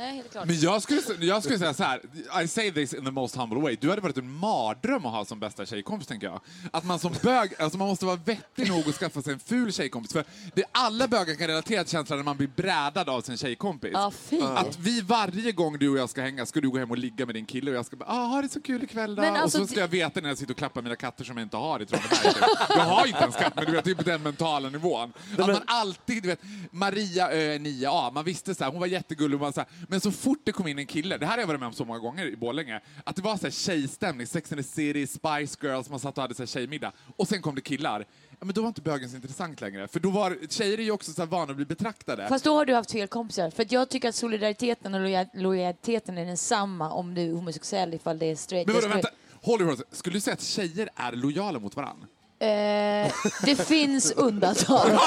Nej, 0.00 0.16
helt 0.16 0.32
klart. 0.32 0.46
Men 0.46 0.60
jag 0.60 0.82
skulle, 0.82 1.00
jag 1.20 1.42
skulle 1.42 1.58
säga 1.58 1.74
så 1.74 1.84
här, 1.84 2.00
I 2.42 2.48
say 2.48 2.72
this 2.72 2.94
in 2.94 3.04
the 3.04 3.10
most 3.10 3.36
humble 3.36 3.60
way. 3.60 3.76
Du 3.80 3.88
hade 3.88 4.00
varit 4.00 4.16
en 4.16 4.30
mardröm 4.30 5.06
att 5.06 5.12
ha 5.12 5.24
som 5.24 5.40
bästa 5.40 5.66
tjejkompis, 5.66 6.08
tänker 6.08 6.26
jag. 6.26 6.40
Att 6.70 6.84
man 6.84 6.98
som 6.98 7.14
bög, 7.22 7.54
alltså 7.58 7.78
man 7.78 7.88
måste 7.88 8.06
vara 8.06 8.16
vettig 8.16 8.68
nog 8.68 8.88
att 8.88 8.94
skaffa 8.94 9.22
sig 9.22 9.32
en 9.32 9.38
ful 9.38 9.72
tjejkompis. 9.72 10.12
För 10.12 10.24
det 10.54 10.64
alla 10.72 11.08
bögar 11.08 11.34
kan 11.34 11.46
relatera 11.46 11.84
till 11.84 11.92
känslan 11.92 12.18
när 12.18 12.24
man 12.24 12.36
blir 12.36 12.48
brädad 12.48 13.08
av 13.08 13.20
sin 13.20 13.36
tjejkompis. 13.36 13.92
Fy. 14.12 14.40
Att 14.40 14.78
vi 14.78 15.00
varje 15.00 15.52
gång 15.52 15.78
du 15.78 15.88
och 15.88 15.98
jag 15.98 16.10
ska 16.10 16.22
hänga 16.22 16.46
ska 16.46 16.60
du 16.60 16.70
gå 16.70 16.78
hem 16.78 16.90
och 16.90 16.98
ligga 16.98 17.26
med 17.26 17.34
din 17.34 17.46
kille 17.46 17.70
och 17.70 17.76
jag 17.76 17.86
ska 17.86 17.96
bara 17.96 18.08
ah, 18.08 18.26
ha 18.26 18.42
det 18.42 18.48
så 18.48 18.60
kul 18.60 18.84
ikväll 18.84 19.14
då. 19.14 19.22
Men 19.22 19.32
och 19.32 19.38
alltså, 19.38 19.58
så 19.58 19.66
ska 19.66 19.80
jag 19.80 19.88
veta 19.88 20.20
när 20.20 20.28
jag 20.28 20.38
sitter 20.38 20.52
och 20.52 20.58
klappar 20.58 20.82
mina 20.82 20.96
katter 20.96 21.24
som 21.24 21.36
jag 21.36 21.44
inte 21.44 21.56
har 21.56 21.82
i 21.82 21.86
Traneberg. 21.86 22.34
jag 22.68 22.84
har 22.84 23.06
inte 23.06 23.18
en 23.18 23.32
katt 23.32 23.52
men 23.56 23.64
du 23.64 23.72
vet, 23.72 23.96
på 23.96 24.02
den 24.02 24.22
mentala 24.22 24.68
nivån. 24.68 25.12
Att 25.38 25.46
man 25.46 25.62
alltid, 25.66 26.22
du 26.22 26.28
vet, 26.28 26.40
Maria 26.70 27.30
ö, 27.30 27.58
9A, 27.58 28.12
man 28.12 28.24
visste 28.24 28.54
så 28.54 28.64
här, 28.64 28.70
hon 28.70 28.80
var 28.80 28.86
jättegullig 28.86 29.34
och 29.34 29.40
man 29.40 29.52
så 29.52 29.60
här, 29.60 29.68
men 29.90 30.00
så 30.00 30.10
fort 30.10 30.38
det 30.44 30.52
kom 30.52 30.66
in 30.66 30.78
en 30.78 30.86
kille, 30.86 31.16
det 31.18 31.26
här 31.26 31.32
har 31.32 31.40
jag 31.40 31.46
varit 31.46 31.60
med 31.60 31.66
om 31.66 31.72
så 31.72 31.84
många 31.84 31.98
gånger 31.98 32.26
i 32.26 32.36
Borlänge, 32.36 32.80
att 33.04 33.16
det 33.16 33.22
var 33.22 33.36
så 33.36 33.42
här 33.42 33.50
tjejstämning, 33.50 34.26
Sex 34.26 34.52
and 34.52 34.58
the 34.62 34.68
City, 34.68 35.06
Spice 35.06 35.56
Girls, 35.66 35.90
man 35.90 36.00
satt 36.00 36.18
och 36.18 36.22
hade 36.22 36.34
så 36.34 36.42
här 36.42 36.46
tjejmiddag 36.46 36.92
och 37.16 37.28
sen 37.28 37.42
kom 37.42 37.54
det 37.54 37.60
killar. 37.60 38.06
Ja, 38.30 38.36
men 38.46 38.54
då 38.54 38.60
var 38.60 38.68
inte 38.68 38.80
bögen 38.82 39.10
så 39.10 39.16
intressant 39.16 39.60
längre. 39.60 39.88
För 39.88 40.00
då 40.00 40.10
var, 40.10 40.36
tjejer 40.50 40.78
är 40.78 40.82
ju 40.82 40.90
också 40.90 41.12
så 41.12 41.22
här 41.22 41.26
vana 41.26 41.50
att 41.50 41.56
bli 41.56 41.64
betraktade. 41.66 42.28
Fast 42.28 42.44
då 42.44 42.54
har 42.54 42.64
du 42.64 42.74
haft 42.74 42.90
fel 42.92 43.08
kompisar. 43.08 43.50
För 43.50 43.66
jag 43.70 43.88
tycker 43.88 44.08
att 44.08 44.14
solidariteten 44.14 44.94
och 44.94 45.00
loja- 45.00 45.30
lojaliteten 45.34 46.18
är 46.18 46.26
densamma 46.26 46.90
om 46.92 47.14
du 47.14 47.22
är 47.22 47.32
homosexuell 47.32 47.94
ifall 47.94 48.18
det 48.18 48.26
är 48.26 48.36
straight. 48.36 48.66
Men 48.66 48.74
vadå, 48.76 48.88
vänta, 48.88 49.08
håll. 49.42 49.76
Skulle 49.92 50.16
du 50.16 50.20
säga 50.20 50.34
att 50.34 50.42
tjejer 50.42 50.88
är 50.96 51.12
lojala 51.12 51.58
mot 51.58 51.76
varandra? 51.76 52.06
Eh, 52.42 53.12
det 53.44 53.56
finns 53.66 54.12
undantag. 54.12 54.90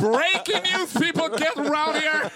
Breaking 0.00 0.62
news 0.62 0.92
people, 0.92 1.28
get 1.38 1.56
around 1.56 1.96
here! 1.96 2.30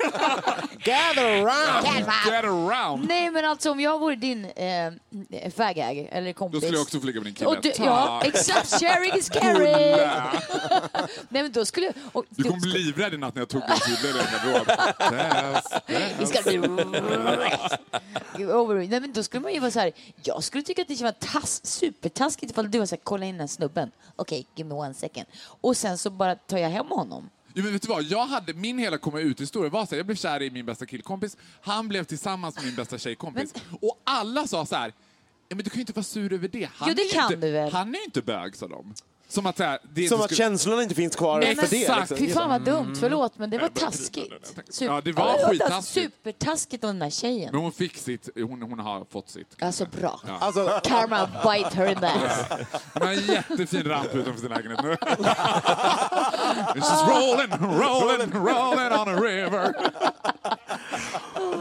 Gather 0.84 1.42
around! 1.42 2.06
Get 2.26 2.44
around! 2.44 3.08
Nej 3.08 3.30
men 3.30 3.44
alltså 3.44 3.70
om 3.70 3.80
jag 3.80 3.98
vore 3.98 4.16
din 4.16 4.44
eh, 4.44 4.92
fag-hag 5.56 6.08
eller 6.12 6.32
kompis. 6.32 6.60
Då 6.60 6.66
skulle 6.66 6.76
jag 6.78 6.82
också 6.82 7.00
få 7.00 7.06
ligga 7.06 7.20
med 7.20 7.26
din 7.26 7.34
kille. 7.34 7.58
du, 7.62 7.72
Ja, 7.84 8.22
exakt. 8.24 8.80
Sharing 8.80 9.12
is 9.14 9.28
caring. 9.28 9.72
Nej 11.28 11.42
men 11.42 11.52
då 11.52 11.64
skulle. 11.64 11.92
Och, 12.12 12.24
Du 12.28 12.42
kommer 12.44 12.60
bli 12.60 12.72
livrädd 12.78 13.14
i 13.14 13.16
natt 13.16 13.34
när 13.34 13.40
jag 13.42 13.48
tog 13.48 13.62
din 13.62 13.96
kille 13.96 14.08
i 14.08 14.12
din 14.12 14.22
garderob. 14.32 14.66
Test, 14.98 15.74
Det 16.18 16.26
ska 16.26 16.42
bli... 16.42 16.58
Nej 18.88 19.00
men 19.00 19.12
då 19.12 19.22
skulle 19.22 19.40
man 19.42 19.52
ju 19.54 19.60
vara 19.60 19.70
så 19.70 19.80
här. 19.80 19.92
Jag 20.22 20.44
skulle 20.44 20.62
tycka 20.62 20.82
att 20.82 20.88
det 20.88 21.02
var 21.02 21.12
tass, 21.12 21.66
supertaskigt 21.66 22.52
ifall 22.52 22.70
du 22.70 22.78
var 22.78 22.86
så 22.86 22.94
här, 22.94 23.00
kolla 23.04 23.26
in 23.26 23.38
den 23.38 23.48
snubben. 23.56 23.90
Okej, 24.16 24.46
give 24.54 24.68
me 24.68 24.74
one 24.74 24.94
second. 24.94 25.26
Och 25.60 25.76
sen 25.76 25.98
så 25.98 26.10
bara 26.10 26.34
tar 26.34 26.58
jag 26.58 26.70
hem 26.70 26.86
honom. 26.86 27.30
Jo, 27.54 27.64
men 27.64 27.72
vet 27.72 27.82
du 27.82 27.88
vad? 27.88 28.02
Jag 28.02 28.26
hade, 28.26 28.54
min 28.54 28.78
hela 28.78 28.98
komma 28.98 29.20
ut-historia 29.20 29.70
var 29.70 29.86
så 29.86 29.90
här, 29.90 29.96
jag 29.96 30.06
blev 30.06 30.16
kär 30.16 30.42
i 30.42 30.50
min 30.50 30.66
bästa 30.66 30.86
killkompis, 30.86 31.36
han 31.60 31.88
blev 31.88 32.04
tillsammans 32.04 32.56
med 32.56 32.64
min 32.64 32.74
bästa 32.74 32.98
tjejkompis. 32.98 33.54
Och 33.80 34.00
alla 34.04 34.46
sa 34.46 34.66
så 34.66 34.76
här, 34.76 34.92
men 35.48 35.58
du 35.58 35.70
kan 35.70 35.74
ju 35.74 35.80
inte 35.80 35.92
vara 35.92 36.04
sur 36.04 36.32
över 36.32 36.48
det. 36.48 36.68
Han 36.74 36.88
Jo, 36.88 36.94
det 36.94 37.12
kan 37.12 37.32
inte, 37.32 37.46
du 37.46 37.52
väl? 37.52 37.72
Han 37.72 37.94
är 37.94 37.98
ju 37.98 38.04
inte 38.04 38.22
bög, 38.22 38.56
sa 38.56 38.68
de. 38.68 38.94
Som 39.28 39.46
att, 39.46 39.56
så 39.56 39.64
här, 39.64 39.78
det 39.94 40.08
Som 40.08 40.20
att 40.20 40.24
skulle- 40.24 40.36
känslorna 40.36 40.82
inte 40.82 40.94
finns 40.94 41.16
kvar 41.16 41.40
Nej, 41.40 41.56
för 41.56 41.66
det. 41.70 41.80
exakt. 41.82 42.10
Liksom. 42.10 42.16
Fy 42.26 42.32
fan 42.32 42.48
vad 42.50 42.62
dumt, 42.62 42.94
förlåt 43.00 43.38
men 43.38 43.50
det 43.50 43.58
var 43.58 43.68
taskigt. 43.68 44.54
Super- 44.70 44.94
Ja, 44.94 45.00
det 45.04 45.12
var 45.12 45.48
skittaskigt. 45.50 46.12
Supertaskigt 46.14 46.84
av 46.84 46.88
den 46.88 46.98
där 46.98 47.10
tjejen. 47.10 47.48
Men 47.52 47.60
hon 47.60 47.72
fick 47.72 47.96
sitt, 47.96 48.28
hon, 48.34 48.62
hon 48.62 48.78
har 48.78 49.04
fått 49.10 49.28
sitt. 49.30 49.62
Alltså 49.62 49.86
bra. 50.00 50.20
Alltså, 50.40 50.80
Karma 50.84 51.26
bite 51.26 51.76
her 51.76 51.86
in 51.92 51.98
the 51.98 52.06
ass. 52.06 52.46
Hon 52.92 53.02
har 53.02 53.12
en 53.12 53.26
jättefin 53.26 53.84
ramp 53.84 54.14
utanför 54.14 54.40
sin 54.40 54.48
lägenhet 54.50 54.82
nu. 54.82 54.94
It's 56.74 56.76
just 56.76 57.06
rolling, 57.08 57.50
rolling, 57.80 58.32
rolling 58.32 58.92
on 59.00 59.08
a 59.08 59.20
river. 59.22 59.74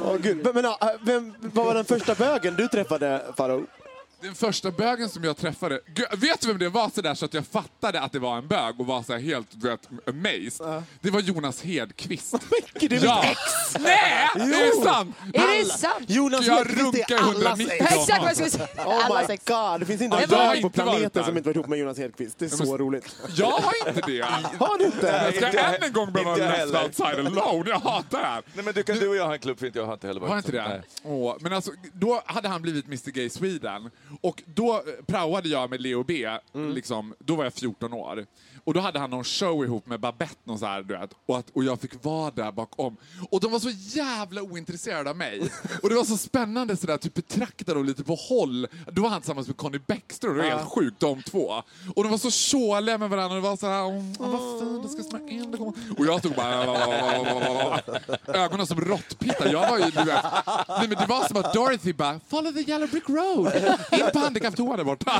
åh, 0.05 0.17
gud. 0.17 0.43
Men, 0.43 0.53
men, 0.53 0.63
ja, 0.63 0.91
vem, 1.01 1.33
vad 1.39 1.65
var 1.65 1.73
den 1.73 1.85
första 1.85 2.15
bögen 2.15 2.55
du 2.55 2.67
träffade, 2.67 3.25
Faro? 3.37 3.65
Den 4.25 4.35
första 4.35 4.71
bögen 4.71 5.09
som 5.09 5.23
jag 5.23 5.37
träffade, 5.37 5.79
Gud, 5.85 6.05
vet 6.17 6.41
du 6.41 6.47
vem 6.47 6.57
det 6.57 6.69
var 6.69 6.89
sådär 6.89 7.13
så 7.13 7.25
att 7.25 7.33
jag 7.33 7.45
fattade 7.47 8.01
att 8.01 8.11
det 8.11 8.19
var 8.19 8.37
en 8.37 8.47
bög 8.47 8.79
och 8.79 8.85
var 8.85 9.03
så 9.03 9.17
helt 9.17 9.47
du 9.51 9.69
vet, 9.69 9.89
amazed? 10.07 10.83
Det 11.01 11.11
var 11.11 11.19
Jonas 11.19 11.63
Hedqvist. 11.63 12.35
Gud, 12.79 12.89
det 12.89 12.95
är 12.95 13.05
ja. 13.05 13.21
mitt 13.21 13.31
ex! 13.31 13.39
Nej, 13.79 14.29
det 14.35 14.41
är 14.41 14.83
sant! 14.83 15.15
Är 15.33 15.63
det 15.63 15.65
sant? 15.65 16.05
Jonas 16.07 16.45
Jag 16.45 16.55
Hedqvist 16.55 16.81
runkar 16.81 17.15
är 17.15 17.19
allas 17.19 17.59
190 17.59 17.67
ex. 17.71 17.95
Exakt 17.95 18.21
vad 18.21 18.29
jag 18.29 18.35
skulle 18.35 18.49
säga. 18.49 18.67
Oh 18.85 19.27
my 19.29 19.37
god, 19.45 19.79
det 19.79 19.85
finns 19.85 20.01
inte 20.01 20.17
en 20.17 20.23
Ja, 20.29 20.37
jag 20.37 20.45
har 20.47 20.53
dag 20.53 20.61
på 20.61 20.69
planeten 20.69 21.23
som 21.23 21.37
inte 21.37 21.49
varit 21.49 21.55
ihop 21.55 21.67
med 21.67 21.79
Jonas 21.79 21.97
Hedqvist. 21.97 22.39
Det 22.39 22.45
är 22.45 22.49
så 22.49 22.77
roligt. 22.77 23.15
Jag 23.35 23.51
har 23.51 23.87
inte 23.87 24.01
det. 24.01 24.21
Har 24.59 24.77
du 24.77 24.85
inte? 24.85 25.07
Jag 25.07 25.35
ska 25.35 25.45
Inte 25.45 25.59
än 25.59 25.83
en 25.83 25.93
gång 25.93 26.11
behöva 26.11 26.35
left 26.35 26.83
outside 26.83 27.19
alone. 27.19 27.69
Jag 27.69 27.79
hatar 27.79 28.19
det 28.19 28.25
här. 28.25 28.43
Nej, 28.53 28.65
men 28.65 28.73
du, 28.73 28.83
kan, 28.83 28.97
du 28.97 29.07
och 29.07 29.15
jag 29.15 29.25
har 29.25 29.33
en 29.33 29.39
klubb, 29.39 29.59
för 29.59 29.65
inte 29.65 29.79
jag 29.79 29.85
har 29.85 29.93
inte 29.93 30.07
heller 30.07 30.21
varit 30.21 30.29
Har 30.29 30.37
inte 30.37 30.51
det? 30.51 30.83
Åh, 31.03 31.35
men 31.39 31.53
alltså, 31.53 31.71
då 31.93 32.21
hade 32.25 32.47
han 32.47 32.61
blivit 32.61 32.85
Mr 32.85 33.11
Gay 33.11 33.29
Sweden. 33.29 33.91
Och 34.21 34.43
då 34.45 34.73
eh, 34.73 35.05
praoade 35.07 35.49
jag 35.49 35.69
med 35.69 35.81
Leo 35.81 36.03
B, 36.03 36.29
liksom, 36.53 37.13
då 37.19 37.35
var 37.35 37.43
jag 37.43 37.53
14 37.53 37.93
år. 37.93 38.25
Och 38.65 38.73
då 38.73 38.79
hade 38.79 38.99
han 38.99 39.09
någon 39.09 39.23
show 39.23 39.63
ihop 39.63 39.87
med 39.87 39.99
Babette, 39.99 40.35
någon 40.43 40.59
så 40.59 40.65
här, 40.65 40.83
du 40.83 40.97
vet, 40.97 41.09
och, 41.25 41.37
att, 41.37 41.49
och 41.49 41.63
jag 41.63 41.79
fick 41.79 42.03
vara 42.05 42.31
där 42.31 42.51
bakom. 42.51 42.97
Och 43.29 43.39
de 43.39 43.51
var 43.51 43.59
så 43.59 43.69
jävla 43.69 44.41
ointresserade 44.41 45.09
av 45.09 45.17
mig. 45.17 45.51
Och 45.83 45.89
det 45.89 45.95
var 45.95 46.03
så 46.03 46.17
spännande 46.17 46.77
sådär, 46.77 46.97
typ 46.97 47.13
betrakta 47.13 47.73
dem 47.73 47.85
lite 47.85 48.03
på 48.03 48.15
håll. 48.15 48.67
Då 48.91 49.01
var 49.01 49.09
han 49.09 49.21
tillsammans 49.21 49.47
med 49.47 49.57
Conny 49.57 49.79
Bäckström, 49.87 50.37
det 50.37 50.43
var 50.43 50.49
helt 50.49 50.69
sjukt, 50.69 50.99
de 50.99 51.23
två. 51.23 51.63
Och 51.95 52.03
de 52.03 52.09
var 52.09 52.17
så 52.17 52.31
tjåliga 52.31 52.97
med 52.97 53.09
varandra, 53.09 53.35
det 53.35 53.41
var 53.41 53.57
såhär, 53.57 53.85
åh, 53.85 54.03
vad 54.19 54.59
fint, 54.59 54.83
det 54.83 54.89
ska 54.89 55.03
smaka 55.03 55.33
in, 55.33 55.51
det 55.51 55.57
kommer... 55.57 55.73
Och 55.97 56.05
jag 56.05 56.19
stod 56.19 56.35
bara... 56.35 57.81
Ögonen 58.27 58.67
som 58.67 58.81
råttpittar. 58.81 59.51
Jag 59.51 59.69
var 59.69 59.77
ju, 59.77 59.83
du 59.85 60.03
vet, 60.03 60.23
nej, 60.67 60.87
men 60.87 60.89
det 60.89 61.05
var 61.09 61.27
som 61.27 61.37
att 61.37 61.53
Dorothy 61.53 61.93
bara, 61.93 62.19
follow 62.27 62.51
the 62.51 62.71
yellow 62.71 62.89
brick 62.89 63.09
road. 63.09 63.53
In 63.91 64.09
på 64.13 64.19
handikapptoan 64.19 64.77
där 64.77 64.83
borta. 64.83 65.19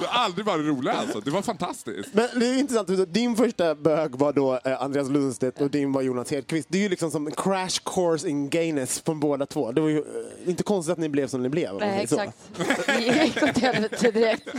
Det 0.00 0.06
har 0.06 0.24
aldrig 0.24 0.46
varit 0.46 0.66
roligt 0.66 0.94
alltså. 0.94 1.20
Det 1.20 1.30
var 1.30 1.42
fantastiskt. 1.58 2.14
Men 2.14 2.28
det 2.36 2.46
är 2.46 2.58
intressant, 2.58 3.14
din 3.14 3.36
första 3.36 3.74
bög 3.74 4.16
var 4.16 4.32
då 4.32 4.60
eh, 4.64 4.82
Andreas 4.82 5.08
Lundstedt 5.08 5.60
och 5.60 5.70
din 5.70 5.92
var 5.92 6.02
Jonas 6.02 6.30
Hedqvist. 6.30 6.68
Det 6.70 6.78
är 6.78 6.82
ju 6.82 6.88
liksom 6.88 7.10
som 7.10 7.26
en 7.26 7.32
crash 7.32 7.80
course 7.84 8.28
in 8.28 8.50
gayness 8.50 9.00
från 9.00 9.20
båda 9.20 9.46
två. 9.46 9.72
Det 9.72 9.80
var 9.80 9.88
ju 9.88 9.98
eh, 9.98 10.48
inte 10.48 10.62
konstigt 10.62 10.92
att 10.92 10.98
ni 10.98 11.08
blev 11.08 11.26
som 11.26 11.42
ni 11.42 11.48
blev. 11.48 11.74
Nej, 11.74 12.02
exakt. 12.02 12.38
Det 12.86 13.24
gick 13.24 13.42
åt 13.42 13.58
helvete 13.58 14.10
direkt. 14.10 14.48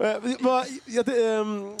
Eh, 0.00 1.36
ehm, 1.40 1.76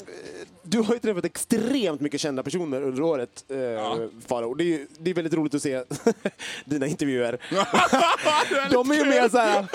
du 0.62 0.78
har 0.78 0.94
ju 0.94 1.00
träffat 1.00 1.24
extremt 1.24 2.00
mycket 2.00 2.20
kända 2.20 2.42
personer 2.42 2.82
under 2.82 3.02
året, 3.02 3.44
uh, 3.50 4.08
Faro. 4.26 4.54
Det 4.54 4.64
är, 4.64 4.66
ju- 4.66 4.86
det 4.98 5.10
är 5.10 5.14
väldigt 5.14 5.34
roligt 5.34 5.54
att 5.54 5.62
se 5.62 5.82
dina 6.64 6.86
intervjuer. 6.86 7.38
De 8.70 8.90
är 8.90 8.94
ju 8.94 9.04
mer 9.04 9.28
så 9.28 9.38
här... 9.38 9.66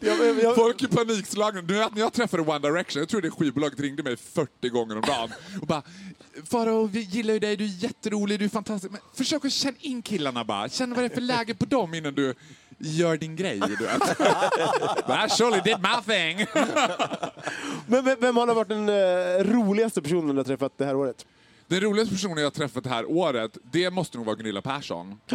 jag, 0.00 0.18
jag, 0.26 0.42
jag, 0.42 0.54
Folk 0.54 0.82
är 0.82 0.86
panikslagna. 0.86 1.62
När 1.62 2.00
jag 2.00 2.12
träffade 2.12 2.42
One 2.42 2.58
Direction, 2.58 3.00
jag 3.00 3.08
tror 3.08 3.20
det 3.20 3.30
skivbolaget 3.30 3.80
ringde 3.80 4.02
mig 4.02 4.16
40 4.16 4.68
gånger 4.68 4.96
om 4.96 5.02
dagen 5.02 5.30
och 5.60 5.66
bara 5.66 5.82
Farao, 6.50 6.86
vi 6.86 7.00
gillar 7.00 7.34
ju 7.34 7.40
dig, 7.40 7.56
du 7.56 7.64
är 7.64 7.82
jätterolig, 7.84 8.38
du 8.38 8.44
är 8.44 8.48
fantastisk. 8.48 8.92
Men 8.92 9.00
försök 9.14 9.44
att 9.44 9.52
känna 9.52 9.76
in 9.80 10.02
killarna 10.02 10.44
bara. 10.44 10.68
Känn 10.68 10.94
vad 10.94 11.04
det 11.04 11.06
är 11.06 11.14
för 11.14 11.20
läge 11.20 11.54
på 11.54 11.64
dem 11.64 11.94
innan 11.94 12.14
du 12.14 12.34
gör 12.78 13.16
din 13.16 13.36
grej. 13.36 13.60
Du 13.60 13.76
vet. 13.76 14.02
I 15.26 15.36
surely 15.36 15.60
did 15.64 15.78
my 15.78 16.14
thing. 16.14 16.46
men 17.86 18.04
vem- 18.04 18.16
vem 18.20 18.36
har 18.36 18.54
varit 18.54 18.68
den 18.68 18.88
eh, 18.88 19.52
roligaste 19.54 20.02
personen 20.02 20.28
du 20.28 20.36
har 20.36 20.44
träffat 20.44 20.72
det 20.78 20.84
här 20.84 20.96
året? 20.96 21.26
Den 21.66 21.80
roligaste 21.80 22.14
personen 22.14 22.36
jag 22.36 22.44
har 22.44 22.50
träffat 22.50 22.84
det 22.84 22.90
här 22.90 23.10
året, 23.10 23.58
det 23.72 23.90
måste 23.90 24.16
nog 24.16 24.26
vara 24.26 24.36
Gunilla 24.36 24.62
Persson. 24.62 25.20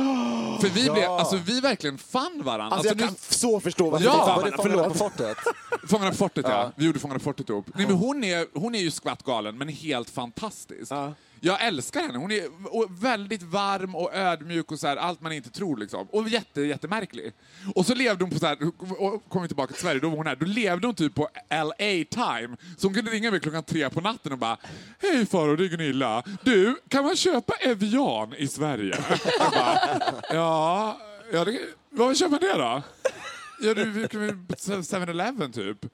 För 0.61 0.69
vi, 0.69 0.89
blev, 0.89 1.09
alltså, 1.09 1.37
vi 1.37 1.59
verkligen 1.61 1.97
fann 1.97 2.41
varandra. 2.43 2.75
Alltså, 2.75 2.89
Alltså, 2.89 3.03
jag 3.03 3.09
kan 3.09 3.15
så 3.19 3.59
förstå 3.59 3.89
varför 3.89 4.05
Ja, 4.05 4.33
var 4.37 4.51
det. 4.51 4.57
Fångarna 4.57 4.83
på 4.89 4.93
fortet? 4.95 5.37
Fångarna 5.89 6.11
på 6.11 6.17
fortet, 6.17 6.45
ja. 6.49 6.71
Vi 6.75 6.85
gjorde 6.85 6.99
Fångarna 6.99 7.19
på 7.19 7.23
fortet 7.23 7.49
ihop. 7.49 7.65
Nej, 7.75 7.87
men 7.87 7.95
hon, 7.95 8.23
är, 8.23 8.45
hon 8.53 8.75
är 8.75 8.79
ju 8.79 8.91
skvattgalen, 8.91 9.57
men 9.57 9.67
helt 9.67 10.09
fantastisk. 10.09 10.91
Ja. 10.91 11.13
Jag 11.41 11.65
älskar 11.65 12.01
henne. 12.01 12.17
Hon 12.17 12.31
är 12.31 13.01
väldigt 13.01 13.43
varm 13.43 13.95
och 13.95 14.13
ödmjuk 14.13 14.71
och 14.71 14.79
så 14.79 14.87
här, 14.87 14.97
allt 14.97 15.21
man 15.21 15.31
inte 15.31 15.49
tror. 15.49 15.77
Liksom. 15.77 16.07
Och 16.11 16.29
jätte, 16.29 16.61
jättemärklig. 16.61 17.33
Och 17.75 17.85
så 17.85 17.95
levde 17.95 18.23
hon 18.23 18.31
på 18.31 18.39
så 18.39 18.45
här, 18.45 18.57
och 18.97 19.29
kom 19.29 19.47
tillbaka 19.47 19.73
till 19.73 19.81
Sverige, 19.81 19.99
då 19.99 20.09
var 20.09 20.17
hon 20.17 20.27
här. 20.27 20.35
Då 20.35 20.45
levde 20.45 20.87
hon 20.87 20.95
typ 20.95 21.15
på 21.15 21.29
LA 21.49 22.05
time. 22.09 22.57
Så 22.77 22.87
hon 22.87 22.93
kunde 22.93 23.11
ringa 23.11 23.31
mig 23.31 23.39
klockan 23.39 23.63
tre 23.63 23.89
på 23.89 24.01
natten 24.01 24.31
och 24.31 24.37
bara 24.37 24.57
Hej 24.99 25.25
Faro, 25.25 25.55
det 25.55 25.65
är 25.65 25.69
Gunilla. 25.69 26.23
Du, 26.43 26.75
kan 26.87 27.03
man 27.03 27.15
köpa 27.15 27.53
Evian 27.53 28.33
i 28.37 28.47
Sverige? 28.47 28.97
Jag 29.39 29.51
bara, 29.51 29.79
ja, 30.29 30.99
ja 31.33 31.45
det, 31.45 31.59
vad 31.89 32.17
köper 32.17 32.31
man 32.31 32.39
det 32.39 32.53
då? 32.53 32.83
Ja, 33.61 33.73
du, 33.73 34.05
7-Eleven 34.05 35.51
typ. 35.51 35.85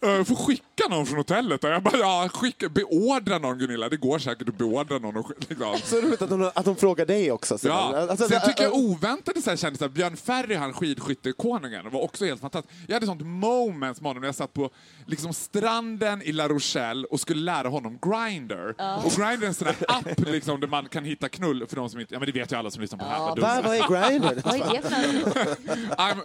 Jag 0.00 0.26
får 0.26 0.36
skicka 0.36 0.88
någon 0.90 1.06
från 1.06 1.18
hotellet. 1.18 1.64
Och 1.64 1.70
jag 1.70 1.82
bara, 1.82 1.98
ja, 1.98 2.28
skicka, 2.32 2.68
beordra 2.68 3.38
någon 3.38 3.58
Gunilla. 3.58 3.88
Det 3.88 3.96
går 3.96 4.18
säkert 4.18 4.48
att 4.48 4.58
beordra 4.58 4.98
någon. 4.98 5.16
Och, 5.16 5.32
liksom. 5.48 5.78
Så 5.84 6.00
roligt 6.00 6.22
att 6.22 6.30
hon, 6.30 6.50
att 6.54 6.66
hon 6.66 6.76
frågar 6.76 7.06
dig 7.06 7.32
också. 7.32 7.58
Så 7.58 7.68
Ja. 7.68 8.06
Alltså, 8.10 8.28
Sen 8.28 8.36
äh, 8.36 8.44
tycker 8.44 8.62
jag 8.62 8.72
äh, 8.72 8.78
oväntade 8.78 9.42
så 9.42 9.50
här 9.50 9.56
kändisar, 9.56 9.88
Björn 9.88 10.16
Ferry, 10.16 10.54
han 10.54 10.72
skidskyttekonungen, 10.72 11.90
var 11.90 12.00
också 12.00 12.24
helt 12.24 12.40
fantastisk. 12.40 12.74
Jag 12.86 12.94
hade 12.94 13.06
sånt 13.06 13.26
moment 13.26 14.00
med 14.00 14.10
honom 14.10 14.20
när 14.20 14.28
jag 14.28 14.34
satt 14.34 14.52
på 14.52 14.70
liksom, 15.06 15.34
stranden 15.34 16.22
i 16.22 16.32
La 16.32 16.48
Rochelle 16.48 17.06
och 17.06 17.20
skulle 17.20 17.40
lära 17.40 17.68
honom 17.68 17.98
Grindr. 18.02 18.74
Och 19.04 19.12
Grindr 19.12 19.44
är 19.44 19.46
en 19.46 19.54
sån 19.54 19.66
här 19.66 19.76
app 19.88 20.20
liksom, 20.20 20.60
där 20.60 20.68
man 20.68 20.88
kan 20.88 21.04
hitta 21.04 21.28
knull 21.28 21.66
för 21.68 21.76
de 21.76 21.90
som 21.90 22.00
inte, 22.00 22.14
ja 22.14 22.20
men 22.20 22.26
det 22.26 22.32
vet 22.32 22.52
ju 22.52 22.56
alla 22.56 22.70
som 22.70 22.82
lyssnar 22.82 22.98
på 22.98 23.04
det 23.36 23.46
här. 23.46 23.62
vad 23.62 23.76
är 23.76 24.10
Grindr? 24.10 24.26
Vad 24.44 24.54
är 24.54 24.82
det 24.82 24.88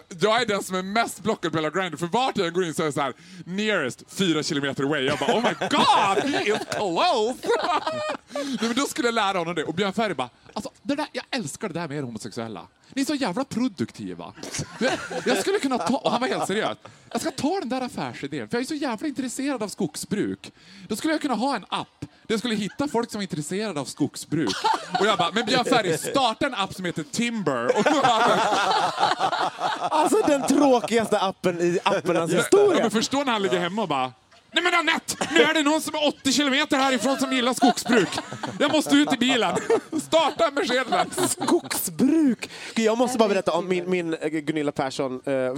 för 0.08 0.26
jag 0.26 0.42
är 0.42 0.46
den 0.46 0.62
som 0.62 0.76
är 0.76 0.82
mest 0.82 1.22
blockad 1.22 1.52
på 1.52 1.58
hela 1.58 1.70
Grindr, 1.70 1.96
för 1.96 2.06
vart 2.06 2.36
jag 2.36 2.52
går 2.52 2.64
in 2.64 2.74
så 2.74 2.82
är 2.82 2.86
det 2.86 2.92
så 2.92 3.00
här 3.00 3.14
nearest, 3.66 4.04
fyra 4.08 4.42
kilometer 4.42 4.84
away. 4.84 5.04
Jag 5.04 5.18
bara 5.18 5.34
oh 5.34 5.42
my 5.42 5.54
god, 5.68 6.30
he 6.30 6.42
is 6.42 6.58
close! 6.70 7.34
Nej, 8.34 8.56
men 8.60 8.74
då 8.74 8.86
skulle 8.86 9.08
jag 9.08 9.14
lära 9.14 9.38
honom 9.38 9.54
det 9.54 9.64
och 9.64 9.74
Björn 9.74 9.92
Ferry 9.92 10.14
bara, 10.14 10.30
alltså, 10.52 10.70
det 10.82 10.94
där, 10.94 11.06
jag 11.12 11.24
älskar 11.30 11.68
det 11.68 11.74
där 11.74 11.88
med 11.88 11.98
er 11.98 12.02
homosexuella. 12.02 12.66
Ni 12.94 13.02
är 13.02 13.06
så 13.06 13.14
jävla 13.14 13.44
produktiva. 13.44 14.34
Jag, 14.80 14.92
jag 15.26 15.38
skulle 15.38 15.58
kunna 15.58 15.78
ta, 15.78 15.96
och 15.96 16.10
han 16.10 16.20
var 16.20 16.28
helt 16.28 16.46
seriös, 16.46 16.78
jag 17.12 17.20
ska 17.20 17.30
ta 17.30 17.60
den 17.60 17.68
där 17.68 17.80
affärsidén, 17.80 18.48
för 18.48 18.56
jag 18.56 18.62
är 18.62 18.66
så 18.66 18.74
jävla 18.74 19.08
intresserad 19.08 19.62
av 19.62 19.68
skogsbruk. 19.68 20.52
Då 20.88 20.96
skulle 20.96 21.14
jag 21.14 21.20
kunna 21.20 21.34
ha 21.34 21.56
en 21.56 21.64
app 21.68 22.00
där 22.00 22.08
jag 22.26 22.38
skulle 22.38 22.54
hitta 22.54 22.88
folk 22.88 23.10
som 23.10 23.20
är 23.20 23.22
intresserade 23.22 23.80
av 23.80 23.84
skogsbruk. 23.84 24.52
Och 25.00 25.06
jag 25.06 25.18
bara, 25.18 25.30
men 25.34 25.44
Björn 25.44 25.64
Ferry, 25.64 25.98
starta 25.98 26.46
en 26.46 26.54
app 26.54 26.74
som 26.74 26.84
heter 26.84 27.02
Timber. 27.02 27.66
Och 27.78 27.84
Alltså 29.90 30.16
den 30.26 30.46
tråkigaste 30.46 31.18
appen 31.18 31.60
i 31.60 31.78
apparnas 31.84 32.30
Ja, 32.30 32.36
historia. 32.38 32.82
men 32.82 32.90
förstå 32.90 33.24
när 33.24 33.32
han 33.32 33.42
ligger 33.42 33.58
hemma 33.58 33.82
och 33.82 33.88
bara 33.88 34.12
Nej 34.54 34.64
men 34.64 34.74
Anette, 34.74 35.16
nu 35.34 35.42
är 35.42 35.54
det 35.54 35.62
någon 35.62 35.80
som 35.80 35.94
är 35.94 36.08
80 36.08 36.32
kilometer 36.32 36.76
härifrån 36.76 37.18
som 37.18 37.32
gillar 37.32 37.54
skogsbruk. 37.54 38.08
Jag 38.60 38.72
måste 38.72 38.96
ut 38.96 39.12
i 39.12 39.16
bilen. 39.16 39.56
Starta 40.02 40.46
en 40.46 40.54
Mercedes. 40.54 41.32
Skogsbruk! 41.32 42.50
Jag 42.76 42.98
måste 42.98 43.18
bara 43.18 43.28
berätta 43.28 43.52
om 43.52 43.68
min, 43.68 43.90
min 43.90 44.14
eh, 44.14 44.28
Gunilla 44.28 44.72
Persson. 44.72 45.20
eh, 45.24 45.54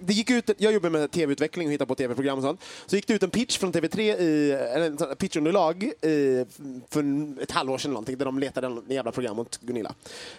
det 0.00 0.12
gick 0.12 0.30
ut, 0.30 0.50
jag 0.58 0.72
jobbar 0.72 0.90
med 0.90 1.10
tv-utveckling 1.10 1.66
och 1.66 1.72
hittar 1.72 1.86
på 1.86 1.94
tv-program 1.94 2.38
och 2.38 2.44
sånt. 2.44 2.60
Så 2.86 2.96
gick 2.96 3.06
det 3.06 3.14
ut 3.14 3.22
en 3.22 3.30
pitch 3.30 3.58
från 3.58 3.72
TV3, 3.72 4.00
i, 4.00 4.52
en 4.74 5.16
pitchunderlag 5.16 5.82
i, 5.84 6.44
för 6.90 7.04
ett 7.42 7.50
halvår 7.50 7.78
sedan 7.78 7.88
eller 7.88 7.94
någonting, 7.94 8.18
där 8.18 8.24
de 8.24 8.38
letade 8.38 8.66
en 8.66 8.82
jävla 8.88 9.12
program 9.12 9.38
åt 9.38 9.60
Gunilla. 9.60 9.94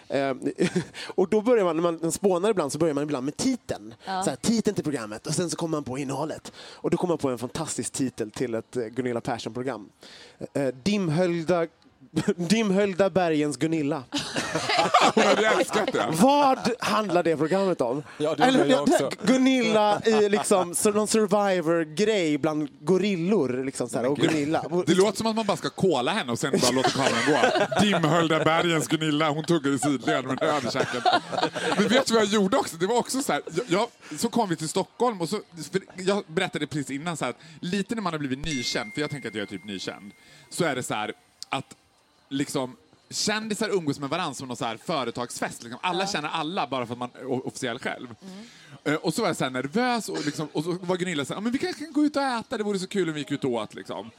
Eh, 0.08 0.34
och 1.06 1.28
då 1.28 1.40
börjar 1.40 1.64
man, 1.64 1.76
när 1.76 1.82
man 1.82 2.12
spånar 2.12 2.50
ibland, 2.50 2.72
så 2.72 2.78
börjar 2.78 2.94
man 2.94 3.04
ibland 3.04 3.24
med 3.24 3.36
titeln. 3.36 3.94
Så 4.04 4.30
här, 4.30 4.36
titeln 4.36 4.74
till 4.74 4.84
programmet 4.84 5.26
och 5.26 5.34
sen 5.34 5.50
så 5.50 5.56
kommer 5.56 5.76
man 5.76 5.84
på 5.84 5.98
innehållet. 5.98 6.52
Och 6.56 6.90
då 6.90 6.96
kommer 6.96 7.12
man 7.12 7.18
på 7.18 7.28
en 7.28 7.38
fantastisk 7.38 7.93
titel 7.94 8.30
till 8.30 8.54
ett 8.54 8.76
eh, 8.76 8.84
Gunilla 8.84 9.20
Persson-program. 9.20 9.88
Eh, 10.38 10.62
eh, 10.62 10.74
dimhöljda 10.82 11.66
Dimhöljda 12.36 13.10
bergens 13.10 13.56
Gunilla. 13.56 14.02
Hon 15.14 15.24
hade 15.24 15.46
älskat 15.46 15.92
det. 15.92 16.06
Vad 16.10 16.58
handlar 16.80 17.22
det 17.22 17.36
programmet 17.36 17.80
om? 17.80 18.02
Ja, 18.18 18.34
det 18.34 18.48
undrar 18.48 18.66
jag 18.66 18.82
också. 18.82 19.10
Gunilla 19.26 20.02
i 20.04 20.28
liksom, 20.28 20.74
någon 20.84 21.08
survivor-grej 21.08 22.38
bland 22.38 22.68
gorillor. 22.80 23.64
Liksom, 23.64 23.88
så 23.88 23.98
här, 23.98 24.06
och 24.06 24.18
Gunilla. 24.18 24.64
Det 24.86 24.94
låter 24.94 25.16
som 25.16 25.26
att 25.26 25.36
man 25.36 25.46
bara 25.46 25.56
ska 25.56 25.70
kola 25.70 26.12
henne 26.12 26.32
och 26.32 26.38
sen 26.38 26.52
bara 26.60 26.70
låta 26.70 26.90
kameran 26.90 27.22
gå. 27.26 27.80
Dimhöljda 27.80 28.44
bergens 28.44 28.88
Gunilla, 28.88 29.30
hon 29.30 29.44
tuggar 29.44 29.70
i 29.70 29.78
sidled 29.78 30.24
med 30.24 30.42
över 30.42 30.70
käken. 30.70 31.02
Men 31.76 31.88
vet 31.88 32.06
du 32.06 32.14
vad 32.14 32.22
jag 32.22 32.30
gjorde 32.30 32.56
också? 32.56 32.76
Det 32.76 32.86
var 32.86 32.98
också 32.98 33.22
så 33.22 33.32
här, 33.32 33.42
jag, 33.54 33.64
jag, 33.68 34.18
så 34.18 34.28
kom 34.28 34.48
vi 34.48 34.56
till 34.56 34.68
Stockholm 34.68 35.20
och 35.20 35.28
så, 35.28 35.40
jag 35.96 36.24
berättade 36.26 36.66
precis 36.66 36.90
innan 36.90 37.16
så 37.16 37.24
här, 37.24 37.30
att 37.30 37.38
lite 37.60 37.94
när 37.94 38.02
man 38.02 38.12
har 38.12 38.18
blivit 38.18 38.44
nykänd, 38.44 38.94
för 38.94 39.00
jag 39.00 39.10
tänker 39.10 39.28
att 39.28 39.34
jag 39.34 39.42
är 39.42 39.46
typ 39.46 39.64
nykänd, 39.64 40.12
så 40.50 40.64
är 40.64 40.76
det 40.76 40.82
så 40.82 40.94
här 40.94 41.12
att 41.48 41.76
liksom 42.34 42.76
kändisar 43.10 43.68
umgås 43.68 43.98
med 44.00 44.10
varandra 44.10 44.34
som 44.34 44.48
någon 44.48 44.56
så 44.56 44.64
här 44.64 44.76
företagsfest. 44.76 45.62
Liksom. 45.62 45.80
Alla 45.82 46.06
känner 46.06 46.28
alla 46.28 46.66
bara 46.66 46.86
för 46.86 46.92
att 46.92 46.98
man 46.98 47.10
är 47.14 47.46
officiell 47.46 47.78
själv. 47.78 48.14
Eh, 48.84 48.94
Och 48.94 49.14
så 49.14 49.22
var 49.22 49.28
jag 49.28 49.36
så 49.36 49.48
nervös 49.48 50.08
och, 50.08 50.24
liksom, 50.26 50.48
och 50.52 50.64
så 50.64 50.72
var 50.72 50.96
Gunilla 50.96 51.24
så 51.24 51.32
här, 51.34 51.36
"Ja, 51.36 51.40
men 51.40 51.52
vi 51.52 51.58
kanske 51.58 51.84
kan 51.84 51.92
gå 51.92 52.04
ut 52.04 52.16
och 52.16 52.22
äta, 52.22 52.58
det 52.58 52.64
vore 52.64 52.78
så 52.78 52.86
kul 52.86 53.08
om 53.08 53.14
vi 53.14 53.20
gick 53.20 53.30
ut 53.30 53.44
och 53.44 53.50
åt. 53.50 53.74
Liksom. 53.74 54.10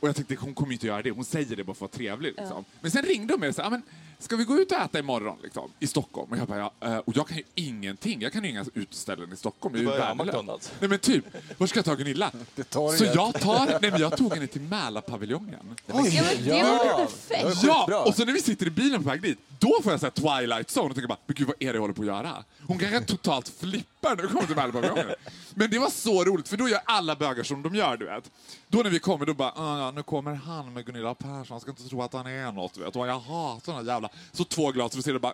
Och 0.00 0.08
jag 0.08 0.16
tänkte, 0.16 0.34
hon 0.34 0.54
kommer 0.54 0.72
inte 0.72 0.86
göra 0.86 1.02
det. 1.02 1.10
Hon 1.10 1.24
säger 1.24 1.56
det 1.56 1.64
bara 1.64 1.74
för 1.74 1.84
att 1.86 1.92
vara 1.92 1.98
trevlig. 1.98 2.34
Liksom. 2.38 2.64
Men 2.80 2.90
sen 2.90 3.02
ringde 3.02 3.32
hon 3.34 3.40
mig 3.40 3.48
och 3.48 3.54
sa, 3.54 3.62
"Ja, 3.62 3.70
men 3.70 3.82
ska 4.22 4.36
vi 4.36 4.44
gå 4.44 4.58
ut 4.58 4.72
och 4.72 4.78
äta 4.78 4.98
imorgon 4.98 5.38
liksom, 5.42 5.70
i 5.80 5.86
Stockholm? 5.86 6.32
Och 6.32 6.38
jag 6.38 6.48
bara, 6.48 6.58
ja, 6.58 6.88
eh, 6.88 6.96
och 6.96 7.16
jag 7.16 7.28
kan 7.28 7.36
ju 7.36 7.42
ingenting. 7.54 8.20
Jag 8.22 8.32
kan 8.32 8.44
ju 8.44 8.50
inga 8.50 8.64
utställen 8.74 9.32
i 9.32 9.36
Stockholm. 9.36 9.76
Jag 9.76 9.94
är 9.94 10.14
ju 10.14 10.16
värdelös. 10.24 10.72
Nej 10.80 10.88
men 10.88 10.98
typ, 10.98 11.24
var 11.58 11.66
ska 11.66 11.78
jag 11.78 11.84
ta 11.84 11.94
Gunilla? 11.94 12.30
tar 12.68 12.96
Så 12.96 13.04
jag 13.04 13.40
tar, 13.40 13.66
nej 13.80 13.90
men 13.90 14.00
jag 14.00 14.16
tog 14.16 14.34
henne 14.34 14.46
till 14.46 14.60
Mälarpaviljongen. 14.62 15.76
Ja, 15.86 15.94
men 15.94 16.04
det 16.04 16.62
var 16.62 17.06
perfekt? 17.06 17.62
Ja, 17.62 18.04
och 18.06 18.14
så 18.14 18.24
när 18.24 18.32
vi 18.32 18.42
sitter 18.42 18.66
i 18.66 18.70
bilen 18.70 19.02
på 19.02 19.08
väg 19.08 19.22
dit, 19.22 19.38
då 19.58 19.78
får 19.82 19.92
jag 19.92 20.00
säga 20.00 20.10
Twilight 20.10 20.68
Zone 20.76 20.88
och 20.88 20.94
tänker 20.94 21.08
bara, 21.08 21.18
men 21.26 21.34
gud 21.34 21.46
vad 21.46 21.56
är 21.58 21.66
det 21.66 21.72
jag 21.74 21.80
håller 21.80 21.94
på 21.94 22.02
att 22.02 22.06
göra? 22.06 22.44
Hon 22.66 22.78
kanske 22.78 23.00
totalt 23.00 23.48
flippar 23.60 23.91
när 24.08 24.22
vi 24.22 24.28
kommer 24.28 24.46
till 24.46 24.56
Mälarpaviljongen. 24.56 25.06
Men 25.54 25.70
det 25.70 25.78
var 25.78 25.90
så 25.90 26.24
roligt, 26.24 26.48
för 26.48 26.56
då 26.56 26.68
gör 26.68 26.80
alla 26.84 27.16
bögar 27.16 27.42
som 27.42 27.62
de 27.62 27.74
gör, 27.74 27.96
du 27.96 28.06
vet. 28.06 28.30
Då 28.68 28.78
när 28.78 28.90
vi 28.90 28.98
kommer, 28.98 29.26
då 29.26 29.34
bara, 29.34 29.52
"Ah, 29.56 29.78
ja, 29.78 29.90
nu 29.90 30.02
kommer 30.02 30.34
han 30.34 30.72
med 30.72 30.86
Gunilla 30.86 31.14
Persson, 31.14 31.46
han 31.48 31.60
ska 31.60 31.70
inte 31.70 31.88
tro 31.88 32.02
att 32.02 32.12
han 32.12 32.26
är 32.26 32.52
något, 32.52 32.74
du 32.74 32.80
vet. 32.80 32.96
Och 32.96 33.06
jag 33.06 33.18
hatar 33.20 33.72
den 33.72 33.86
här 33.86 33.92
jävla... 33.92 34.08
Så 34.32 34.44
två 34.44 34.70
glas, 34.72 34.96
och 34.96 35.04
ser 35.04 35.12
det 35.12 35.18
bara, 35.18 35.32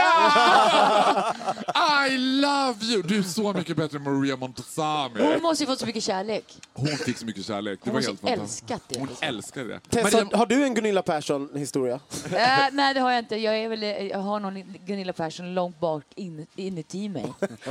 Gunilla! 0.00 1.34
I 2.08 2.18
love 2.18 2.84
you! 2.84 3.02
Du 3.02 3.18
är 3.18 3.22
så 3.22 3.52
mycket 3.52 3.76
bättre 3.76 3.98
än 3.98 4.04
Maria 4.04 4.36
Montazami. 4.36 5.22
Hon 5.22 5.42
måste 5.42 5.64
ju 5.64 5.66
fått 5.68 5.78
så 5.78 5.86
mycket 5.86 6.02
kärlek. 6.04 6.44
Hon 6.72 6.86
fick 6.88 7.18
så 7.18 7.26
mycket 7.26 7.44
kärlek. 7.46 7.78
Det 7.84 7.90
Hon 7.90 7.94
var 8.02 8.10
måste 8.10 8.10
helt 8.28 8.38
fantastiskt. 8.40 8.62
älskat 8.70 8.82
det. 8.88 8.98
Hon 8.98 9.08
liksom. 9.08 9.28
älskade 9.28 9.68
det. 9.68 9.80
Tess, 9.90 10.12
Maria- 10.12 10.36
har, 10.36 10.46
du 10.46 10.64
en 10.64 10.74
Gunilla 10.74 11.02
Persson-historia? 11.02 12.00
Äh, 12.32 12.58
nej, 12.72 12.94
det 12.94 13.00
har 13.00 13.10
jag 13.10 13.18
inte. 13.18 13.36
Jag, 13.36 13.58
är 13.58 13.68
väl, 13.68 13.82
jag 13.82 14.18
har 14.18 14.40
någon 14.40 14.62
Gunilla 14.86 15.12
Persson 15.12 15.54
långt 15.54 15.80
bak 15.80 16.02
in, 16.14 16.46
inuti 16.56 17.08
mig. 17.08 17.24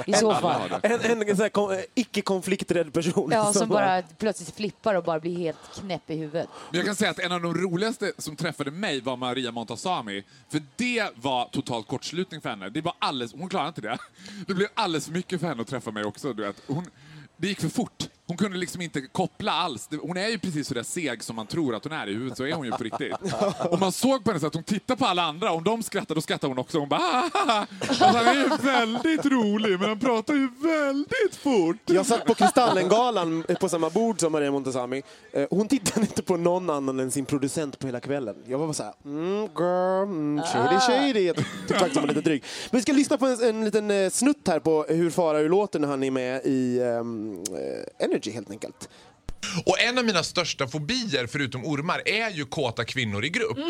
I 0.05 0.13
så 0.13 0.33
fall. 0.33 0.61
En, 0.83 1.21
en 1.41 1.49
kon- 1.49 1.71
eh, 1.73 1.79
icke-konflikträdd 1.95 2.93
person. 2.93 3.29
Ja, 3.33 3.53
som 3.53 3.69
bara 3.69 4.01
plötsligt 4.01 4.55
flippar 4.55 4.95
och 4.95 5.03
bara 5.03 5.19
blir 5.19 5.37
helt 5.37 5.57
knäpp 5.79 6.09
i 6.09 6.15
huvudet. 6.15 6.47
Men 6.69 6.77
jag 6.77 6.85
kan 6.85 6.95
säga 6.95 7.11
att 7.11 7.19
en 7.19 7.31
av 7.31 7.41
de 7.41 7.53
roligaste 7.55 8.11
som 8.17 8.35
träffade 8.35 8.71
mig 8.71 9.01
var 9.01 9.17
Maria 9.17 9.51
Montazami. 9.51 10.23
För 10.49 10.61
det 10.75 11.09
var 11.15 11.45
totalt 11.51 11.87
kortslutning 12.09 12.41
för 12.41 12.49
henne. 12.49 12.69
Det 12.69 12.81
var 12.81 12.93
alldeles, 12.99 13.33
hon 13.33 13.49
klarade 13.49 13.67
inte 13.67 13.81
det. 13.81 13.97
Det 14.47 14.53
blev 14.53 14.67
alldeles 14.73 15.05
för 15.05 15.13
mycket 15.13 15.39
för 15.39 15.47
henne 15.47 15.61
att 15.61 15.67
träffa 15.67 15.91
mig 15.91 16.03
också. 16.03 16.33
Du 16.33 16.43
vet. 16.43 16.63
Hon, 16.67 16.85
det 17.37 17.47
gick 17.47 17.61
för 17.61 17.69
fort. 17.69 18.09
Hon 18.29 18.37
kunde 18.37 18.57
liksom 18.57 18.81
inte 18.81 19.01
koppla 19.01 19.51
alls. 19.51 19.89
Hon 20.01 20.17
är 20.17 20.27
ju 20.27 20.39
precis 20.39 20.67
så 20.67 20.73
där 20.73 20.83
seg 20.83 21.23
som 21.23 21.35
man 21.35 21.47
tror 21.47 21.75
att 21.75 21.83
hon 21.83 21.93
är 21.93 22.07
i 22.07 22.13
huvudet, 22.13 22.37
så 22.37 22.45
är 22.45 22.53
hon 22.53 22.65
ju 22.65 22.71
på 22.71 22.83
riktigt. 22.83 23.13
Och 23.69 23.79
man 23.79 23.91
såg 23.91 24.23
på 24.23 24.29
henne 24.29 24.39
så 24.39 24.47
att 24.47 24.53
hon 24.53 24.63
tittar 24.63 24.95
på 24.95 25.05
alla 25.05 25.23
andra, 25.23 25.51
om 25.51 25.63
de 25.63 25.83
skrattar 25.83 26.15
då 26.15 26.21
skrattar 26.21 26.47
hon 26.47 26.57
också. 26.59 26.79
Hon 26.79 26.89
bara 26.89 26.99
"Hahaha." 26.99 27.67
alltså, 27.81 28.05
Han 28.05 28.27
är 28.27 28.33
ju 28.33 28.49
väldigt 28.61 29.25
rolig, 29.25 29.79
men 29.79 29.89
han 29.89 29.99
pratar 29.99 30.33
ju 30.33 30.49
väldigt 30.61 31.35
fort. 31.35 31.77
Jag 31.85 32.05
satt 32.05 32.25
på 32.25 32.33
Kristallengalan 32.33 33.43
på 33.59 33.69
samma 33.69 33.89
bord 33.89 34.19
som 34.19 34.31
Maria 34.31 34.51
Montazami. 34.51 35.03
Eh, 35.33 35.47
Hon 35.49 35.67
tittade 35.67 36.01
inte 36.01 36.23
på 36.23 36.37
någon 36.37 36.69
annan 36.69 36.99
än 36.99 37.11
sin 37.11 37.25
producent 37.25 37.79
på 37.79 37.87
hela 37.87 37.99
kvällen. 37.99 38.35
Jag 38.47 38.57
var 38.57 38.65
bara 38.65 38.73
såhär, 38.73 38.93
mm, 39.05 39.41
girl, 39.57 40.03
mm, 40.03 40.43
shady 40.43 40.79
shady. 40.79 41.25
Jag 41.25 41.35
tyckte 41.35 41.73
faktiskt 41.73 41.95
hon 41.95 42.07
var 42.07 42.13
lite 42.13 42.29
dryg. 42.29 42.43
Men 42.71 42.77
vi 42.77 42.81
ska 42.81 42.91
lyssna 42.93 43.17
på 43.17 43.25
en, 43.25 43.43
en 43.43 43.65
liten 43.65 43.91
eh, 43.91 44.09
snutt 44.09 44.47
här 44.47 44.59
på 44.59 44.85
hur 44.89 45.09
Farao 45.09 45.47
låter 45.47 45.79
när 45.79 45.87
han 45.87 46.03
är 46.03 46.11
med 46.11 46.41
i 46.45 46.79
eh, 46.79 48.07
Energy 48.19 48.31
helt 48.31 48.51
enkelt. 48.51 48.89
Och 49.65 49.79
en 49.79 49.97
av 49.97 50.05
mina 50.05 50.23
största 50.23 50.67
fobier, 50.67 51.27
förutom 51.27 51.65
ormar, 51.65 52.01
är 52.05 52.29
ju 52.29 52.45
kåta 52.45 52.85
kvinnor 52.85 53.25
i 53.25 53.29
grupp. 53.29 53.57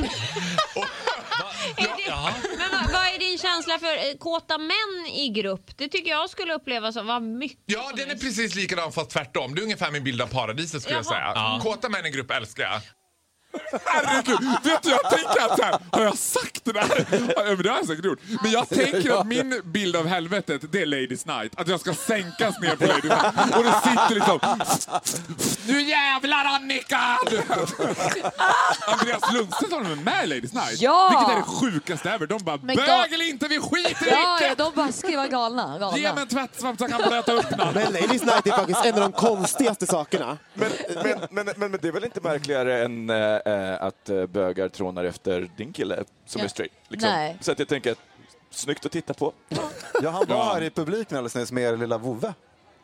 Är 1.78 1.84
det, 1.84 2.58
men 2.58 2.72
vad, 2.72 2.92
vad 2.92 3.02
är 3.02 3.20
din 3.20 3.38
känsla 3.38 3.80
för 3.80 3.94
eh, 3.98 4.18
kåta 4.20 4.58
män 4.58 5.14
i 5.14 5.30
grupp? 5.30 5.78
Det 5.78 5.88
tycker 5.88 6.10
jag 6.10 6.30
skulle 6.30 6.54
upplevas 6.54 6.94
som 6.94 7.08
var 7.08 7.20
mycket 7.20 7.60
Ja, 7.66 7.92
den 7.96 8.10
är 8.10 8.16
precis 8.16 8.56
likadan 8.56 8.92
fast 8.92 9.10
tvärtom. 9.10 9.56
Det 9.56 9.62
är 9.62 9.64
ungefär 9.64 9.92
min 9.92 10.04
bild 10.04 10.22
av 10.22 10.28
paradiset 10.28 10.82
skulle 10.82 10.96
jag 10.96 11.06
säga. 11.06 11.60
Kåta 11.62 11.90
män 11.90 12.06
i 12.06 12.10
grupp 12.10 12.32
älskar 12.32 12.64
jag. 12.64 12.82
Herregud, 13.86 14.40
vet 14.64 14.84
du 14.84 14.90
jag 14.90 15.10
tänker 15.10 15.46
att 15.52 15.58
så 15.58 15.64
här, 15.64 15.80
har 15.92 16.02
jag 16.02 16.18
sagt 16.18 16.66
det 16.66 16.72
där? 16.72 17.06
Ja, 17.36 17.44
men 17.46 17.58
det 17.64 17.70
har 17.70 17.78
jag 17.78 17.88
säkert 17.88 18.06
gjort. 18.06 18.20
Men 18.44 18.52
jag 18.52 18.70
tänker 18.70 19.20
att 19.20 19.28
min 19.28 19.62
bild 19.66 19.96
av 19.96 20.08
helvetet, 20.08 20.72
det 20.72 20.82
är 20.82 20.86
Ladies 20.86 21.26
Night. 21.26 21.60
Att 21.60 21.68
jag 21.68 21.80
ska 21.80 21.94
sänkas 21.94 22.60
ner 22.62 22.76
på 22.76 22.86
Ladies 22.86 23.04
Night. 23.04 23.56
Och 23.58 23.64
det 23.64 23.74
sitter 23.84 24.16
liksom... 24.16 24.40
Nu 25.68 25.82
jävlar 25.82 26.46
Annika! 26.46 27.18
Andreas 28.88 29.34
Lundstedt 29.34 29.74
har 29.74 29.84
de 29.84 30.04
med 30.04 30.24
i 30.24 30.28
Ladies 30.28 30.54
Night. 30.54 30.82
Ja! 30.82 31.10
Vilket 31.10 31.30
är 31.30 31.36
det 31.36 31.72
sjukaste 31.74 32.10
ever. 32.10 32.28
De 32.28 32.44
bara, 32.44 32.58
Men 32.64 32.76
bög 32.76 33.14
eller 33.14 33.30
inte, 33.30 33.48
vi 33.48 33.60
skiter 33.60 34.08
i 34.08 34.10
Ja, 34.10 34.18
ja, 34.18 34.38
vilket! 34.42 34.58
de 34.58 34.72
bara 34.76 34.92
skriver 34.92 35.28
galna. 35.28 35.74
Ge 35.80 35.90
mig 35.92 36.02
galna. 36.02 36.22
en 36.22 36.28
tvättsvamp 36.28 36.80
så 36.80 36.84
jag 36.84 36.92
kan 36.92 37.10
blöta 37.10 37.34
upp 37.34 37.50
den. 37.50 37.74
Men 37.74 37.94
Ladies 37.94 38.24
Night 38.24 38.48
är 38.48 38.52
faktiskt 38.52 38.86
en 38.86 38.94
av 38.94 39.00
de 39.00 39.12
konstigaste 39.12 39.86
sakerna. 39.88 40.38
Men, 40.54 40.72
men, 41.04 41.20
men, 41.32 41.46
men, 41.46 41.72
men 41.72 41.80
det 41.82 41.88
är 41.88 41.92
väl 41.92 42.04
inte 42.04 42.22
märkligare 42.22 42.84
än 42.86 43.10
eh, 43.10 43.39
eh, 43.46 43.84
att 43.84 44.10
eh, 44.10 44.26
bögar 44.26 44.70
trånar 44.70 45.04
efter 45.04 45.50
din 45.58 45.74
kille 45.74 46.04
som 46.26 46.40
Ja. 46.40 46.46
är 46.46 46.50
straight? 46.50 46.74
Liksom. 46.88 47.10
Nej. 47.10 47.38
Så 47.42 47.52
att 47.52 47.60
jag 47.60 47.68
tänker 47.68 47.92
att 47.92 48.00
snyggt 48.50 48.86
att 48.86 48.92
titta 48.92 49.14
på. 49.14 49.34
Ja, 50.02 50.10
han 50.10 50.26
var 50.28 50.36
Ja. 50.36 50.52
här 50.54 50.62
i 50.62 50.70
publiken 50.70 51.18
alldeles 51.18 51.36
nyss 51.36 51.52
med 51.52 51.64
er 51.64 51.78
lilla 51.78 51.98
vovve. 51.98 52.34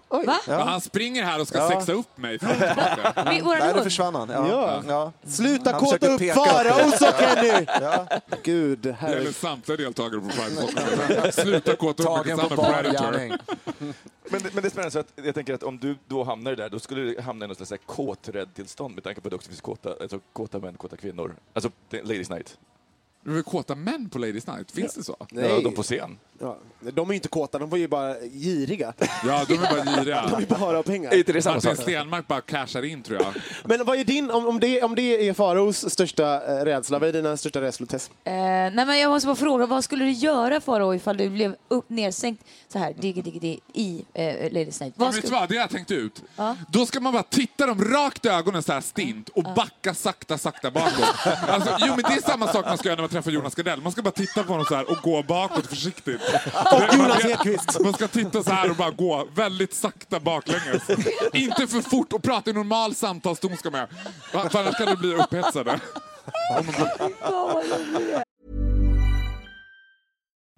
Va? 0.09 0.39
Men 0.47 0.67
han 0.67 0.81
springer 0.81 1.23
här 1.23 1.41
och 1.41 1.47
ska 1.47 1.57
Ja. 1.57 1.69
sexa 1.69 1.93
upp 1.93 2.17
mig. 2.17 2.37
Nej, 3.25 3.41
hund. 3.41 3.83
försvann 3.83 4.15
han. 4.15 4.29
Ja. 4.29 4.47
Ja. 4.49 4.83
Ja. 4.87 5.11
Sluta 5.31 5.71
Han 5.71 5.79
kåta 5.79 6.07
upp 6.07 6.21
Farao 6.33 6.89
det. 6.91 6.97
så 6.97 7.05
Kenny! 7.19 7.65
Ja. 7.81 8.07
Gud, 8.43 8.79
Det 8.79 8.87
gäller 8.89 8.97
herregud. 9.01 9.35
samtliga 9.35 9.77
deltagare 9.77 10.21
på 10.21 10.27
Pride. 10.27 11.31
Sluta 11.31 11.75
kåta 11.75 12.03
upp 12.03 12.07
Tagen 12.09 12.37
mig 12.37 12.49
på 12.49 12.55
tillsammans 12.55 12.83
med 12.83 12.83
Predator. 12.83 13.37
Men, 14.29 14.41
det- 14.43 14.53
men 14.53 14.63
det 14.63 14.67
är 14.67 14.69
spännande, 14.69 14.91
så 14.91 14.99
att 14.99 15.07
jag 15.15 15.35
tänker 15.35 15.53
att 15.53 15.63
om 15.63 15.77
du 15.77 15.95
då 16.07 16.23
hamnar 16.23 16.55
där, 16.55 16.69
då 16.69 16.79
skulle 16.79 17.01
du 17.01 17.21
hamna 17.21 17.45
i 17.45 17.47
något 17.47 17.57
slags 17.57 17.69
så 17.69 17.75
här 17.75 17.81
kåträdd-tillstånd 17.85 18.95
med 18.95 19.03
tanke 19.03 19.21
på 19.21 19.27
att 19.27 19.29
det 19.31 19.35
också 19.35 19.49
finns 19.49 19.61
kåta, 19.61 19.89
alltså, 20.01 20.19
kåta 20.33 20.59
män, 20.59 20.73
kåta 20.77 20.97
kvinnor. 20.97 21.35
Alltså, 21.53 21.69
Ladies 21.91 22.29
Night. 22.29 22.57
Du 23.25 23.33
vill 23.33 23.43
kåta 23.43 23.75
män 23.75 24.09
på 24.09 24.19
Ladies 24.19 24.47
Night? 24.47 24.71
Finns 24.71 24.93
det 24.93 25.03
så? 25.03 25.15
Ja, 25.29 25.59
de 25.63 25.73
på 25.73 25.83
scen. 25.83 26.17
Ja, 26.39 26.57
de 26.93 27.09
är 27.09 27.13
ju 27.13 27.15
inte 27.15 27.27
kåta, 27.27 27.59
de 27.59 27.69
var 27.69 27.77
ju 27.77 27.87
bara 27.87 28.15
giriga. 28.19 28.93
Ja, 29.25 29.45
de 29.47 29.53
är 29.53 29.57
bara 29.57 29.83
De 29.83 29.91
är 29.91 29.97
giriga. 29.97 30.41
bara 30.49 30.75
har 30.75 30.83
pengar. 30.83 31.11
Är 31.11 31.17
inte 31.17 31.33
det 31.33 31.41
samma 31.41 31.55
Martin 31.55 31.75
sak? 31.75 31.83
Stenmark 31.83 32.27
bara 32.27 32.41
cashar 32.41 32.85
in 32.85 33.03
tror 33.03 33.21
jag. 33.21 33.33
Men 33.63 33.85
vad 33.85 33.99
är 33.99 34.03
din, 34.03 34.31
om, 34.31 34.47
om, 34.47 34.59
det, 34.59 34.81
om 34.83 34.95
det 34.95 35.27
är 35.27 35.33
Faraos 35.33 35.89
största 35.91 36.59
eh, 36.59 36.65
rädsla, 36.65 36.99
vad 36.99 37.09
är 37.09 37.13
dina 37.13 37.37
största 37.37 37.61
rädslor 37.61 37.87
Tess? 37.87 38.09
Eh, 38.23 38.33
nej 38.33 38.71
men 38.85 38.99
jag 38.99 39.09
måste 39.09 39.27
bara 39.27 39.35
fråga, 39.35 39.65
vad 39.65 39.83
skulle 39.83 40.05
du 40.05 40.11
göra 40.11 40.61
Farao 40.61 40.95
ifall 40.95 41.17
du 41.17 41.29
blev 41.29 41.55
upp, 41.67 41.85
nersänkt 41.89 42.43
så 42.67 42.79
här, 42.79 42.93
digg, 42.93 43.23
digg, 43.23 43.41
digg, 43.41 43.59
i 43.73 44.05
eh, 44.13 44.25
Ladies 44.51 44.79
Night? 44.79 44.93
Ja, 44.97 45.05
Vad 45.05 45.13
vet 45.13 45.21
du 45.21 45.27
skulle... 45.27 45.39
vad? 45.39 45.49
Det 45.49 45.55
har 45.55 45.61
jag 45.61 45.69
tänkt 45.69 45.91
ut. 45.91 46.23
Ja. 46.35 46.55
Då 46.69 46.85
ska 46.85 46.99
man 46.99 47.13
bara 47.13 47.23
titta 47.23 47.67
dem 47.67 47.83
rakt 47.83 48.25
i 48.25 48.29
ögonen 48.29 48.63
så 48.63 48.73
här 48.73 48.81
stint 48.81 49.29
och 49.29 49.43
backa 49.43 49.93
sakta, 49.93 50.37
sakta 50.37 50.71
bakåt. 50.71 51.15
Alltså, 51.47 51.77
jo, 51.79 51.87
men 51.87 52.03
det 52.07 52.13
är 52.17 52.21
samma 52.21 52.47
sak 52.47 52.65
man 52.65 52.77
ska 52.77 52.87
göra 52.87 52.95
när 52.95 53.03
man 53.03 53.09
träffar 53.15 53.31
Jonas 53.31 53.55
Gardell. 53.55 53.81
Man 53.81 53.91
ska 53.91 54.01
bara 54.01 54.11
titta 54.11 54.43
på 54.43 54.51
honom 54.51 54.65
så 54.65 54.75
här 54.75 54.91
och 54.91 54.97
gå 54.97 55.23
bakåt 55.23 55.67
försiktigt. 55.67 56.21
Och 56.71 56.93
Jonas 56.93 57.23
Hedqvist! 57.23 57.79
Man 57.83 57.93
ska 57.93 58.07
titta 58.07 58.43
så 58.43 58.51
här 58.51 58.69
och 58.69 58.75
bara 58.75 58.91
gå 58.91 59.27
väldigt 59.35 59.73
sakta 59.73 60.19
baklänges. 60.19 60.89
Inte 61.33 61.67
för 61.67 61.81
fort 61.81 62.13
och 62.13 62.23
prata 62.23 62.49
i 62.49 62.53
normal 62.53 62.95
samtalston 62.95 63.57
ska 63.57 63.71
man 63.71 63.79
göra. 64.31 64.49
För 64.49 64.59
annars 64.59 64.77
kan 64.77 64.87
du 64.87 64.95
bli 64.95 65.15
upphetsade. 65.15 65.79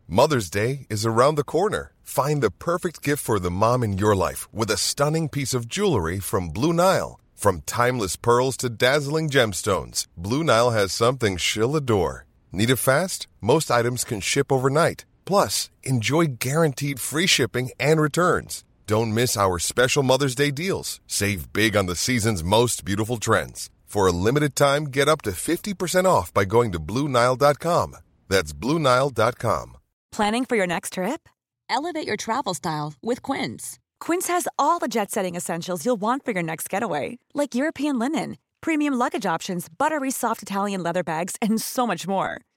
Mother's 0.10 0.50
Day 0.54 0.86
is 0.90 1.06
around 1.06 1.38
the 1.38 1.44
corner. 1.44 1.92
Find 2.04 2.42
the 2.42 2.52
perfect 2.52 3.08
gift 3.08 3.24
for 3.24 3.40
the 3.40 3.50
mom 3.50 3.84
in 3.84 4.00
your 4.00 4.16
life 4.16 4.48
with 4.54 4.72
a 4.72 4.78
stunning 4.78 5.30
piece 5.30 5.58
of 5.58 5.66
jewelry 5.66 6.20
from 6.20 6.54
Blue 6.54 6.74
Nile. 6.74 7.20
From 7.36 7.62
timeless 7.62 8.16
pearls 8.16 8.58
to 8.58 8.70
dazzling 8.70 9.30
gemstones, 9.30 10.08
Blue 10.18 10.44
Nile 10.44 10.72
has 10.72 10.94
something 10.94 11.38
she'll 11.38 11.76
adore. 11.76 12.27
Need 12.58 12.72
it 12.72 12.78
fast? 12.78 13.28
Most 13.40 13.70
items 13.70 14.04
can 14.04 14.20
ship 14.20 14.52
overnight. 14.52 15.06
Plus, 15.26 15.70
enjoy 15.84 16.26
guaranteed 16.40 17.00
free 17.00 17.28
shipping 17.28 17.70
and 17.80 18.02
returns. 18.02 18.64
Don't 18.88 19.14
miss 19.14 19.38
our 19.38 19.60
special 19.60 20.02
Mother's 20.02 20.34
Day 20.34 20.50
deals. 20.50 21.00
Save 21.06 21.54
big 21.54 21.78
on 21.78 21.86
the 21.86 21.96
season's 21.96 22.44
most 22.44 22.84
beautiful 22.84 23.18
trends. 23.18 23.70
For 23.86 24.08
a 24.08 24.12
limited 24.12 24.56
time, 24.56 24.86
get 24.86 25.08
up 25.08 25.22
to 25.24 25.34
50% 25.34 26.06
off 26.06 26.34
by 26.34 26.46
going 26.46 26.72
to 26.72 26.80
BlueNile.com. 26.80 27.96
That's 28.28 28.54
BlueNile.com. 28.54 29.78
Planning 30.12 30.46
for 30.46 30.56
your 30.56 30.68
next 30.68 30.94
trip? 30.94 31.30
Elevate 31.70 32.08
your 32.08 32.18
travel 32.18 32.56
style 32.56 32.96
with 33.04 33.22
Quince. 33.22 33.78
Quince 34.00 34.30
has 34.30 34.48
all 34.58 34.80
the 34.80 34.88
jet 34.88 35.12
setting 35.12 35.36
essentials 35.36 35.86
you'll 35.86 36.02
want 36.02 36.26
for 36.26 36.32
your 36.32 36.42
next 36.42 36.72
getaway, 36.72 37.20
like 37.36 37.54
European 37.54 38.00
linen, 38.00 38.40
premium 38.62 38.96
luggage 38.96 39.28
options, 39.28 39.70
buttery 39.70 40.10
soft 40.10 40.42
Italian 40.42 40.82
leather 40.82 41.04
bags, 41.04 41.36
and 41.40 41.62
so 41.62 41.86
much 41.86 42.08
more. 42.08 42.42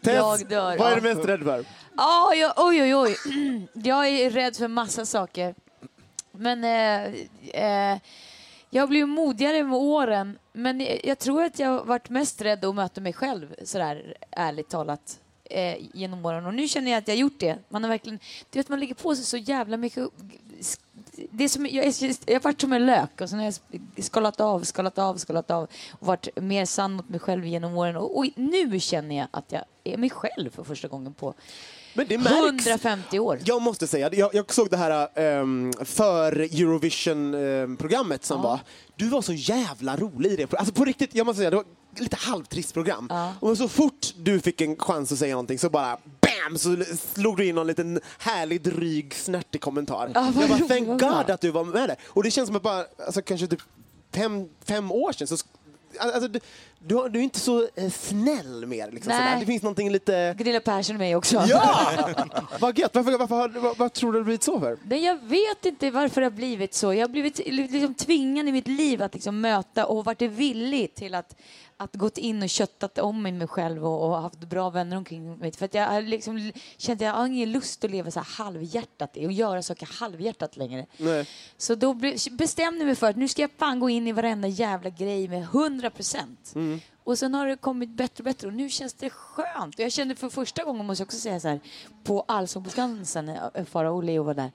Tess, 0.00 0.14
Jag 0.14 0.48
dör. 0.48 0.78
vad 0.78 0.92
är 0.92 0.96
du 0.96 1.02
mest 1.14 1.24
rädd 1.28 1.42
för? 1.42 1.64
Ja, 1.96 2.34
jag, 2.34 2.52
oj, 2.56 2.82
oj, 2.82 2.94
oj. 2.96 3.16
Jag 3.72 4.08
är 4.08 4.30
rädd 4.30 4.56
för 4.56 4.68
massa 4.68 5.06
saker. 5.06 5.54
Men 6.32 6.64
eh, 6.64 7.92
eh, 7.92 7.98
jag 8.70 8.88
blir 8.88 9.06
modigare 9.06 9.62
med 9.62 9.78
åren. 9.78 10.38
Men 10.52 10.80
jag, 10.80 11.00
jag 11.04 11.18
tror 11.18 11.42
att 11.44 11.58
jag 11.58 11.68
har 11.68 11.84
varit 11.84 12.08
mest 12.08 12.42
rädd 12.42 12.64
att 12.64 12.74
möta 12.74 13.00
mig 13.00 13.12
själv, 13.12 13.54
sådär 13.64 14.14
ärligt 14.30 14.68
talat, 14.68 15.20
eh, 15.44 15.76
genom 15.94 16.26
åren. 16.26 16.46
Och 16.46 16.54
nu 16.54 16.68
känner 16.68 16.90
jag 16.90 16.98
att 16.98 17.08
jag 17.08 17.14
har 17.14 17.20
gjort 17.20 17.38
det. 17.40 17.58
Man 17.68 17.82
har 17.84 17.90
verkligen, 17.90 18.18
du 18.50 18.58
vet, 18.58 18.68
man 18.68 18.80
lägger 18.80 18.94
på 18.94 19.16
sig 19.16 19.24
så 19.24 19.36
jävla 19.36 19.76
mycket 19.76 20.08
det 21.30 21.44
är 21.44 21.48
som, 21.48 21.66
jag, 21.66 21.86
är, 21.86 22.16
jag 22.26 22.34
har 22.34 22.40
varit 22.40 22.60
som 22.60 22.72
en 22.72 22.86
lök 22.86 23.20
och 23.20 23.28
sen 23.28 23.38
har 23.38 23.46
jag 23.46 23.54
skalat 24.04 24.40
av, 24.40 24.62
skalat 24.62 24.98
av, 24.98 25.16
skalat 25.16 25.50
av 25.50 25.68
och 25.90 26.06
varit 26.06 26.28
mer 26.36 26.64
sann 26.64 26.92
mot 26.92 27.08
mig 27.08 27.20
själv 27.20 27.46
genom 27.46 27.76
åren. 27.76 27.96
Och, 27.96 28.18
och 28.18 28.26
nu 28.36 28.80
känner 28.80 29.16
jag 29.16 29.28
att 29.30 29.52
jag 29.52 29.64
är 29.84 29.96
mig 29.96 30.10
själv 30.10 30.50
för 30.50 30.64
första 30.64 30.88
gången 30.88 31.14
på 31.14 31.34
Men 31.94 32.06
det 32.08 32.18
märks. 32.18 32.66
150 32.66 33.18
år. 33.18 33.38
Jag 33.44 33.62
måste 33.62 33.86
säga, 33.86 34.10
jag, 34.12 34.34
jag 34.34 34.52
såg 34.52 34.70
det 34.70 34.76
här 34.76 35.08
ehm, 35.14 35.72
för 35.84 36.32
Eurovision-programmet 36.32 38.24
som 38.24 38.42
var. 38.42 38.60
Du 38.96 39.08
var 39.08 39.22
så 39.22 39.32
jävla 39.32 39.96
rolig 39.96 40.32
i 40.32 40.36
det. 40.36 40.54
Alltså 40.54 40.74
på 40.74 40.84
riktigt, 40.84 41.14
jag 41.14 41.26
måste 41.26 41.38
säga, 41.38 41.50
det 41.50 41.56
var 41.56 41.64
lite 41.98 42.16
halvtrist 42.16 42.74
program. 42.74 43.10
Och 43.40 43.56
så 43.56 43.68
fort 43.68 44.14
du 44.16 44.40
fick 44.40 44.60
en 44.60 44.76
chans 44.76 45.12
att 45.12 45.18
säga 45.18 45.34
någonting 45.34 45.58
så 45.58 45.70
bara 45.70 45.98
BAM! 46.44 46.58
Så 46.58 46.76
slog 47.14 47.36
du 47.36 47.46
in 47.46 47.54
någon 47.54 47.66
liten 47.66 48.00
härlig, 48.18 48.62
dryg, 48.62 49.14
snärtig 49.14 49.60
kommentar. 49.60 50.10
Vad 50.14 50.42
jag 50.44 50.50
bara, 50.50 50.68
thank 50.68 50.88
God 51.00 51.30
att 51.30 51.40
du 51.40 51.50
var 51.50 51.64
med 51.64 51.88
där. 51.88 51.96
Och 52.06 52.22
det 52.22 52.30
känns 52.30 52.46
som 52.46 52.56
att 52.56 52.62
bara, 52.62 52.84
alltså 53.06 53.22
kanske 53.22 53.46
typ 53.46 53.62
fem, 54.14 54.48
fem 54.64 54.92
år 54.92 55.12
sedan 55.12 55.26
så 55.26 55.36
Alltså, 55.98 56.28
du, 56.28 56.40
du, 56.78 57.08
du 57.08 57.18
är 57.18 57.22
inte 57.22 57.40
så 57.40 57.68
eh, 57.74 57.90
snäll 57.90 58.66
mer. 58.66 58.90
Liksom, 58.90 59.12
Nej. 59.12 59.18
sådär. 59.28 59.40
Det 59.40 59.46
finns 59.46 59.62
någonting 59.62 59.90
lite... 59.90 60.34
Gunilla 60.38 60.60
Persson 60.60 60.96
är 60.96 60.98
med 60.98 61.16
också. 61.16 61.44
Ja! 61.48 61.90
Vad 62.60 62.78
gött! 62.78 62.94
Varför, 62.94 63.18
varför, 63.18 63.34
har- 63.34 63.48
vad, 63.48 63.76
vad 63.76 63.92
tror 63.92 64.12
du 64.12 64.18
det 64.18 64.20
har 64.20 64.24
blivit 64.24 64.42
så 64.42 64.60
för? 64.60 64.76
Men 64.82 65.02
jag 65.02 65.18
vet 65.22 65.64
inte 65.64 65.90
varför 65.90 66.20
det 66.20 66.24
har 66.26 66.30
blivit 66.30 66.74
så. 66.74 66.94
Jag 66.94 67.00
har 67.00 67.08
blivit 67.08 67.38
liksom 67.46 67.94
tvingad 67.94 68.48
i 68.48 68.52
mitt 68.52 68.68
liv 68.68 69.02
att 69.02 69.14
liksom 69.14 69.40
möta 69.40 69.86
och 69.86 70.04
varit 70.04 70.22
villig 70.22 70.94
till 70.94 71.14
att, 71.14 71.36
att 71.80 71.96
gått 71.96 72.18
in 72.18 72.42
och 72.42 72.48
köttat 72.48 72.98
om 72.98 73.22
mig 73.22 73.46
själv 73.46 73.86
och, 73.86 74.08
och 74.08 74.22
haft 74.22 74.38
bra 74.38 74.70
vänner 74.70 74.96
omkring 74.96 75.38
mig. 75.38 75.52
För 75.52 75.64
att 75.64 75.74
jag 75.74 75.86
har 75.86 76.02
liksom 76.02 76.52
känt 76.76 77.00
att 77.00 77.06
jag 77.06 77.12
har 77.12 77.26
ingen 77.26 77.52
lust 77.52 77.84
att 77.84 77.90
leva 77.90 78.10
så 78.10 78.20
här 78.20 78.44
halvhjärtat 78.44 79.16
och 79.16 79.32
göra 79.32 79.62
saker 79.62 79.88
halvhjärtat 80.00 80.56
längre. 80.56 80.86
Nej. 80.96 81.26
Så 81.56 81.74
då 81.74 81.94
bestämde 82.30 82.78
jag 82.78 82.86
mig 82.86 82.94
för 82.94 83.10
att 83.10 83.16
nu 83.16 83.28
ska 83.28 83.42
jag 83.42 83.50
fan 83.58 83.80
gå 83.80 83.90
in 83.90 84.06
i 84.06 84.12
varenda 84.12 84.48
jävla 84.48 84.90
grej 84.90 85.28
med 85.28 85.42
100 85.42 85.90
procent. 85.90 86.52
Mm. 86.54 86.80
Och 87.04 87.18
sen 87.18 87.34
har 87.34 87.46
det 87.46 87.56
kommit 87.56 87.90
bättre 87.90 88.22
och 88.22 88.24
bättre 88.24 88.46
och 88.46 88.54
nu 88.54 88.68
känns 88.68 88.94
det 88.94 89.10
skönt. 89.10 89.74
Och 89.74 89.80
jag 89.80 89.92
kände 89.92 90.14
för 90.14 90.28
första 90.28 90.64
gången, 90.64 90.86
måste 90.86 91.02
jag 91.02 91.06
också 91.06 91.18
säga 91.18 91.40
så 91.40 91.48
här, 91.48 91.60
på 92.04 92.24
Allsång 92.28 92.64
på 92.64 92.70
Skansen, 92.70 93.30
Farao 93.66 93.96
och 93.96 94.04
Leo 94.04 94.22
var 94.22 94.34
där, 94.34 94.52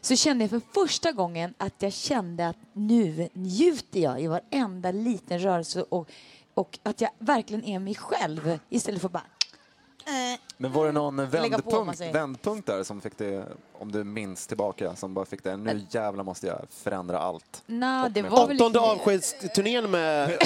så 0.00 0.16
kände 0.16 0.44
jag 0.44 0.50
för 0.50 0.60
första 0.74 1.12
gången 1.12 1.54
att 1.58 1.82
jag 1.82 1.92
kände 1.92 2.48
att 2.48 2.56
nu 2.72 3.28
njuter 3.32 4.00
jag 4.00 4.22
i 4.22 4.26
varenda 4.26 4.90
liten 4.90 5.38
rörelse 5.38 5.82
och, 5.82 6.10
och 6.58 6.78
att 6.82 7.00
jag 7.00 7.10
verkligen 7.18 7.64
är 7.64 7.78
mig 7.78 7.94
själv 7.94 8.58
istället 8.68 9.00
för 9.00 9.08
bara 9.08 9.22
eh, 10.06 10.40
Men 10.56 10.72
var 10.72 10.86
det 10.86 10.92
någon 10.92 11.30
vändpunkt, 11.30 12.00
vändpunkt 12.00 12.66
där 12.66 12.82
som 12.82 13.00
fick 13.00 13.18
det, 13.18 13.44
om 13.78 13.92
du 13.92 14.04
minns 14.04 14.46
tillbaka, 14.46 14.96
som 14.96 15.14
bara 15.14 15.24
fick 15.24 15.44
det, 15.44 15.56
nu 15.56 15.86
jävlar 15.90 16.24
måste 16.24 16.46
jag 16.46 16.66
förändra 16.70 17.18
allt? 17.18 17.62
Nej, 17.66 18.10
det 18.10 18.22
var 18.22 18.46
väl 18.46 18.56
Åttonde 18.56 18.80
avskedsturnén 18.80 19.90
med... 19.90 20.28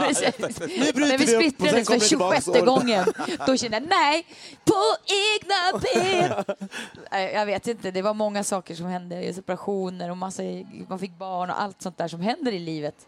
Precis. 0.00 0.60
Nu 0.60 0.92
bryter 0.92 1.00
När 1.00 1.18
vi 1.18 1.36
vi 1.36 1.48
upp 1.48 1.60
och 1.60 1.68
sen 1.68 1.84
splittrades 1.84 1.88
kommer 1.88 1.98
för 1.98 2.04
vi 2.04 2.08
tillbaks 2.08 2.44
26 2.44 2.60
och- 2.60 2.66
gången, 2.66 3.04
då 3.46 3.56
kände 3.56 3.76
jag 3.76 3.88
nej, 3.88 4.26
på 4.64 4.74
egna 5.06 5.80
ben. 5.82 6.44
Nej, 7.10 7.32
Jag 7.34 7.46
vet 7.46 7.66
inte, 7.66 7.90
det 7.90 8.02
var 8.02 8.14
många 8.14 8.44
saker 8.44 8.74
som 8.74 8.86
hände, 8.86 9.34
separationer 9.34 10.10
och 10.10 10.16
massa, 10.16 10.42
man 10.88 10.98
fick 10.98 11.18
barn 11.18 11.50
och 11.50 11.60
allt 11.60 11.82
sånt 11.82 11.98
där 11.98 12.08
som 12.08 12.20
händer 12.20 12.52
i 12.52 12.58
livet. 12.58 13.06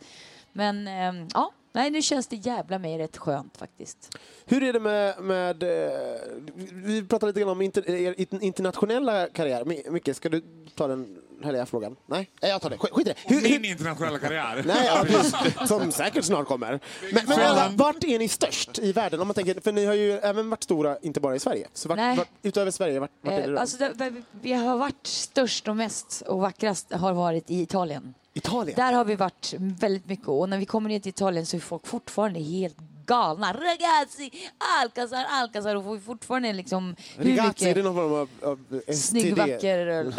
Men 0.53 0.88
ehm, 0.88 1.29
ja, 1.35 1.53
nej, 1.73 1.91
nu 1.91 2.03
känns 2.03 2.27
det 2.27 2.37
jävla 2.37 2.79
mig 2.79 2.99
rätt 2.99 3.17
skönt 3.17 3.57
faktiskt. 3.57 4.19
Hur 4.45 4.62
är 4.62 4.73
det 4.73 4.81
med... 4.81 5.21
med 5.23 5.62
eh, 5.62 5.69
vi 6.73 7.07
pratade 7.09 7.31
lite 7.31 7.41
grann 7.41 7.49
om 7.51 7.62
inter, 7.62 7.91
er 7.91 8.15
internationella 8.45 9.27
karriär. 9.29 9.65
Mi- 9.65 9.91
Micke, 9.91 10.17
ska 10.17 10.29
du 10.29 10.43
ta 10.75 10.87
den 10.87 11.19
härliga 11.45 11.67
frågan? 11.67 11.97
Nej, 12.07 12.31
jag 12.41 12.61
tar 12.62 12.71
det. 12.71 12.79
Skit, 12.79 12.91
skit 12.93 13.07
i 13.07 13.11
det. 13.11 13.35
Hur, 13.35 13.43
Min 13.43 13.65
internationella 13.65 14.19
karriär. 14.19 14.62
nej, 14.67 14.87
ja, 14.87 15.05
precis. 15.07 15.69
som 15.69 15.93
säkert 15.93 16.25
snart 16.25 16.47
kommer. 16.49 16.81
Men, 17.12 17.25
men 17.29 17.41
alla, 17.41 17.69
vart 17.77 18.05
är 18.05 18.19
ni 18.19 18.29
störst 18.29 18.79
i 18.79 18.93
världen? 18.93 19.21
Om 19.21 19.27
man 19.29 19.35
tänker, 19.35 19.61
för 19.61 19.73
ni 19.73 19.85
har 19.87 19.95
ju 19.95 20.12
även 20.12 20.51
varit 20.51 20.62
stora, 20.62 20.99
inte 21.03 21.21
bara 21.21 21.37
i 21.37 21.38
Sverige. 21.41 21.69
Så 21.73 21.88
vart, 21.88 21.97
Nej. 21.99 22.17
vart, 22.17 22.29
utöver 22.43 22.71
Sverige, 22.71 23.01
vart, 23.01 23.11
vart 23.21 23.33
är 23.33 23.37
det 23.38 23.45
Eh, 23.45 23.51
då? 23.53 23.59
alltså, 23.59 23.77
det, 23.77 24.11
vi- 24.11 24.23
vi 24.43 24.53
har 24.53 24.77
varit 24.79 25.07
störst 25.07 25.69
och 25.69 25.77
mest 25.77 26.21
och 26.27 26.38
vackrast 26.41 26.93
har 26.93 27.12
varit 27.12 27.51
i 27.51 27.61
Italien. 27.62 28.15
Italien? 28.35 28.77
Där 28.77 28.92
har 28.92 29.05
vi 29.05 29.14
varit 29.16 29.55
väldigt 29.59 30.07
mycket 30.07 30.29
och 30.29 30.49
när 30.49 30.59
vi 30.59 30.66
kommer 30.66 30.88
ner 30.88 31.01
till 31.01 31.11
Italien 31.11 31.47
så 31.47 31.57
är 31.57 31.61
folk 31.61 31.87
fortfarande 31.87 32.40
helt 32.40 32.77
galna. 33.07 33.53
Ragazzi, 33.53 34.31
Alcazar, 34.81 35.25
Alcazar 35.29 35.77
och 35.77 35.85
får 35.85 35.99
fortfarande 35.99 36.53
liksom 36.53 36.97
hur 37.18 37.37
Ragazzi, 37.37 37.71
är 37.71 37.75
det 37.75 37.83
någon 37.83 37.95
form 37.95 38.12
av, 38.12 38.29
av 38.42 38.92
snygg, 38.92 39.37
vacker 39.37 39.87
öl. 39.87 40.07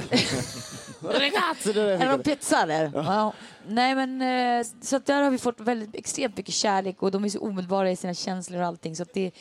Ragazzi, 1.01 1.73
det 1.73 1.81
Är 1.81 1.97
fick 1.97 2.07
de 2.07 2.11
jag. 2.11 2.23
pizza 2.23 2.65
där? 2.65 2.91
Ja. 2.93 3.33
Nej 3.67 3.95
men 3.95 4.21
eh, 4.21 4.65
så 4.81 4.95
att 4.95 5.05
där 5.05 5.21
har 5.21 5.31
vi 5.31 5.37
fått 5.37 5.59
väldigt 5.59 5.95
extremt 5.95 6.37
mycket 6.37 6.53
kärlek 6.53 7.03
och 7.03 7.11
de 7.11 7.25
är 7.25 7.29
så 7.29 7.39
omedelbara 7.39 7.91
i 7.91 7.95
sina 7.95 8.13
känslor 8.13 8.61
och 8.61 8.67
allting 8.67 8.95
så 8.95 9.03
att 9.03 9.13
det 9.13 9.25
är 9.27 9.31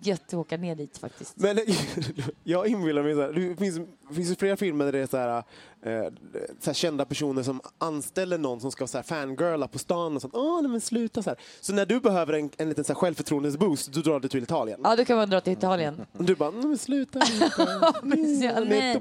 gött 0.00 0.26
att 0.26 0.34
åka 0.34 0.56
ner 0.56 0.74
dit 0.74 0.98
faktiskt. 0.98 1.36
Men 1.36 1.58
jag 2.44 2.66
inbillar 2.66 3.02
mig 3.02 3.14
så 3.14 3.20
här, 3.20 3.32
det 3.32 3.56
finns, 3.56 3.76
det 4.08 4.14
finns 4.14 4.30
ju 4.30 4.34
flera 4.34 4.56
filmer 4.56 4.84
där 4.84 4.92
det 4.92 4.98
är 4.98 5.06
så 5.06 5.16
här, 5.16 5.36
eh, 5.82 6.12
så 6.60 6.66
här 6.70 6.74
kända 6.74 7.04
personer 7.04 7.42
som 7.42 7.60
anställer 7.78 8.38
någon 8.38 8.60
som 8.60 8.72
ska 8.72 8.86
så 8.86 8.98
här 8.98 9.02
fangirla 9.02 9.68
på 9.68 9.78
stan 9.78 10.16
och 10.16 10.22
sånt. 10.22 10.34
Åh, 10.34 10.62
nej 10.62 10.70
men 10.70 10.80
sluta 10.80 11.22
så 11.22 11.30
här. 11.30 11.38
Så 11.60 11.72
när 11.72 11.86
du 11.86 12.00
behöver 12.00 12.32
en, 12.32 12.50
en 12.56 12.68
liten 12.68 12.84
så 12.84 12.92
här 12.92 13.00
självförtroendesboost, 13.00 13.92
då 13.92 14.00
drar 14.00 14.20
du 14.20 14.28
till 14.28 14.42
Italien. 14.42 14.80
Ja, 14.84 14.96
då 14.96 15.04
kan 15.04 15.16
man 15.16 15.30
dra 15.30 15.40
till 15.40 15.52
Italien. 15.52 16.06
Du 16.12 16.34
bara, 16.34 16.50
nej 16.50 16.66
men 16.66 16.78
sluta 16.78 17.18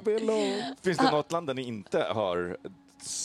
bello. 0.03 0.33
Finns 0.81 0.97
det 0.97 1.11
något 1.11 1.31
land 1.31 1.47
där 1.47 1.53
ni 1.53 1.63
inte 1.63 1.99
har 1.99 2.57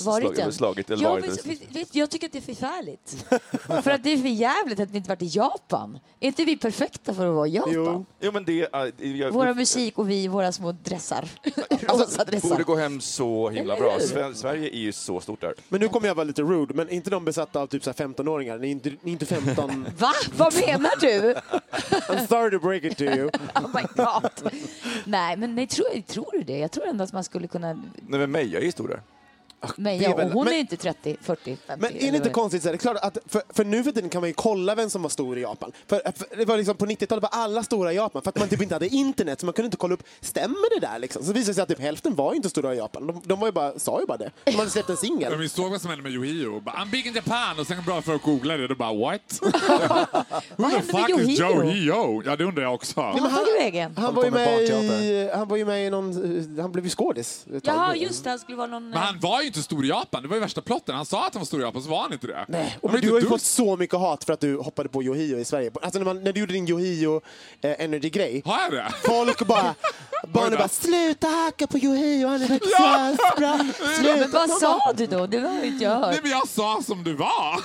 Varit 0.04 0.22
slagit, 0.24 0.38
än? 0.38 0.52
slagit 0.52 0.90
eller 0.90 1.02
Ja, 1.02 1.10
varit? 1.10 1.24
vet, 1.28 1.46
vet, 1.46 1.76
vet, 1.76 1.94
jag 1.94 2.10
tycker 2.10 2.26
att 2.26 2.32
det 2.32 2.38
är 2.38 2.54
förfärligt. 2.54 3.26
för 3.84 3.90
att 3.90 4.02
det 4.04 4.12
är 4.12 4.18
för 4.18 4.28
jävligt 4.28 4.80
att 4.80 4.90
vi 4.90 4.96
inte 4.96 5.08
varit 5.08 5.22
i 5.22 5.26
Japan. 5.26 5.98
Är 6.20 6.26
inte 6.26 6.44
vi 6.44 6.56
perfekta 6.56 7.14
för 7.14 7.26
att 7.26 7.34
vara 7.34 7.46
i 7.46 7.50
Japan? 7.50 7.72
Jo. 7.74 8.04
Jo, 8.20 8.32
men 8.32 8.44
det, 8.44 8.74
äh, 8.74 9.10
jag, 9.10 9.30
Våra 9.30 9.54
musik 9.54 9.98
och 9.98 10.10
vi, 10.10 10.28
våra 10.28 10.52
små 10.52 10.72
dressar. 10.72 11.28
Rosa 11.80 12.24
dressar. 12.26 12.48
borde 12.48 12.62
gå 12.64 12.76
hem 12.76 13.00
så 13.00 13.50
himla 13.50 13.76
bra. 13.76 13.98
Sverige 14.34 14.68
är 14.68 14.78
ju 14.80 14.92
så 14.92 15.20
stort 15.20 15.40
där. 15.40 15.54
Men 15.68 15.80
nu 15.80 15.88
kommer 15.88 16.06
jag 16.08 16.14
vara 16.14 16.24
lite 16.24 16.42
rude, 16.42 16.74
men 16.74 16.88
är 16.88 16.92
inte 16.92 17.10
de 17.10 17.24
besatta 17.24 17.60
av 17.60 17.66
typ 17.66 17.84
så 17.84 17.90
här 17.90 18.06
15-åringar? 18.06 18.58
Ni 18.58 18.66
är 18.66 18.70
inte, 18.70 18.90
ni 18.90 19.10
är 19.10 19.12
inte 19.12 19.26
15. 19.26 19.86
Va? 19.98 20.12
Vad 20.36 20.54
menar 20.54 21.00
du? 21.00 21.34
I'm 21.90 22.26
sorry 22.26 22.50
to 22.50 22.66
break 22.66 22.84
it 22.84 22.98
to 22.98 23.04
you. 23.04 23.30
Oh 23.54 23.74
my 23.74 23.82
god. 23.96 24.52
Nej, 25.04 25.36
men 25.36 25.54
nej, 25.54 25.66
tror, 25.66 26.00
tror 26.00 26.32
du 26.32 26.42
det? 26.42 26.58
Jag 26.58 26.70
tror 26.72 26.86
ändå 26.86 27.04
att 27.04 27.12
man 27.12 27.24
skulle 27.24 27.48
kunna... 27.48 27.72
Nej, 27.72 28.20
men 28.20 28.30
Meja 28.30 28.58
är 28.58 28.64
ju 28.64 28.72
stor 28.72 28.88
där. 28.88 29.02
Men 29.76 29.98
ja, 29.98 30.16
väl- 30.16 30.26
och 30.26 30.32
hon 30.32 30.44
men- 30.44 30.54
är 30.54 30.58
inte 30.58 30.76
30, 30.76 31.16
40, 31.22 31.56
50. 31.66 31.82
Men 31.82 31.96
är 31.96 32.00
det 32.00 32.06
inte 32.06 32.20
vad 32.20 32.32
konstigt? 32.32 32.62
Så 32.62 32.68
här, 32.68 32.72
det 32.72 32.76
är 32.76 32.78
klart 32.78 32.96
att 33.02 33.18
för, 33.26 33.42
för 33.48 33.64
nu 33.64 33.84
för 33.84 33.92
tiden 33.92 34.10
kan 34.10 34.20
man 34.22 34.28
ju 34.28 34.34
kolla 34.34 34.74
vem 34.74 34.90
som 34.90 35.02
var 35.02 35.08
stor 35.10 35.38
i 35.38 35.42
Japan. 35.42 35.72
För, 35.86 36.02
för 36.16 36.36
det 36.36 36.44
var 36.44 36.56
liksom 36.56 36.76
på 36.76 36.86
90-talet 36.86 37.22
var 37.22 37.30
alla 37.32 37.62
stora 37.62 37.92
i 37.92 37.96
Japan 37.96 38.22
för 38.22 38.28
att 38.28 38.38
man 38.38 38.48
typ 38.48 38.62
inte 38.62 38.74
hade 38.74 38.88
internet 38.88 39.40
så 39.40 39.46
man 39.46 39.52
kunde 39.52 39.66
inte 39.66 39.76
kolla 39.76 39.94
upp, 39.94 40.02
stämmer 40.20 40.80
det 40.80 40.86
där 40.86 40.98
liksom? 40.98 41.24
Så 41.24 41.32
visade 41.32 41.50
det 41.50 41.54
sig 41.54 41.62
att 41.62 41.68
typ 41.68 41.78
hälften 41.80 42.14
var 42.14 42.34
inte 42.34 42.48
stora 42.50 42.74
i 42.74 42.78
Japan. 42.78 43.06
De, 43.06 43.22
de 43.24 43.40
var 43.40 43.48
ju 43.48 43.52
bara, 43.52 43.78
sa 43.78 44.00
ju 44.00 44.06
bara 44.06 44.18
det. 44.18 44.30
De 44.44 44.52
hade 44.52 44.70
släppt 44.70 44.90
en 44.90 44.96
singel. 44.96 45.30
Men 45.30 45.40
vi 45.40 45.48
såg 45.48 45.70
vad 45.70 45.80
som 45.80 45.90
hände 45.90 46.02
med 46.02 46.12
Yohio. 46.12 46.60
Bara, 46.60 46.76
I'm 46.76 46.90
big 46.90 47.06
in 47.06 47.14
Japan! 47.14 47.58
Och 47.60 47.66
sen 47.66 47.82
bara 47.86 48.02
för 48.02 48.14
att 48.14 48.22
googla 48.22 48.56
det, 48.56 48.68
då 48.68 48.74
bara 48.74 48.92
what? 48.94 49.40
Who 50.56 50.70
the 50.70 50.82
fuck 50.82 51.08
is 51.10 51.40
Yohio? 51.40 51.64
Yohio? 51.64 52.22
Ja, 52.24 52.36
det 52.36 52.44
undrar 52.44 52.62
jag 52.62 52.74
också. 52.74 53.00
Var 53.00 53.28
han 53.28 53.44
vägen? 53.58 53.94
Han 53.96 54.04
Håller 54.14 54.30
var, 54.30 54.38
ju 54.38 54.72
med 54.82 55.02
i, 55.02 55.30
han 55.34 55.48
var 55.48 55.56
ju 55.56 55.64
med 55.64 55.86
i 55.86 55.90
någon, 55.90 56.58
han 56.60 56.72
blev 56.72 56.84
ju 56.84 56.90
skådis. 56.90 57.46
Jaha, 57.62 57.94
just 57.96 58.24
det. 58.24 58.30
Han 58.30 58.38
skulle 58.38 58.56
vara 58.56 58.66
någon... 58.66 58.90
Men 58.90 58.98
han 58.98 59.18
var 59.20 59.42
ju 59.42 59.49
inte 59.50 59.62
stor 59.62 59.84
i 59.84 59.88
Japan. 59.88 60.22
Det 60.22 60.28
var 60.28 60.36
ju 60.36 60.40
värsta 60.40 60.60
plotten. 60.60 60.94
Han 60.94 61.06
sa 61.06 61.26
att 61.26 61.34
han 61.34 61.40
var 61.40 61.46
stor 61.46 61.60
i 61.60 61.62
Japan, 61.62 61.82
så 61.82 61.90
var 61.90 62.02
han 62.02 62.12
inte 62.12 62.26
det. 62.26 62.44
Nej, 62.48 62.78
och 62.80 62.92
men 62.92 63.00
du 63.00 63.10
har 63.12 63.20
ju 63.20 63.26
fått 63.26 63.42
så 63.42 63.76
mycket 63.76 63.98
hat 63.98 64.24
för 64.24 64.32
att 64.32 64.40
du 64.40 64.56
hoppade 64.56 64.88
på 64.88 65.02
Yohio 65.02 65.38
i 65.38 65.44
Sverige. 65.44 65.70
Alltså 65.82 65.98
när, 65.98 66.06
man, 66.06 66.24
när 66.24 66.32
du 66.32 66.40
gjorde 66.40 66.52
din 66.52 66.68
Yohio 66.68 67.20
eh, 67.60 67.84
Energy-grej. 67.84 68.42
Har 68.44 68.60
jag 68.60 68.72
det? 68.72 68.92
Folk 69.04 69.46
bara 69.46 69.74
barnen 70.32 70.58
bara 70.58 70.68
“sluta 70.68 71.26
hacka 71.28 71.66
på 71.66 71.78
Yohei 71.78 72.24
och 72.24 72.30
han 72.30 72.42
är 72.42 72.48
så 72.48 73.36
bra”. 73.40 73.56
Men 73.56 73.72
Sluta. 73.94 74.28
vad 74.38 74.50
sa 74.50 74.92
du 74.96 75.06
då? 75.06 75.26
Det 75.26 75.38
har 75.38 75.64
inte 75.64 75.84
jag 75.84 76.00
Nej, 76.00 76.18
men 76.22 76.30
jag 76.30 76.48
sa 76.48 76.82
som 76.86 77.04
du 77.04 77.14
var. 77.14 77.60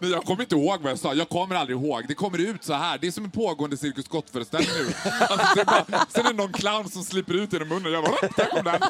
Men 0.00 0.10
jag 0.10 0.24
kommer 0.24 0.42
inte 0.42 0.54
ihåg 0.54 0.80
vad 0.82 0.90
jag 0.92 0.98
sa. 0.98 1.14
Jag 1.14 1.28
kommer 1.28 1.54
aldrig 1.54 1.78
ihåg. 1.78 2.04
Det 2.08 2.14
kommer 2.14 2.38
ut 2.40 2.64
så 2.64 2.72
här. 2.72 2.98
Det 2.98 3.06
är 3.06 3.10
som 3.10 3.24
en 3.24 3.30
pågående 3.30 3.76
Cirkus 3.76 4.04
Scott-föreställning 4.04 4.70
nu. 4.78 5.10
Alltså, 5.20 5.46
det 5.54 5.60
är 5.60 5.64
bara, 5.64 6.06
sen 6.08 6.26
är 6.26 6.30
det 6.30 6.36
någon 6.36 6.52
clown 6.52 6.88
som 6.88 7.02
slipper 7.04 7.34
ut 7.34 7.52
genom 7.52 7.68
munnen. 7.68 7.92
Jag 7.92 8.04
bara, 8.04 8.28
där 8.36 8.44
kom 8.50 8.64
den. 8.64 8.80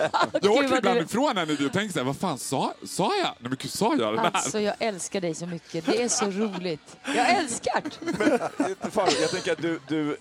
Jag 0.43 0.53
åker 0.53 0.79
ibland 0.79 0.99
du- 0.99 1.05
ifrån 1.05 1.37
henne 1.37 1.53
och 1.53 1.73
tänker 1.73 1.93
så 1.93 1.99
här, 1.99 2.05
vad 2.07 2.17
fan 2.17 2.39
sa, 2.39 2.75
sa 2.87 3.05
jag? 3.17 3.25
Nej 3.27 3.37
men 3.41 3.57
gud, 3.61 3.71
sa 3.71 3.97
jag 3.99 4.15
det 4.15 4.23
där? 4.23 4.31
Alltså, 4.35 4.61
jag 4.61 4.75
älskar 4.79 5.21
dig 5.21 5.35
så 5.35 5.47
mycket. 5.47 5.87
Det 5.87 6.03
är 6.03 6.09
så 6.09 6.25
roligt. 6.27 6.97
Jag 7.17 7.31
älskar 7.31 7.83
det. 8.01 8.91
Farao, 8.91 9.11
jag 9.21 9.31
tänker 9.31 9.53
att 9.53 9.63
du, 9.63 9.81
du, 9.89 10.17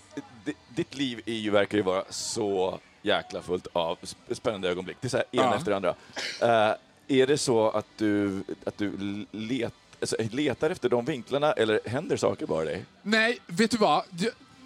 ditt 0.68 0.94
liv 0.94 1.20
är 1.26 1.32
ju, 1.32 1.50
verkar 1.50 1.78
ju 1.78 1.82
vara 1.84 2.04
så 2.10 2.78
jäkla 3.02 3.42
fullt 3.42 3.66
av 3.72 3.98
sp- 3.98 4.34
spännande 4.34 4.68
ögonblick. 4.68 4.96
Det 5.00 5.06
är 5.06 5.10
så 5.10 5.16
här, 5.16 5.26
en 5.30 5.38
Ja. 5.38 5.56
efter 5.56 5.72
andra. 5.72 5.94
Eh, 6.42 6.74
är 7.08 7.26
det 7.26 7.38
så 7.38 7.70
att 7.70 7.86
du, 7.96 8.42
att 8.64 8.78
du 8.78 8.92
let, 9.30 9.72
alltså, 10.00 10.16
letar 10.30 10.70
efter 10.70 10.88
de 10.88 11.04
vinklarna 11.04 11.52
eller 11.52 11.80
händer 11.86 12.16
saker 12.16 12.46
bara 12.46 12.64
dig? 12.64 12.84
Nej, 13.02 13.38
vet 13.46 13.70
du 13.70 13.76
vad? 13.76 14.02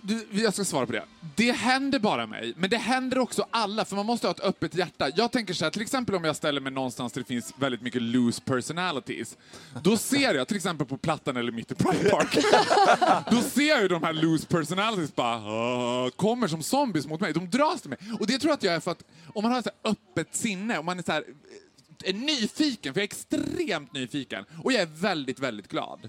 Du, 0.03 0.27
jag 0.31 0.53
ska 0.55 0.65
svara 0.65 0.87
på 0.87 0.93
det. 0.93 1.05
Det 1.37 1.53
händer 1.53 1.99
bara 1.99 2.27
mig, 2.27 2.55
men 2.57 2.71
det 2.71 2.77
händer 2.77 3.19
också 3.19 3.47
alla, 3.51 3.85
för 3.85 3.97
man 3.97 4.07
måste 4.07 4.27
ha 4.27 4.35
ett 4.35 4.41
öppet 4.41 4.75
hjärta. 4.75 5.11
Jag 5.17 5.33
tänker 5.33 5.55
så 5.55 5.65
här, 5.65 5.71
till 5.71 5.83
exempel 5.83 6.15
om 6.15 6.25
jag 6.25 6.37
ställer 6.37 6.61
mig 6.61 6.73
någonstans 6.73 7.13
där 7.13 7.21
det 7.21 7.27
finns 7.27 7.55
väldigt 7.57 7.83
mycket 7.83 8.03
loose 8.03 8.43
personalities. 8.43 9.37
Då 9.83 9.97
ser 9.97 10.35
jag, 10.35 10.49
till 10.49 10.57
exempel 10.57 10.87
på 10.87 10.97
Plattan 10.97 11.37
eller 11.37 11.53
mitt 11.53 11.73
i 11.73 11.75
Pride 11.75 12.11
Park, 12.11 12.39
då 13.31 13.43
ser 13.43 13.69
jag 13.69 13.83
ju 13.83 13.89
de 13.89 14.03
här 14.03 14.13
loose 14.13 14.47
personalities 14.47 15.15
bara 15.15 16.05
uh, 16.05 16.11
kommer 16.11 16.49
som 16.49 16.63
zombies 16.63 17.07
mot 17.07 17.21
mig. 17.21 17.33
De 17.33 17.51
dras 17.51 17.81
till 17.81 17.91
mig. 17.91 17.99
Och 18.21 18.27
det 18.27 18.39
tror 18.39 18.51
jag 18.51 18.57
att 18.57 18.63
jag 18.63 18.75
är 18.75 18.81
för 18.81 18.91
att 18.91 19.05
om 19.27 19.43
man 19.43 19.53
har 19.53 19.59
ett 19.59 19.65
så 19.65 19.71
här 19.85 19.93
öppet 19.93 20.37
sinne, 20.37 20.79
om 20.79 20.87
man 20.87 20.99
är 20.99 21.03
så 21.03 21.13
här, 21.13 21.25
är 22.05 22.13
nyfiken, 22.13 22.95
för 22.95 23.01
jag 23.01 23.05
är 23.05 23.15
extremt 23.15 23.93
nyfiken, 23.93 24.45
och 24.65 24.73
jag 24.73 24.83
är 24.83 24.87
väldigt, 24.87 25.39
väldigt 25.39 25.69
glad. 25.69 26.09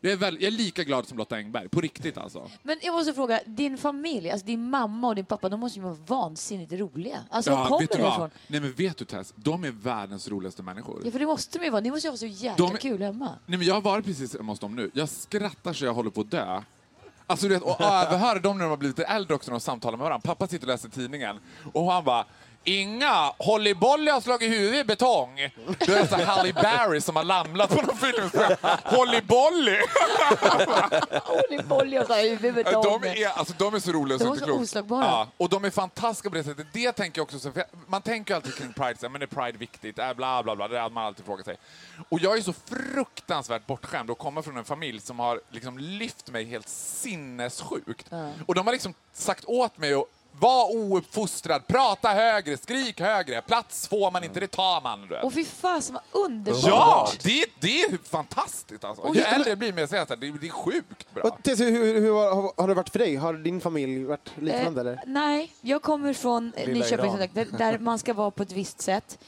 Jag 0.00 0.12
är, 0.12 0.16
väl, 0.16 0.34
jag 0.34 0.46
är 0.46 0.50
lika 0.50 0.84
glad 0.84 1.06
som 1.08 1.18
Lotta 1.18 1.36
Engberg, 1.36 1.68
på 1.68 1.80
riktigt 1.80 2.18
alltså. 2.18 2.50
Men 2.62 2.78
jag 2.82 2.94
måste 2.94 3.14
fråga, 3.14 3.40
din 3.46 3.78
familj, 3.78 4.30
alltså 4.30 4.46
din 4.46 4.70
mamma 4.70 5.08
och 5.08 5.14
din 5.14 5.24
pappa, 5.24 5.48
de 5.48 5.60
måste 5.60 5.78
ju 5.78 5.82
vara 5.84 5.96
vansinnigt 6.06 6.72
roliga. 6.72 7.18
Alltså, 7.30 7.50
var 7.50 7.66
kommer 7.66 7.80
vet 7.80 7.92
du 7.92 7.98
ifrån? 7.98 8.30
Nej 8.46 8.60
men 8.60 8.72
vet 8.72 8.96
du 8.96 9.04
Tess, 9.04 9.32
de 9.36 9.64
är 9.64 9.70
världens 9.70 10.28
roligaste 10.28 10.62
människor. 10.62 11.02
Ja, 11.04 11.10
för 11.10 11.18
det 11.18 11.26
måste 11.26 11.58
de 11.58 11.64
ju 11.64 11.70
vara. 11.70 11.80
Ni 11.80 11.90
måste 11.90 12.06
ju 12.06 12.10
ha 12.10 12.16
så 12.16 12.26
jäkla 12.26 12.66
De- 12.66 12.76
kul 12.76 13.02
hemma. 13.02 13.28
Nej 13.46 13.58
men 13.58 13.66
jag 13.66 13.74
har 13.74 13.80
varit 13.80 14.04
precis 14.04 14.36
hemma 14.36 14.52
hos 14.52 14.58
dem 14.58 14.76
nu. 14.76 14.90
Jag 14.94 15.08
skrattar 15.08 15.72
så 15.72 15.84
jag 15.84 15.94
håller 15.94 16.10
på 16.10 16.20
att 16.20 16.30
dö. 16.30 16.62
Alltså 17.26 17.48
du 17.48 17.54
vet, 17.54 17.62
och 17.62 17.80
överhör 17.80 18.40
dem 18.40 18.58
när 18.58 18.64
de 18.64 18.70
har 18.70 18.76
blivit 18.76 18.98
lite 18.98 19.10
äldre 19.10 19.34
också 19.34 19.50
när 19.50 19.54
de 19.54 19.60
samtalar 19.60 19.98
med 19.98 20.04
varandra. 20.04 20.26
Pappa 20.26 20.46
sitter 20.46 20.66
och 20.66 20.68
läser 20.72 20.88
tidningen 20.88 21.36
och 21.72 21.92
han 21.92 22.04
bara 22.04 22.24
Inga, 22.64 23.32
Holly 23.38 23.74
Bolly 23.74 24.10
har 24.10 24.20
slagit 24.20 24.50
huvudet 24.52 24.80
i 24.80 24.84
betong. 24.84 25.36
Du 25.86 25.94
är 25.94 26.06
så 26.06 26.16
Halle 26.16 26.52
Berry 26.52 27.00
som 27.00 27.16
har 27.16 27.24
lamlat 27.24 27.70
på 27.70 27.82
någon 27.82 27.96
film. 27.96 28.30
Holly 28.84 29.20
Bolly! 29.20 29.78
Olli 31.28 31.62
Bolli 31.62 31.98
och 31.98 32.06
så 32.06 32.12
här 32.12 32.24
i 32.24 32.34
huvudet. 32.36 32.72
De 32.72 33.04
är, 33.04 33.26
alltså, 33.28 33.54
de 33.58 33.74
är 33.74 33.78
så 33.80 33.92
roliga 33.92 34.18
De 34.18 34.24
så 34.24 34.30
är 34.30 34.32
inte 34.34 34.40
så 34.40 34.46
klokt. 34.46 34.62
oslagbara. 34.62 35.04
Ja, 35.04 35.28
och 35.36 35.48
de 35.48 35.64
är 35.64 35.70
fantastiska 35.70 36.30
på 36.30 36.36
det 36.36 36.44
sättet. 36.44 36.66
Det 36.72 36.92
tänker 36.92 37.18
jag 37.18 37.34
också, 37.34 37.52
man 37.86 38.02
tänker 38.02 38.34
alltid 38.34 38.54
kring 38.54 38.72
Pride, 38.72 38.96
så 39.00 39.08
men 39.08 39.22
är 39.22 39.26
Pride 39.26 39.58
viktigt? 39.58 39.98
Äh, 39.98 40.12
bla 40.14 40.42
bla 40.42 40.56
bla, 40.56 40.68
det 40.68 40.78
har 40.80 40.90
man 40.90 41.04
alltid 41.04 41.24
frågat 41.26 41.44
sig. 41.44 41.56
Och 42.08 42.20
jag 42.20 42.38
är 42.38 42.42
så 42.42 42.52
fruktansvärt 42.52 43.66
bortskämd 43.66 44.10
och 44.10 44.18
kommer 44.18 44.42
från 44.42 44.56
en 44.56 44.64
familj 44.64 45.00
som 45.00 45.18
har 45.18 45.40
liksom 45.50 45.78
lyft 45.78 46.30
mig 46.30 46.44
helt 46.44 46.68
sinnessjukt. 46.68 48.06
Och 48.46 48.54
de 48.54 48.66
har 48.66 48.72
liksom 48.72 48.94
sagt 49.12 49.44
åt 49.44 49.78
mig 49.78 49.94
att 49.94 50.04
var 50.40 50.76
ouppfostrad, 50.76 51.66
prata 51.66 52.08
högre, 52.08 52.56
skrik 52.56 53.00
högre, 53.00 53.42
plats 53.42 53.88
får 53.88 54.10
man 54.10 54.24
inte, 54.24 54.40
det 54.40 54.46
tar 54.46 54.80
man. 54.80 55.12
Och 55.22 55.32
fy 55.32 55.44
fasen 55.44 55.94
vad 55.94 56.24
underbart! 56.24 56.64
Ja, 56.64 57.08
det, 57.22 57.44
det 57.60 57.80
är 57.82 57.98
fantastiskt 58.08 58.84
alltså. 58.84 59.02
Och 59.02 59.14
Ju 59.16 59.20
jag- 59.20 59.34
äldre 59.34 59.50
jag 59.50 59.58
blir, 59.58 59.72
mer 59.72 59.86
säger 59.86 60.00
jag 60.00 60.08
så 60.08 60.14
här, 60.14 60.20
det, 60.20 60.38
det 60.40 60.46
är 60.46 60.50
sjukt 60.50 61.14
bra. 61.14 61.22
Och 61.22 61.42
Tess, 61.42 61.60
hur, 61.60 62.00
hur, 62.00 62.12
har, 62.12 62.52
har 62.56 62.68
det 62.68 62.74
varit 62.74 62.88
för 62.88 62.98
dig? 62.98 63.16
Har 63.16 63.34
din 63.34 63.60
familj 63.60 64.04
varit 64.04 64.30
liknande? 64.38 64.80
Eh, 64.80 64.86
eller? 64.86 65.02
nej, 65.06 65.52
jag 65.60 65.82
kommer 65.82 66.12
från 66.12 66.52
eh, 66.56 66.66
Lilla 66.66 66.78
Nyköping 66.84 67.04
Iran. 67.04 67.10
som 67.10 67.18
sagt, 67.20 67.34
där, 67.34 67.46
där 67.58 67.78
man 67.78 67.98
ska 67.98 68.14
vara 68.14 68.30
på 68.30 68.42
ett 68.42 68.52
visst 68.52 68.80
sätt, 68.80 69.18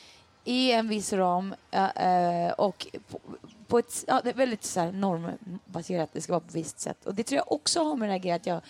i 0.45 0.73
en 0.73 0.89
viss 0.89 1.13
ram 1.13 1.55
eh, 1.71 2.47
eh, 2.47 2.53
och 2.53 2.87
på, 3.11 3.21
på 3.67 3.79
ett 3.79 4.05
ja, 4.07 4.21
det 4.25 4.31
är 4.31 4.35
väldigt 4.35 4.65
så 4.65 4.81
här, 4.81 4.93
normbaserat, 4.93 6.11
det 6.13 6.21
ska 6.21 6.33
vara 6.33 6.41
på 6.41 6.49
ett 6.49 6.55
visst 6.55 6.81
sätt. 6.81 7.07
Och 7.07 7.15
det 7.15 7.23
tror 7.23 7.37
jag 7.37 7.53
också 7.53 7.85
har 7.85 7.97
med 7.97 8.09
den 8.09 8.13
här 8.13 8.19
grejen 8.19 8.37
att 8.37 8.47
jag 8.47 8.61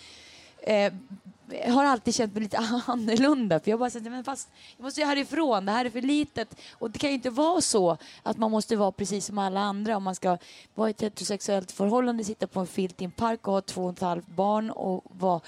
eh, 0.85 0.93
har 1.67 1.85
alltid 1.85 2.15
känt 2.15 2.33
mig 2.33 2.43
lite 2.43 2.57
annorlunda. 2.85 3.59
För 3.59 3.71
jag 3.71 3.79
bara 3.79 3.89
sagt, 3.89 4.05
men 4.05 4.23
fast 4.23 4.49
jag 4.77 4.83
måste 4.83 5.01
ju 5.01 5.07
härifrån, 5.07 5.65
det 5.65 5.71
här 5.71 5.85
är 5.85 5.89
för 5.89 6.01
litet. 6.01 6.55
Och 6.71 6.91
det 6.91 6.99
kan 6.99 7.09
ju 7.09 7.15
inte 7.15 7.29
vara 7.29 7.61
så 7.61 7.97
att 8.23 8.37
man 8.37 8.51
måste 8.51 8.75
vara 8.75 8.91
precis 8.91 9.25
som 9.25 9.37
alla 9.37 9.59
andra 9.59 9.97
om 9.97 10.03
man 10.03 10.15
ska 10.15 10.37
vara 10.75 10.89
i 10.89 10.91
ett 10.91 11.01
heterosexuellt 11.01 11.71
förhållande, 11.71 12.23
sitta 12.23 12.47
på 12.47 12.59
en 12.59 12.67
filt 12.67 13.01
i 13.01 13.05
en 13.05 13.11
park 13.11 13.47
och 13.47 13.53
ha 13.53 13.61
två 13.61 13.83
och 13.85 13.93
ett 13.93 14.01
halvt 14.01 14.27
barn 14.27 14.69
och 14.69 15.03
vara... 15.09 15.41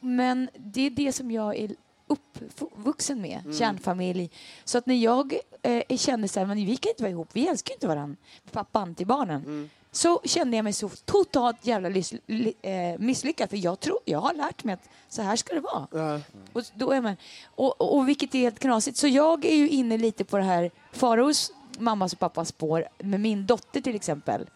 Men 0.00 0.48
det 0.56 0.86
är 0.86 0.90
det 0.90 1.12
som 1.12 1.30
jag 1.30 1.56
är 1.56 1.70
uppvuxen 2.06 3.20
med, 3.20 3.42
kärnfamilj. 3.58 4.30
Så 4.64 4.78
att 4.78 4.86
när 4.86 4.94
jag 4.94 5.38
eh, 5.62 5.96
kände 5.96 6.28
så 6.28 6.40
här, 6.40 6.46
men 6.46 6.56
vi 6.56 6.76
kan 6.76 6.90
inte 6.90 7.02
vara 7.02 7.10
ihop, 7.10 7.28
vi 7.32 7.48
älskar 7.48 7.74
inte 7.74 7.86
varandra, 7.88 8.16
pappan 8.52 8.94
till 8.94 9.06
barnen. 9.06 9.70
Så 9.98 10.20
kände 10.24 10.56
jag 10.56 10.64
mig 10.64 10.72
så 10.72 10.88
totalt 10.88 11.66
jävla 11.66 11.88
eh, 11.88 12.98
misslyckad 12.98 13.50
för 13.50 13.56
jag, 13.56 13.80
tror, 13.80 13.98
jag 14.04 14.18
har 14.18 14.34
lärt 14.34 14.64
mig 14.64 14.72
att 14.74 14.88
så 15.08 15.22
här 15.22 15.36
ska 15.36 15.54
det 15.54 15.60
vara. 15.60 15.86
Ja. 15.92 16.20
Och, 16.52 16.62
då 16.74 16.90
är 16.92 17.00
man, 17.00 17.16
och, 17.54 17.80
och, 17.80 17.96
och 17.96 18.08
vilket 18.08 18.34
är 18.34 18.38
helt 18.38 18.58
knasigt. 18.58 18.96
Så 18.96 19.06
jag 19.08 19.44
är 19.44 19.54
ju 19.54 19.68
inne 19.68 19.98
lite 19.98 20.24
på 20.24 20.36
det 20.38 20.42
här 20.42 20.70
Faros 20.92 21.52
mammas 21.78 22.12
och 22.12 22.18
pappas 22.18 22.48
spår 22.48 22.88
med 22.98 23.20
min 23.20 23.46
dotter 23.46 23.80
till 23.80 23.96
exempel. 23.96 24.46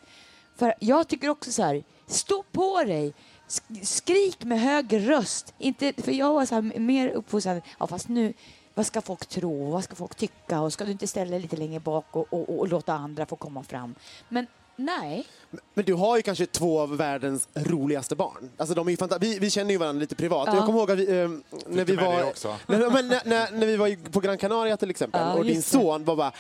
För 0.57 0.75
jag 0.81 1.09
tycker 1.09 1.29
också 1.29 1.53
så 1.53 1.63
här, 1.63 1.85
stå 2.07 2.43
på 2.43 2.85
dig. 2.85 3.15
Sk- 3.49 3.85
Skrik 3.85 4.45
med 4.45 4.61
hög 4.61 5.09
röst. 5.09 5.55
Inte, 5.59 5.93
för 5.97 6.13
jag 6.13 6.33
var 6.35 6.47
så 6.47 6.55
här 6.55 6.79
mer 6.79 7.09
uppfostrad, 7.09 7.63
ja 7.79 7.87
fast 7.87 8.09
nu, 8.09 8.33
vad 8.75 8.87
ska 8.87 9.01
folk 9.01 9.27
tro? 9.27 9.71
Vad 9.71 9.85
ska 9.85 9.95
folk 9.95 10.15
tycka? 10.15 10.61
Och 10.61 10.73
ska 10.73 10.85
du 10.85 10.93
inte 10.93 11.07
ställa 11.07 11.31
dig 11.31 11.41
lite 11.41 11.57
längre 11.57 11.81
bak 11.81 12.17
och, 12.17 12.33
och, 12.33 12.59
och 12.59 12.69
låta 12.69 12.93
andra 12.93 13.27
få 13.27 13.37
komma 13.37 13.63
fram? 13.63 13.95
Men 14.29 14.47
nej. 14.77 15.27
Men 15.75 15.85
du 15.85 15.95
har 15.95 16.17
ju 16.17 16.23
kanske 16.23 16.47
två 16.47 16.81
av 16.81 16.97
världens 16.97 17.49
roligaste 17.55 18.17
barn. 18.17 18.51
Alltså 18.57 18.75
de 18.75 18.87
är 18.87 18.91
ju 18.91 18.97
fanta- 18.97 19.19
vi, 19.21 19.39
vi 19.39 19.51
känner 19.51 19.71
ju 19.71 19.77
varandra 19.79 20.01
lite 20.01 20.15
privat. 20.15 20.49
Ja. 20.49 20.57
Jag 20.57 20.67
kommer 20.67 20.79
ihåg 20.79 20.91
att 20.91 20.99
vi, 20.99 21.21
eh, 21.21 21.29
när, 21.67 21.85
vi 21.85 21.97
var, 21.97 22.13
när, 22.67 23.03
när, 23.03 23.23
när, 23.25 23.51
när 23.51 23.67
vi 23.67 23.77
var 23.77 24.11
på 24.11 24.21
Gran 24.21 24.39
Canaria 24.39 24.77
till 24.77 24.91
exempel 24.91 25.21
Ja, 25.21 25.35
och 25.35 25.45
din 25.45 25.63
son 25.63 26.05
var 26.05 26.17
bara 26.17 26.33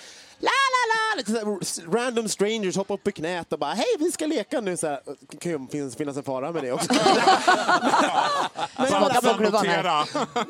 la 0.43 0.51
la 0.73 0.83
la, 1.23 1.59
random 1.99 2.29
strangers 2.29 2.77
hoppar 2.77 2.95
upp 2.95 3.09
i 3.09 3.13
knät 3.13 3.53
och 3.53 3.59
bara 3.59 3.73
hej 3.73 3.87
vi 3.99 4.13
ska 4.13 4.27
leka 4.27 4.61
nu. 4.61 4.77
Så 4.77 4.87
här, 4.87 5.01
det 5.31 5.37
kan 5.37 5.53
ju 5.53 5.69
finnas, 5.69 5.97
finnas 5.97 6.17
en 6.17 6.23
fara 6.23 6.53
med 6.53 6.63
det 6.63 6.73
också. 6.73 6.93
men, 8.79 8.93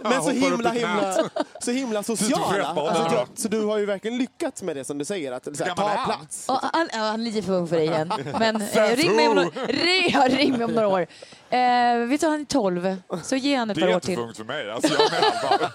men, 0.03 0.23
så 0.23 0.31
himla, 0.31 0.71
himla, 0.71 1.15
så 1.61 1.71
himla 1.71 2.03
sociala. 2.03 2.67
Alltså, 2.67 3.03
ja. 3.03 3.15
jag, 3.15 3.29
så 3.35 3.49
du 3.49 3.65
har 3.65 3.79
ju 3.79 3.87
verkligen 3.87 4.19
lyckats 4.19 4.63
med 4.63 4.77
det 4.77 4.85
som 4.85 4.99
du 4.99 5.05
säger, 5.05 5.33
att 5.33 5.45
så 5.57 5.65
här, 5.65 5.71
är 5.71 5.75
ta 5.75 6.05
plats. 6.05 6.49
Och 6.49 6.59
han, 6.73 6.89
ja, 6.93 6.99
han 6.99 7.21
är 7.21 7.25
lite 7.25 7.43
för 7.43 7.53
ung 7.53 7.69
för 7.69 7.77
dig 7.77 7.87
igen. 7.87 8.13
Men 8.39 8.57
eh, 8.63 8.97
ring, 8.97 9.17
mig 9.17 9.29
om, 9.29 9.39
no- 9.39 9.67
ring, 9.67 10.11
ja, 10.13 10.29
ring 10.29 10.53
mig 10.53 10.65
om 10.65 10.73
några 10.73 10.89
år. 10.89 11.07
Eh, 11.51 12.07
vet 12.09 12.21
du, 12.21 12.27
han 12.27 12.41
är 12.41 12.45
12, 12.45 12.97
så 13.23 13.37
ge 13.37 13.57
han 13.57 13.71
ett 13.71 13.75
Det 13.75 13.81
par 13.81 13.89
är 13.89 13.93
år 13.93 13.95
inte 13.95 14.07
till. 14.07 14.17
funkt 14.17 14.37
för 14.37 14.45
mig. 14.45 14.71
Alltså, 14.71 14.95
jag. 14.95 15.71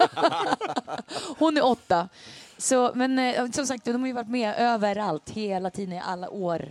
Hon 1.40 1.58
är 1.58 1.66
åtta. 1.66 2.10
Så, 2.58 2.92
men 2.96 3.20
eh, 3.20 3.52
som 3.52 3.68
sagt, 3.68 3.86
de 3.86 4.00
har 4.00 4.08
ju 4.08 4.14
varit 4.14 4.30
med 4.30 4.56
överallt, 4.58 5.30
hela 5.30 5.70
tiden, 5.70 5.94
i 5.94 6.02
alla 6.06 6.30
år. 6.30 6.70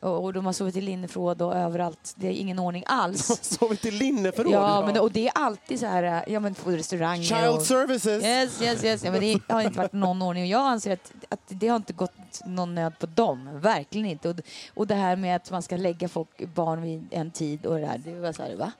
Och, 0.00 0.24
och 0.24 0.32
de 0.32 0.46
har 0.46 0.52
sovit 0.52 0.76
i 0.76 0.80
linneförråd 0.80 1.42
och 1.42 1.56
överallt. 1.56 2.14
Det 2.16 2.26
är 2.28 2.32
ingen 2.32 2.58
ordning 2.58 2.84
alls. 2.86 3.26
Sovit 3.42 3.84
i 3.84 3.90
linneförråd. 3.90 4.52
Ja, 4.52 4.86
men, 4.86 5.00
och 5.00 5.12
det 5.12 5.28
är 5.28 5.32
alltid 5.34 5.80
så 5.80 5.86
här, 5.86 6.02
eh, 6.02 6.32
ja 6.32 6.40
men 6.40 6.54
på 6.54 6.70
restauranger 6.70 7.22
Child 7.22 7.48
och... 7.48 7.62
services. 7.62 8.24
Yes, 8.24 8.62
yes, 8.62 8.84
yes. 8.84 9.04
Ja, 9.04 9.10
men 9.10 9.20
det 9.20 9.40
har 9.48 9.62
inte 9.62 9.78
varit 9.78 9.92
någon 9.92 10.22
ordning 10.22 10.42
och 10.42 10.48
jag 10.48 10.66
anser 10.66 10.92
att, 10.92 11.12
att 11.28 11.40
det 11.48 11.68
har 11.68 11.76
inte 11.76 11.92
gått 11.92 12.40
någon 12.44 12.74
nöd 12.74 12.98
på 12.98 13.06
dem. 13.06 13.60
Verkligen 13.60 14.06
inte. 14.06 14.28
Och, 14.28 14.36
och 14.74 14.86
det 14.86 14.94
här 14.94 15.16
med 15.16 15.36
att 15.36 15.50
man 15.50 15.62
ska 15.62 15.76
lägga 15.76 16.08
folk, 16.08 16.54
barn 16.54 16.82
vid 16.82 17.06
en 17.10 17.30
tid 17.30 17.66
och 17.66 17.74
det 17.74 17.80
där, 17.80 18.00
det 18.04 18.14
var 18.14 18.32
så 18.32 18.42
här, 18.42 18.56
va? 18.56 18.72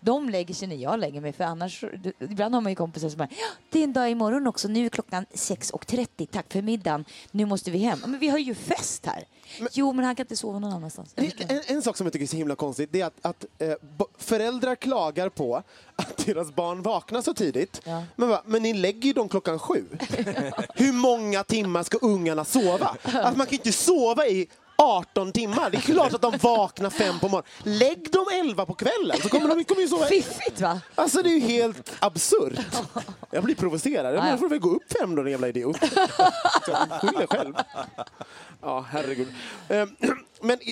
De 0.00 0.28
lägger 0.30 0.54
sig 0.54 0.68
när 0.68 0.76
jag 0.76 1.00
lägger 1.00 1.20
mig 1.20 1.32
för 1.32 1.44
annars, 1.44 1.84
ibland 2.18 2.54
har 2.54 2.60
man 2.60 2.72
ju 2.72 2.76
kompisar 2.76 3.08
som 3.08 3.18
bara, 3.18 3.28
"Ja, 3.30 3.46
det 3.70 3.78
är 3.78 3.84
en 3.84 3.92
dag 3.92 4.10
imorgon 4.10 4.46
också, 4.46 4.68
nu 4.68 4.84
är 4.84 4.88
klockan 4.88 5.26
6.30, 5.34 6.26
tack 6.26 6.52
för 6.52 6.62
middagen, 6.62 7.04
nu 7.30 7.44
måste 7.44 7.70
vi 7.70 7.78
hem. 7.78 7.98
Men 8.06 8.18
vi 8.18 8.28
har 8.28 8.38
ju 8.38 8.54
fest 8.54 9.06
här. 9.06 9.24
jo, 9.72 9.92
men 9.92 10.04
han 10.04 10.16
kan 10.16 10.24
inte 10.24 10.36
sova 10.36 10.58
någon 10.58 10.72
annanstans. 10.72 11.14
En, 11.16 11.60
en 11.66 11.82
sak 11.82 11.96
som 11.96 12.06
jag 12.06 12.12
tycker 12.12 12.24
är 12.24 12.28
så 12.28 12.36
himla 12.36 12.54
konstigt 12.54 12.88
det 12.92 13.00
är 13.00 13.06
att, 13.06 13.18
att 13.22 13.44
eh, 13.58 13.72
föräldrar 14.18 14.74
klagar 14.74 15.28
på 15.28 15.62
att 15.96 16.26
deras 16.26 16.54
barn 16.54 16.82
vaknar 16.82 17.22
så 17.22 17.34
tidigt. 17.34 17.80
Ja. 17.84 18.02
Men, 18.16 18.28
va, 18.28 18.42
men 18.46 18.62
ni 18.62 18.74
lägger 18.74 19.06
ju 19.06 19.12
dem 19.12 19.28
klockan 19.28 19.58
sju. 19.58 19.84
Hur 20.74 20.92
många 20.92 21.44
timmar 21.44 21.82
ska 21.82 21.98
ungarna 21.98 22.44
sova? 22.44 22.96
Att 23.02 23.36
man 23.36 23.46
kan 23.46 23.54
inte 23.54 23.72
sova 23.72 24.26
i 24.26 24.48
18 24.80 25.32
timmar. 25.32 25.70
Det 25.70 25.76
är 25.76 25.80
klart 25.80 26.14
att 26.14 26.22
de 26.22 26.38
vaknar 26.38 26.90
fem 26.90 27.18
på 27.20 27.28
morgonen. 27.28 27.50
Lägg 27.78 28.10
dem 28.12 28.26
11 28.32 28.66
på 28.66 28.74
kvällen 28.74 29.16
så 29.22 29.28
kommer 29.28 29.48
de 29.54 29.64
kommer 29.64 29.82
ju 29.82 29.88
sova. 29.88 30.06
Fiffigt 30.06 30.60
va? 30.60 30.80
Alltså 30.94 31.22
det 31.22 31.28
är 31.28 31.34
ju 31.34 31.40
helt 31.40 31.92
absurt. 31.98 32.58
Jag 33.30 33.44
blir 33.44 33.54
provocerad. 33.54 34.14
Ja, 34.14 34.18
ja. 34.18 34.28
Jag 34.28 34.38
får 34.38 34.48
väl 34.48 34.58
gå 34.58 34.70
upp 34.70 34.92
fem 35.00 35.14
då, 35.14 35.22
din 35.22 35.30
jävla 35.30 35.48
idiot. 35.48 35.76
Skyll 37.00 37.12
dig 37.12 37.26
själv. 37.30 37.54
Ja, 38.62 38.86
herregud. 38.90 39.28
Eh, 39.68 39.86
Men 40.42 40.58
eh, 40.60 40.66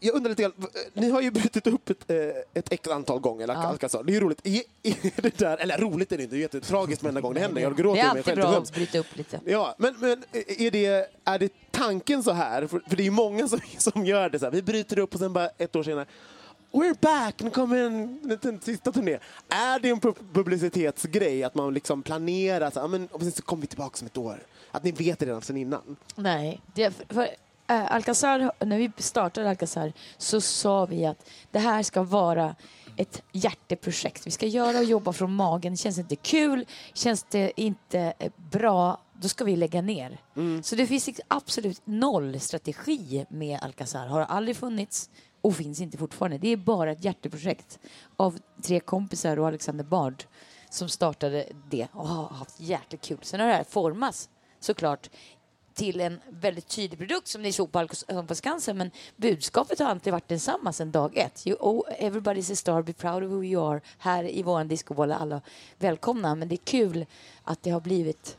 jag 0.00 0.14
undrar 0.14 0.28
lite 0.28 0.42
grann, 0.42 0.52
ni 0.94 1.10
har 1.10 1.20
ju 1.20 1.30
brutit 1.30 1.66
upp 1.66 1.90
ett, 1.90 2.10
eh, 2.10 2.16
ett 2.54 2.88
antal 2.88 3.18
gånger. 3.20 3.48
Alcazar. 3.48 4.02
Det 4.02 4.12
är 4.12 4.14
ju 4.14 4.20
roligt. 4.20 4.46
Är, 4.46 4.62
är 4.82 4.94
det 5.22 5.38
där, 5.38 5.56
eller 5.56 5.78
roligt 5.78 6.12
är 6.12 6.16
det 6.16 6.22
inte, 6.22 6.34
det 6.34 6.38
är 6.38 6.42
jättetragiskt 6.42 7.02
varenda 7.02 7.20
gång 7.20 7.34
det 7.34 7.40
händer. 7.40 7.62
Jag 7.62 7.76
Det 7.76 7.82
gråter 7.82 8.00
är 8.00 8.04
ju 8.04 8.08
mig 8.08 8.18
alltid 8.18 8.24
själv 8.24 8.40
bra 8.40 8.58
att 8.58 8.74
bryta 8.74 8.98
upp 8.98 9.16
lite. 9.16 9.40
Ja, 9.44 9.74
men, 9.78 9.96
men 10.00 10.24
är, 10.58 10.70
det, 10.70 10.86
är 11.24 11.38
det 11.38 11.52
tanken 11.80 12.22
så 12.22 12.32
här? 12.32 12.66
För, 12.66 12.82
för 12.86 12.96
det 12.96 13.06
är 13.06 13.10
många 13.10 13.48
som, 13.48 13.60
som 13.78 14.06
gör 14.06 14.30
det 14.30 14.38
så 14.38 14.44
här. 14.44 14.52
Vi 14.52 14.62
bryter 14.62 14.98
upp 14.98 15.14
och 15.14 15.20
sen 15.20 15.32
bara 15.32 15.48
ett 15.48 15.76
år 15.76 15.82
senare 15.82 16.06
We're 16.72 16.96
back! 17.00 17.42
Nu 17.42 17.50
kommer 17.50 17.76
en 17.76 18.20
liten 18.22 18.60
sista 18.60 18.92
turné. 18.92 19.18
Är 19.48 19.78
det 19.80 19.88
en 19.88 20.00
publicitetsgrej 20.32 21.44
att 21.44 21.54
man 21.54 21.74
liksom 21.74 22.02
planerar 22.02 22.70
så, 22.70 22.80
här, 22.80 22.88
men, 22.88 23.06
och 23.06 23.20
sen 23.20 23.32
så 23.32 23.42
kommer 23.42 23.60
vi 23.60 23.66
tillbaka 23.66 23.98
om 24.00 24.06
ett 24.06 24.16
år? 24.16 24.42
Att 24.70 24.84
ni 24.84 24.92
vet 24.92 25.18
det 25.18 25.26
redan 25.26 25.42
sen 25.42 25.56
innan? 25.56 25.96
Nej, 26.14 26.60
det, 26.74 26.90
för, 26.90 27.14
för, 27.14 27.28
äh, 27.66 27.92
Alcazar, 27.92 28.52
när 28.64 28.78
vi 28.78 28.92
startade 28.96 29.50
Alcazar 29.50 29.92
så 30.18 30.40
sa 30.40 30.86
vi 30.86 31.06
att 31.06 31.30
det 31.50 31.58
här 31.58 31.82
ska 31.82 32.02
vara 32.02 32.54
ett 32.96 33.22
hjärteprojekt. 33.32 34.26
Vi 34.26 34.30
ska 34.30 34.46
göra 34.46 34.78
och 34.78 34.84
jobba 34.84 35.12
från 35.12 35.34
magen. 35.34 35.76
Känns 35.76 35.96
det 35.96 36.02
inte 36.02 36.16
kul, 36.16 36.66
känns 36.94 37.22
det 37.22 37.52
inte 37.56 38.12
eh, 38.18 38.32
bra, 38.36 39.00
då 39.20 39.28
ska 39.28 39.44
vi 39.44 39.56
lägga 39.56 39.82
ner. 39.82 40.20
Så 40.62 40.76
det 40.76 40.86
finns 40.86 41.10
absolut 41.28 41.80
noll 41.84 42.40
strategi 42.40 43.26
med 43.30 43.58
Alcazar. 43.62 44.06
Har 44.06 44.20
aldrig 44.20 44.56
funnits 44.56 45.10
och 45.40 45.56
finns 45.56 45.80
inte 45.80 45.98
fortfarande. 45.98 46.38
Det 46.38 46.48
är 46.48 46.56
bara 46.56 46.92
ett 46.92 47.04
hjärteprojekt 47.04 47.78
av 48.16 48.38
tre 48.62 48.80
kompisar 48.80 49.38
och 49.38 49.46
Alexander 49.46 49.84
Bard 49.84 50.24
som 50.70 50.88
startade 50.88 51.46
det 51.70 51.88
och 51.92 52.08
har 52.08 52.28
haft 52.28 52.60
jäkligt 52.60 53.00
kul. 53.00 53.18
Sen 53.22 53.40
har 53.40 53.46
det 53.46 53.54
här 53.54 53.64
formats 53.64 54.28
såklart 54.60 55.10
till 55.74 56.00
en 56.00 56.20
väldigt 56.28 56.68
tydlig 56.68 56.98
produkt 56.98 57.28
som 57.28 57.42
ni 57.42 57.52
såg 57.52 57.72
på 57.72 57.78
Alcazar 57.78 58.22
på 58.22 58.34
Skansen 58.34 58.78
men 58.78 58.90
budskapet 59.16 59.78
har 59.78 59.86
alltid 59.86 60.12
varit 60.12 60.28
densamma 60.28 60.72
sedan 60.72 60.90
dag 60.90 61.16
ett. 61.16 61.46
You, 61.46 61.56
oh, 61.60 61.82
everybody's 61.98 62.52
a 62.52 62.56
star, 62.56 62.82
be 62.82 62.92
proud 62.92 63.24
of 63.24 63.30
who 63.30 63.44
you 63.44 63.70
are. 63.72 63.80
Här 63.98 64.24
i 64.24 64.42
våran 64.42 64.68
discoboll 64.68 65.12
alla 65.12 65.40
välkomna 65.78 66.34
men 66.34 66.48
det 66.48 66.54
är 66.54 66.64
kul 66.64 67.06
att 67.44 67.62
det 67.62 67.70
har 67.70 67.80
blivit 67.80 68.36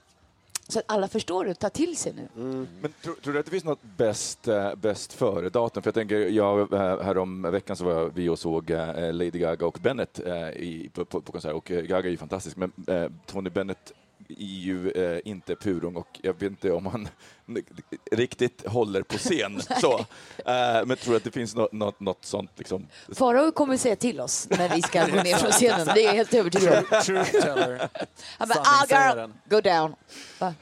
så 0.71 0.79
att 0.79 0.85
alla 0.87 1.07
förstår 1.07 1.45
det 1.45 1.51
och 1.51 1.59
tar 1.59 1.69
till 1.69 1.97
sig 1.97 2.13
nu. 2.13 2.27
Mm. 2.41 2.67
Men 2.81 2.91
tror, 3.03 3.13
tror 3.13 3.33
du 3.33 3.39
att 3.39 3.45
det 3.45 3.51
finns 3.51 3.63
något 3.63 3.83
bäst, 3.97 4.47
äh, 4.47 4.75
bäst 4.75 5.13
före-datum? 5.13 5.83
För 5.83 5.87
jag 5.87 5.95
tänker, 5.95 6.15
jag, 6.17 6.73
eh, 6.73 7.01
härom 7.03 7.41
veckan 7.41 7.75
så 7.75 7.83
var 7.85 7.91
jag- 7.91 8.11
vi 8.15 8.29
och 8.29 8.39
såg 8.39 8.69
äh, 8.71 9.13
Lady 9.13 9.29
Gaga 9.39 9.65
och 9.65 9.77
Bennett 9.81 10.19
äh, 10.19 10.33
i, 10.49 10.89
på, 10.93 11.05
på, 11.05 11.21
på 11.21 11.31
konsert 11.31 11.53
och 11.53 11.65
Gaga 11.65 12.07
är 12.07 12.11
ju 12.11 12.17
fantastisk 12.17 12.57
men 12.57 12.71
Tony 13.25 13.49
Bennett 13.49 13.91
är 14.39 14.59
ju 14.59 14.91
eh, 14.91 15.19
inte 15.25 15.55
purung 15.55 15.95
och 15.95 16.19
jag 16.21 16.33
vet 16.33 16.43
inte 16.43 16.71
om 16.71 16.85
han 16.85 17.09
riktigt 18.11 18.67
håller 18.67 19.01
på 19.01 19.17
scen. 19.17 19.61
så. 19.81 19.99
Eh, 20.45 20.85
men 20.85 20.97
tror 20.97 21.15
att 21.15 21.23
det 21.23 21.31
finns 21.31 21.55
något, 21.55 21.71
något, 21.71 21.99
något 21.99 22.25
sånt 22.25 22.51
liksom? 22.55 22.87
Farao 23.13 23.51
kommer 23.51 23.77
säga 23.77 23.95
till 23.95 24.19
oss 24.19 24.47
när 24.49 24.75
vi 24.75 24.81
ska 24.81 25.05
gå 25.05 25.23
ner 25.23 25.35
från 25.35 25.51
scenen. 25.51 25.87
Det 25.95 26.01
är 26.01 26.05
jag 26.05 26.13
helt 26.13 26.33
övertygad 26.33 26.77
om. 26.77 27.01
Truth 27.01 27.31
teller. 27.31 27.89
Han 28.37 28.49
bara, 28.49 28.59
ah 28.59 28.85
girl, 28.89 28.89
Sanningssägaren. 28.89 29.33
go 29.49 29.61
down. 29.61 29.95
Va? 30.39 30.53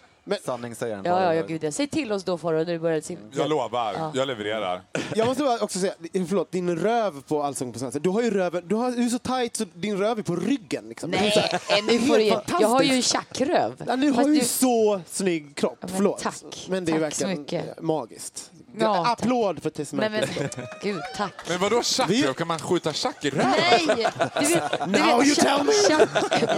Sanningssägaren. 0.45 1.05
Ja, 1.05 1.23
ja, 1.23 1.33
ja, 1.35 1.45
gud 1.47 1.63
ja. 1.63 1.71
Säg 1.71 1.87
till 1.87 2.11
oss 2.11 2.23
då 2.23 2.37
Farao 2.37 2.57
när 2.57 2.65
du 2.65 2.79
börjar. 2.79 3.01
Jag 3.31 3.49
lovar, 3.49 3.93
Ja. 3.97 4.11
jag 4.15 4.27
levererar. 4.27 4.81
Jag 5.15 5.27
måste 5.27 5.43
bara 5.43 5.59
också 5.59 5.79
säga, 5.79 5.93
förlåt, 6.27 6.51
din 6.51 6.77
röv 6.79 7.21
på 7.21 7.43
Allsång 7.43 7.73
på 7.73 7.79
Skansen. 7.79 8.01
Du 8.01 8.09
har 8.09 8.21
ju 8.21 8.31
röven, 8.31 8.67
du, 8.67 8.75
har, 8.75 8.91
du 8.91 9.03
är 9.05 9.09
så 9.09 9.19
tight 9.19 9.55
så 9.55 9.65
din 9.73 9.97
röv 9.97 10.19
är 10.19 10.23
på 10.23 10.35
ryggen. 10.35 10.89
Liksom. 10.89 11.11
Nej, 11.11 11.31
så 11.31 11.39
här- 11.39 11.53
eh, 11.77 11.85
nu 11.85 11.99
får 11.99 12.17
du 12.17 12.23
Jag 12.61 12.67
har 12.67 12.81
ju 12.83 12.93
en 12.93 13.01
tjackröv. 13.01 13.83
Ja, 13.87 13.95
nu 13.95 14.11
har 14.11 14.23
du 14.23 14.33
ju 14.33 14.39
du- 14.39 14.45
så 14.45 15.01
snygg 15.11 15.55
kropp. 15.55 15.77
Ja, 15.81 15.87
men 15.87 15.95
Förlåt. 15.95 16.19
tack. 16.21 16.65
Men 16.69 16.85
det 16.85 16.91
är 16.91 16.99
Tack 16.99 17.13
så 17.15 17.25
verkligen 17.27 17.41
mycket. 17.63 17.81
magiskt. 17.81 18.51
Ja, 18.79 19.03
tack. 19.03 19.21
Applåd 19.23 19.63
för 19.63 19.69
Tess 19.69 19.93
Nej, 19.93 20.09
men, 20.09 20.19
Merkel. 20.19 20.65
gud, 20.81 21.01
tack. 21.17 21.33
Men 21.47 21.59
vadå 21.59 21.83
tjack? 21.83 22.37
Kan 22.37 22.47
man 22.47 22.59
skjuta 22.59 22.93
tjack 22.93 23.25
i 23.25 23.29
röven? 23.29 23.51
Nej! 23.69 24.07
Du 24.39 24.47
vet, 24.47 24.63
du 24.85 24.99
Now 24.99 25.19
vet, 25.19 25.27
you 25.27 25.35
tell 25.35 25.63
me! 25.63 25.71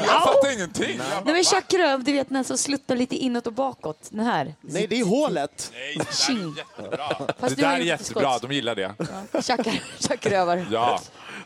Jag 0.05 0.23
fattar 0.23 0.53
ingenting. 0.53 0.99
Nej 1.25 1.33
men 1.33 1.43
tjackröv, 1.43 2.03
du 2.03 2.11
vet 2.11 2.29
den 2.29 2.43
som 2.43 2.57
sluttar 2.57 2.95
lite 2.95 3.15
inåt 3.15 3.47
och 3.47 3.53
bakåt. 3.53 4.07
Den 4.09 4.25
här. 4.25 4.55
Nej, 4.61 4.87
det 4.87 4.99
är 4.99 5.05
hålet. 5.05 5.71
Nej, 5.73 5.97
det 5.97 6.33
där 6.33 6.41
är 6.41 6.57
jättebra. 6.57 7.33
Fast 7.39 7.55
det 7.55 7.61
där 7.61 7.73
är 7.73 7.77
jättebra, 7.77 8.37
de 8.39 8.51
gillar 8.51 8.75
det. 8.75 8.93
Tjackar, 9.41 9.81
tjackrövar. 9.99 10.65
Ja. 10.71 11.01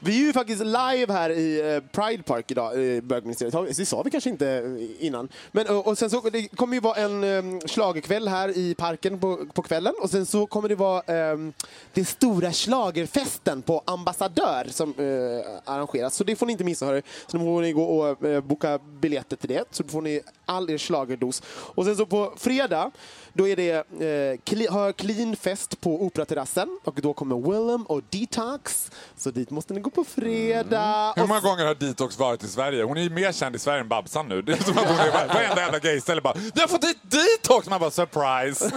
Vi 0.06 0.22
är 0.22 0.26
ju 0.26 0.34
faktiskt 0.34 0.62
live 0.66 1.14
här 1.14 1.30
i 1.30 1.74
eh, 1.76 1.84
Pride 1.92 2.24
Park 2.24 2.52
idag, 2.52 2.84
i 2.84 3.02
bögministeriet. 3.02 3.78
Det 3.78 3.86
sa 3.86 4.02
vi 4.02 4.12
kanske 4.12 4.30
inte 4.30 4.50
eh, 4.50 5.06
innan. 5.06 5.30
Men, 5.52 5.68
eh, 5.68 5.78
och, 5.78 5.98
sen 5.98 6.10
så, 6.10 6.30
det 6.30 6.48
kommer 6.48 6.74
ju 6.74 6.80
vara 6.80 6.96
en 6.96 7.24
um, 7.24 7.62
slagerkväll 7.66 8.28
här 8.28 8.58
i 8.58 8.76
parken 8.76 9.20
på, 9.20 9.46
på 9.54 9.62
kvällen. 9.62 9.94
Och 10.02 10.10
sen 10.10 10.26
så 10.26 10.48
kommer 10.48 10.70
det 10.70 10.76
vara 10.76 11.32
um, 11.34 11.54
den 11.94 12.06
stora 12.06 12.52
slagerfesten 12.52 13.62
på 13.62 13.84
Ambassadör 13.86 14.68
som 14.70 15.00
uh, 15.00 15.42
arrangeras. 15.64 16.16
Så 16.16 16.24
det 16.24 16.36
får 16.36 16.46
ni 16.46 16.52
inte 16.52 16.64
missa. 16.64 16.86
Hörru. 16.86 17.02
Så 17.28 17.38
nu 17.38 17.44
får 17.44 17.62
ni 17.62 17.72
gå 17.72 17.84
och 17.84 18.24
uh, 18.26 18.40
boka 18.40 18.80
biljetter 19.02 19.36
till 19.36 19.50
det. 19.50 19.64
Så 19.72 19.84
får 19.84 20.02
ni 20.02 20.22
all 20.46 20.70
er 20.70 20.78
slagerdos. 20.78 21.42
Och 21.48 21.86
sen 21.86 21.96
så 21.96 22.06
på 22.06 22.34
fredag, 22.38 22.92
då 23.38 23.48
är 23.48 23.56
det 23.56 23.72
eh, 23.72 24.72
har 24.72 24.92
clean 24.92 25.36
fest 25.36 25.82
på 25.82 26.04
Operaterrassen. 26.04 26.80
Och 26.84 27.00
då 27.02 27.14
kommer 27.14 27.52
Willem 27.52 27.84
och 27.84 28.02
Detox. 28.10 28.92
Så 29.18 29.32
dit 29.32 29.50
måste 29.52 29.74
ni 29.74 29.80
gå 29.80 29.90
på 29.90 30.04
fredag. 30.04 31.14
Hur 31.16 31.24
Och 31.24 31.30
många 31.30 31.42
gånger 31.42 31.66
har 31.66 31.76
Detox 31.76 32.20
varit 32.20 32.44
i 32.44 32.48
Sverige? 32.48 32.84
Hon 32.84 32.98
är 32.98 33.02
ju 33.02 33.10
mer 33.10 33.32
känd 33.32 33.56
i 33.56 33.60
Sverige 33.60 33.82
än 33.82 33.88
Babsan 33.88 34.28
nu. 34.28 34.42
Det 34.42 34.52
är 34.52 34.64
som 34.64 34.78
att 34.78 34.88
hon 34.88 35.00
är 35.00 35.12
varenda 35.12 35.62
jävla 35.62 35.80
gayställe 35.80 36.22
bara 36.22 36.34
Vi 36.56 36.62
har 36.62 36.68
fått 36.68 36.84
hit 36.84 36.98
Detox! 37.02 37.70
Man 37.70 37.80
bara 37.80 37.92
surprise! 37.92 38.72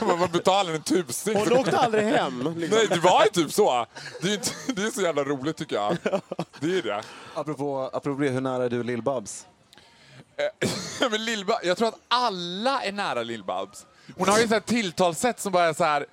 Man 0.06 0.18
bara 0.18 0.28
betalar 0.28 0.72
en 0.72 0.82
tusing. 0.82 1.36
Hon 1.36 1.52
åkte 1.52 1.78
aldrig 1.78 2.04
hem. 2.04 2.54
Liksom. 2.56 2.78
Nej, 2.78 2.86
det 2.88 3.00
var 3.00 3.24
ju 3.24 3.30
typ 3.30 3.52
så. 3.52 3.86
Det 4.22 4.28
är, 4.28 4.34
inte, 4.34 4.50
det 4.66 4.82
är 4.82 4.90
så 4.90 5.02
jävla 5.02 5.24
roligt 5.24 5.56
tycker 5.56 5.76
jag. 5.76 5.96
Det 6.60 6.78
är 6.78 6.82
det. 6.82 7.02
Apropå, 7.34 7.90
apropå 7.92 8.20
det, 8.20 8.28
hur 8.28 8.40
nära 8.40 8.64
är 8.64 8.70
du 8.70 8.82
Lill-Babs? 8.82 9.44
Men 11.10 11.24
Lill 11.24 11.44
jag 11.62 11.76
tror 11.76 11.88
att 11.88 11.98
alla 12.08 12.82
är 12.82 12.92
nära 12.92 13.22
Lill-Babs. 13.22 13.86
Hon 14.16 14.28
har 14.28 14.38
ju 14.38 14.56
ett 14.56 14.66
tilltalssätt 14.66 15.40
som 15.40 15.52
bara 15.52 15.64
är 15.64 15.72
så 15.72 15.84
här... 15.84 16.06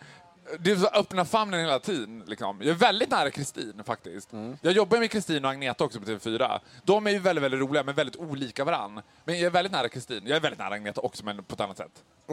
Det 0.59 0.71
är 0.71 0.75
så 0.75 0.87
öppna 0.87 1.25
famnen 1.25 1.59
hela 1.59 1.79
tiden. 1.79 2.23
Liksom. 2.27 2.57
Jag 2.59 2.69
är 2.69 2.73
väldigt 2.73 3.09
nära 3.09 3.31
Kristin 3.31 3.81
faktiskt. 3.85 4.29
Jag 4.61 4.73
jobbar 4.73 4.97
med 4.97 5.11
Kristin 5.11 5.45
och 5.45 5.51
Agneta 5.51 5.83
också 5.83 5.99
på 5.99 6.05
TV4. 6.05 6.59
De 6.83 7.07
är 7.07 7.11
ju 7.11 7.19
väldigt, 7.19 7.43
väldigt 7.43 7.59
roliga 7.59 7.83
men 7.83 7.95
väldigt 7.95 8.15
olika 8.15 8.63
varann. 8.63 9.01
Men 9.25 9.35
jag 9.35 9.45
är 9.45 9.49
väldigt 9.49 9.71
nära 9.71 9.89
Kristin. 9.89 10.21
Jag 10.25 10.35
är 10.35 10.39
väldigt 10.39 10.59
nära 10.59 10.73
Agneta 10.73 11.01
också 11.01 11.25
men 11.25 11.43
på 11.43 11.53
ett 11.53 11.61
annat 11.61 11.77
sätt. 11.77 11.91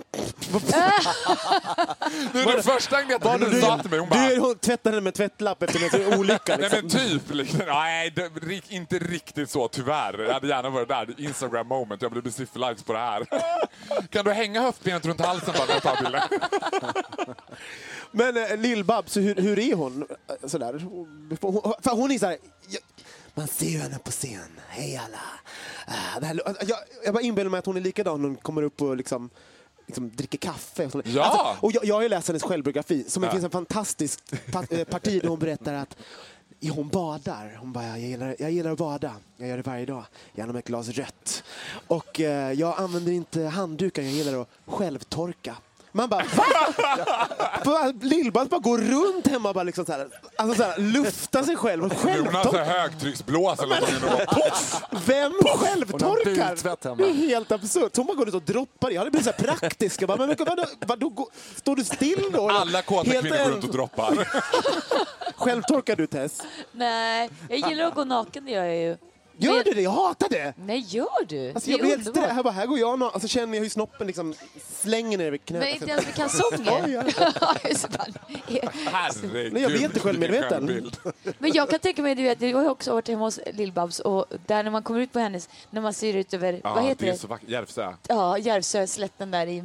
det 2.32 2.38
är 2.40 2.52
den 2.52 2.62
första 2.62 2.96
Agneta 2.96 3.28
hon 3.28 3.60
sa 3.60 3.78
till 3.78 3.90
mig. 3.90 3.98
Hon 3.98 4.08
du 4.08 4.14
bara, 4.16 4.24
är, 4.24 4.38
hon 4.38 4.58
tvättade 4.58 4.96
henne 4.96 5.04
med 5.04 5.14
tvättlapp 5.14 5.62
efter 5.62 6.00
en 6.12 6.18
olycka. 6.18 6.56
Nej 6.56 6.58
Liksom. 6.58 6.78
men 6.80 6.90
typ. 6.90 7.34
Liksom. 7.34 7.60
Nej, 7.66 8.10
det, 8.10 8.70
inte 8.70 8.98
riktigt 8.98 9.50
så 9.50 9.68
tyvärr. 9.68 10.18
Jag 10.18 10.32
hade 10.32 10.48
gärna 10.48 10.70
varit 10.70 10.88
där. 10.88 11.14
Instagram 11.20 11.66
moment. 11.66 12.02
Jag 12.02 12.10
blir 12.12 12.22
besiffrad 12.22 12.86
på 12.86 12.92
det 12.92 12.98
här. 12.98 13.26
Kan 14.10 14.24
du 14.24 14.32
hänga 14.32 14.62
höftbenet 14.62 15.06
runt 15.06 15.20
halsen 15.20 15.54
bara 15.58 15.66
när 15.66 15.74
jag 15.74 15.82
tar 15.82 16.02
bilden? 16.02 16.22
Men 18.12 18.36
eh, 18.36 18.56
Lill-Babs, 18.56 19.16
hur, 19.16 19.34
hur 19.34 19.58
är 19.58 19.74
hon? 19.74 20.06
Eh, 20.42 20.48
Sådär. 20.48 20.78
Hon, 20.78 21.28
för 21.82 21.90
hon 21.96 22.10
är 22.10 22.18
så 22.18 22.26
här... 22.26 22.36
Jag, 22.68 22.80
man 23.34 23.48
ser 23.48 23.66
ju 23.66 23.78
henne 23.78 23.98
på 23.98 24.10
scen. 24.10 24.60
Hej 24.68 24.96
alla. 24.96 25.18
Ah, 25.86 26.20
det 26.20 26.26
här, 26.26 26.40
jag, 26.66 26.78
jag 27.04 27.14
bara 27.14 27.22
inbillar 27.22 27.50
mig 27.50 27.58
att 27.58 27.66
hon 27.66 27.76
är 27.76 27.80
likadan 27.80 28.22
när 28.22 28.28
hon 28.28 28.36
kommer 28.36 28.62
upp 28.62 28.82
och 28.82 28.96
liksom 28.96 29.30
liksom 29.86 30.10
dricker 30.16 30.38
kaffe. 30.38 30.86
Och. 30.86 31.02
Ja! 31.06 31.22
Alltså, 31.22 31.66
och 31.66 31.72
jag, 31.72 31.84
jag 31.84 31.94
har 31.94 32.02
ju 32.02 32.08
läst 32.08 32.28
hennes 32.28 32.42
självbiografi, 32.42 33.04
som 33.08 33.20
det 33.20 33.26
Ja. 33.26 33.32
finns 33.32 33.44
en 33.44 33.50
fantastisk 33.50 34.20
pa, 34.52 34.64
eh, 34.70 34.84
parti 34.84 35.20
där 35.22 35.28
hon 35.28 35.38
berättar 35.38 35.74
att 35.74 35.96
hon 36.70 36.88
badar. 36.88 37.56
Hon 37.60 37.72
bara, 37.72 37.88
jag 37.88 38.00
gillar, 38.00 38.36
jag 38.38 38.50
gillar 38.50 38.70
att 38.72 38.78
bada. 38.78 39.14
Jag 39.36 39.48
gör 39.48 39.56
det 39.56 39.62
varje 39.62 39.86
dag. 39.86 40.04
Gärna 40.34 40.52
med 40.52 40.58
ett 40.58 40.66
glas 40.66 40.88
rött. 40.88 41.44
Och 41.86 42.20
eh, 42.20 42.52
jag 42.52 42.78
använder 42.80 43.12
inte 43.12 43.42
handdukar. 43.42 44.02
Jag 44.02 44.12
gillar 44.12 44.40
att 44.42 44.48
självtorka. 44.66 45.56
Man 45.92 46.08
bara, 46.08 46.24
va? 47.64 47.92
Lill-Babs 48.00 48.48
bara 48.48 48.60
går 48.60 48.78
runt 48.78 49.26
hemma 49.26 49.48
och 49.48 49.54
bara 49.54 49.64
liksom 49.64 49.84
så 49.84 49.92
här, 49.92 50.08
alltså 50.36 50.56
så 50.56 50.62
här, 50.62 50.78
lufta 50.78 51.44
sig 51.44 51.56
själv 51.56 51.82
Hon 52.02 52.10
har 52.10 52.64
högtrycksblås 52.64 53.58
eller 53.58 54.00
någonting. 54.00 54.26
Vem 55.06 55.32
självtorkar? 55.32 56.96
Det 56.96 57.04
är 57.04 57.14
helt 57.14 57.52
absurt. 57.52 57.94
Så 57.94 58.00
hon 58.00 58.06
bara 58.06 58.16
går 58.16 58.28
ut 58.28 58.34
och 58.34 58.42
droppar. 58.42 58.90
Jag 58.90 58.98
hade 58.98 59.10
blivit 59.10 59.24
så 59.26 59.32
här 59.32 59.56
praktisk. 59.56 60.02
Jag 60.02 60.08
bara, 60.08 60.26
men 60.26 60.36
vadå, 60.38 60.64
vadå, 60.86 61.28
står 61.56 61.76
du 61.76 61.84
still 61.84 62.30
då? 62.32 62.50
Alla 62.50 62.82
kåta 62.82 63.10
Helt 63.10 63.22
kvinnor 63.22 63.44
går 63.44 63.50
runt 63.50 63.64
och 63.64 63.70
droppar. 63.70 64.28
Självtorkar 65.36 65.96
du 65.96 66.06
Tess? 66.06 66.42
Nej, 66.72 67.30
jag 67.48 67.58
gillar 67.70 67.84
att 67.84 67.94
gå 67.94 68.04
naken, 68.04 68.44
det 68.44 68.50
gör 68.50 68.64
jag 68.64 68.76
ju. 68.76 68.96
Gör 69.42 69.52
Men- 69.54 69.64
du 69.64 69.70
det? 69.70 69.82
Jag 69.82 69.90
hatar 69.90 70.28
det! 70.28 70.54
Nej, 70.56 70.84
gör 70.88 71.24
du? 71.28 71.52
Alltså, 71.54 71.70
jag 71.70 71.80
blir 71.80 71.90
helt 71.90 72.08
strä- 72.16 72.28
här, 72.32 72.42
bara, 72.42 72.50
här 72.50 72.66
går 72.66 72.78
jag 72.78 73.02
och 73.02 73.12
alltså, 73.14 73.28
känner 73.28 73.54
jag 73.54 73.62
hur 73.62 73.70
snoppen 73.70 74.06
liksom 74.06 74.34
slänger 74.80 75.18
ner 75.18 75.30
vid 75.30 75.44
knät. 75.44 75.60
Men 75.60 75.68
inte 75.68 75.86
ens 75.90 76.04
med 76.06 76.14
kalsonger? 76.14 77.04
Just 77.68 77.88
bara- 77.98 78.06
Herregud. 78.92 79.52
Nej, 79.52 79.62
jag 79.62 79.70
blir 79.72 79.84
inte 79.84 80.00
självmedveten. 80.00 80.90
Men 81.38 81.52
jag 81.52 81.70
kan 81.70 81.78
tänka 81.78 82.02
mig, 82.02 82.14
du 82.14 82.22
vet, 82.22 82.40
jag 82.40 82.58
har 82.58 82.70
också 82.70 82.92
varit 82.94 83.08
hemma 83.08 83.24
hos 83.24 83.38
Lill-Babs 83.52 84.00
och 84.00 84.26
där 84.46 84.62
när 84.62 84.70
man 84.70 84.82
kommer 84.82 85.00
ut 85.00 85.12
på 85.12 85.18
hennes, 85.18 85.48
när 85.70 85.80
man 85.80 85.92
ser 85.94 86.16
ut 86.16 86.34
över, 86.34 86.60
Ja, 86.64 86.74
vad 86.74 86.84
heter 86.84 87.04
det? 87.04 87.10
det? 87.10 87.16
är 87.16 87.18
så 87.18 87.26
vackert. 87.26 87.48
Järvsö. 87.48 87.92
Ja, 88.08 88.38
Järvsöslätten 88.38 89.30
där 89.30 89.46
i... 89.46 89.62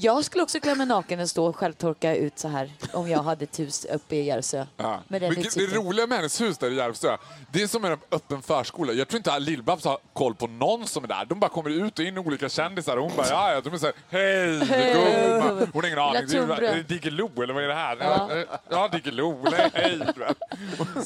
Jag 0.00 0.24
skulle 0.24 0.42
också 0.42 0.60
klä 0.60 0.74
mig 0.74 0.86
naken 0.86 1.20
och 1.20 1.30
stå 1.30 1.46
och 1.46 1.56
självtorka 1.56 2.16
ut 2.16 2.38
så 2.38 2.48
här 2.48 2.70
om 2.92 3.08
jag 3.10 3.22
hade 3.22 3.44
ett 3.44 3.58
hus 3.58 3.84
uppe 3.84 4.16
i 4.16 4.24
Järvsö. 4.24 4.66
Ja. 4.76 5.00
Med 5.08 5.22
den 5.22 5.32
Men 5.32 5.40
det 5.42 5.46
utsikten. 5.46 5.76
roliga 5.76 6.06
med 6.06 6.18
hennes 6.18 6.40
hus 6.40 6.58
där 6.58 6.70
i 6.70 6.74
Järvsö, 6.76 7.16
det 7.52 7.62
är 7.62 7.66
som 7.66 7.84
en 7.84 7.98
öppen 8.10 8.42
förskola. 8.42 8.92
Jag 8.92 9.08
tror 9.08 9.16
inte 9.16 9.32
att 9.32 9.42
Lill-Babs 9.42 9.84
har 9.84 9.98
koll 10.12 10.34
på 10.34 10.46
någon 10.46 10.86
som 10.86 11.04
är 11.04 11.08
där. 11.08 11.24
De 11.24 11.40
bara 11.40 11.50
kommer 11.50 11.70
ut 11.70 11.98
och 11.98 12.04
in 12.04 12.18
olika 12.18 12.48
kändisar 12.48 12.96
och 12.96 13.02
hon 13.02 13.12
bara 13.16 13.26
ja, 13.28 13.52
ja. 13.52 13.60
De 13.60 13.74
är 13.74 13.78
såhär, 13.78 13.94
hej, 14.08 14.58
Hej. 14.64 14.94
gumman. 14.94 15.68
Hon 15.72 15.82
har 15.82 15.86
ingen 15.86 15.98
aning. 15.98 16.22
Det 16.28 16.36
är, 16.38 16.74
det 16.74 16.82
Diggiloo 16.82 17.42
eller 17.42 17.54
vad 17.54 17.64
är 17.64 17.68
det 17.68 17.74
här? 17.74 17.96
Ja. 18.00 18.30
Ja, 18.70 18.88
Diggiloo. 18.88 19.50
Nej, 19.50 19.70
hej. 19.74 20.00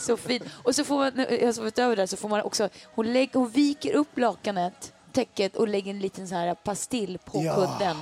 Så 0.00 0.16
fint. 0.16 0.42
Och 0.62 0.74
så 0.74 0.84
får 0.84 0.98
man, 0.98 1.26
alltså 1.46 1.62
utöver 1.66 1.96
det 1.96 2.06
så 2.06 2.16
får 2.16 2.28
man 2.28 2.42
också, 2.42 2.68
hon, 2.94 3.12
lägger, 3.12 3.34
hon 3.38 3.48
viker 3.50 3.94
upp 3.94 4.18
lakanet, 4.18 4.92
täcket 5.12 5.56
och 5.56 5.68
lägger 5.68 5.90
en 5.90 6.00
liten 6.00 6.28
så 6.28 6.34
här 6.34 6.54
pastill 6.54 7.18
på 7.24 7.42
Ja. 7.44 7.54
kudden. 7.54 7.96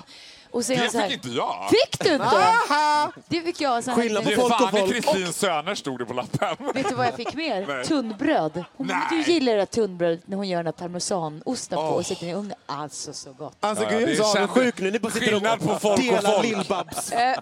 Och 0.53 0.65
så 0.65 0.73
är 0.73 0.77
Det 0.77 0.83
han 0.83 0.91
så 0.91 0.99
här, 0.99 1.09
fick 1.09 1.15
inte 1.25 1.29
jag. 1.29 1.69
Fick 1.71 1.99
du 2.05 2.13
inte? 2.13 2.25
Aha! 2.27 3.13
Det 3.29 3.41
fick 3.41 3.61
jag. 3.61 3.85
Så 3.85 3.91
här, 3.91 4.03
Ge 4.03 4.37
fan 4.37 4.77
i 4.77 4.91
Kristin 4.93 5.33
Söner 5.33 5.75
stod 5.75 5.99
det 5.99 6.05
på 6.07 6.13
lappen. 6.15 6.57
Vet 6.75 6.89
du 6.89 6.95
vad 6.95 7.07
jag 7.07 7.15
fick 7.15 7.35
mer? 7.35 7.67
Nej. 7.67 7.85
Tunnbröd. 7.85 8.65
Hon, 8.77 8.87
Nej. 8.87 8.97
du 9.27 9.33
gillar 9.33 9.53
det 9.53 9.59
där 9.59 9.67
tunnbrödet 9.67 10.21
när 10.29 10.37
hon 10.37 10.49
gör 10.49 10.57
den 10.59 10.65
där 10.65 10.73
parmesanosten 10.73 11.77
på 11.79 11.83
och 11.85 12.07
sätter 12.07 12.27
i 12.27 12.33
ugnen. 12.35 12.57
Alltså 12.67 13.13
så 13.13 13.33
gott. 13.33 13.57
Alltså 13.61 13.85
gud, 13.91 14.03
jag 14.03 14.11
är 14.11 14.17
så 14.17 14.25
avundsjuk 14.39 14.79
nu. 14.79 14.91
Ni 14.91 14.99
bara 14.99 15.13
sitter 15.13 15.27
Skillnad 15.27 15.61
på 15.61 15.71
och 15.73 15.81
folk 15.83 15.99
och 15.99 16.05
delar 16.05 16.33
folk. 16.33 16.45
Lill-Babs 16.47 17.13
Eh, 17.13 17.37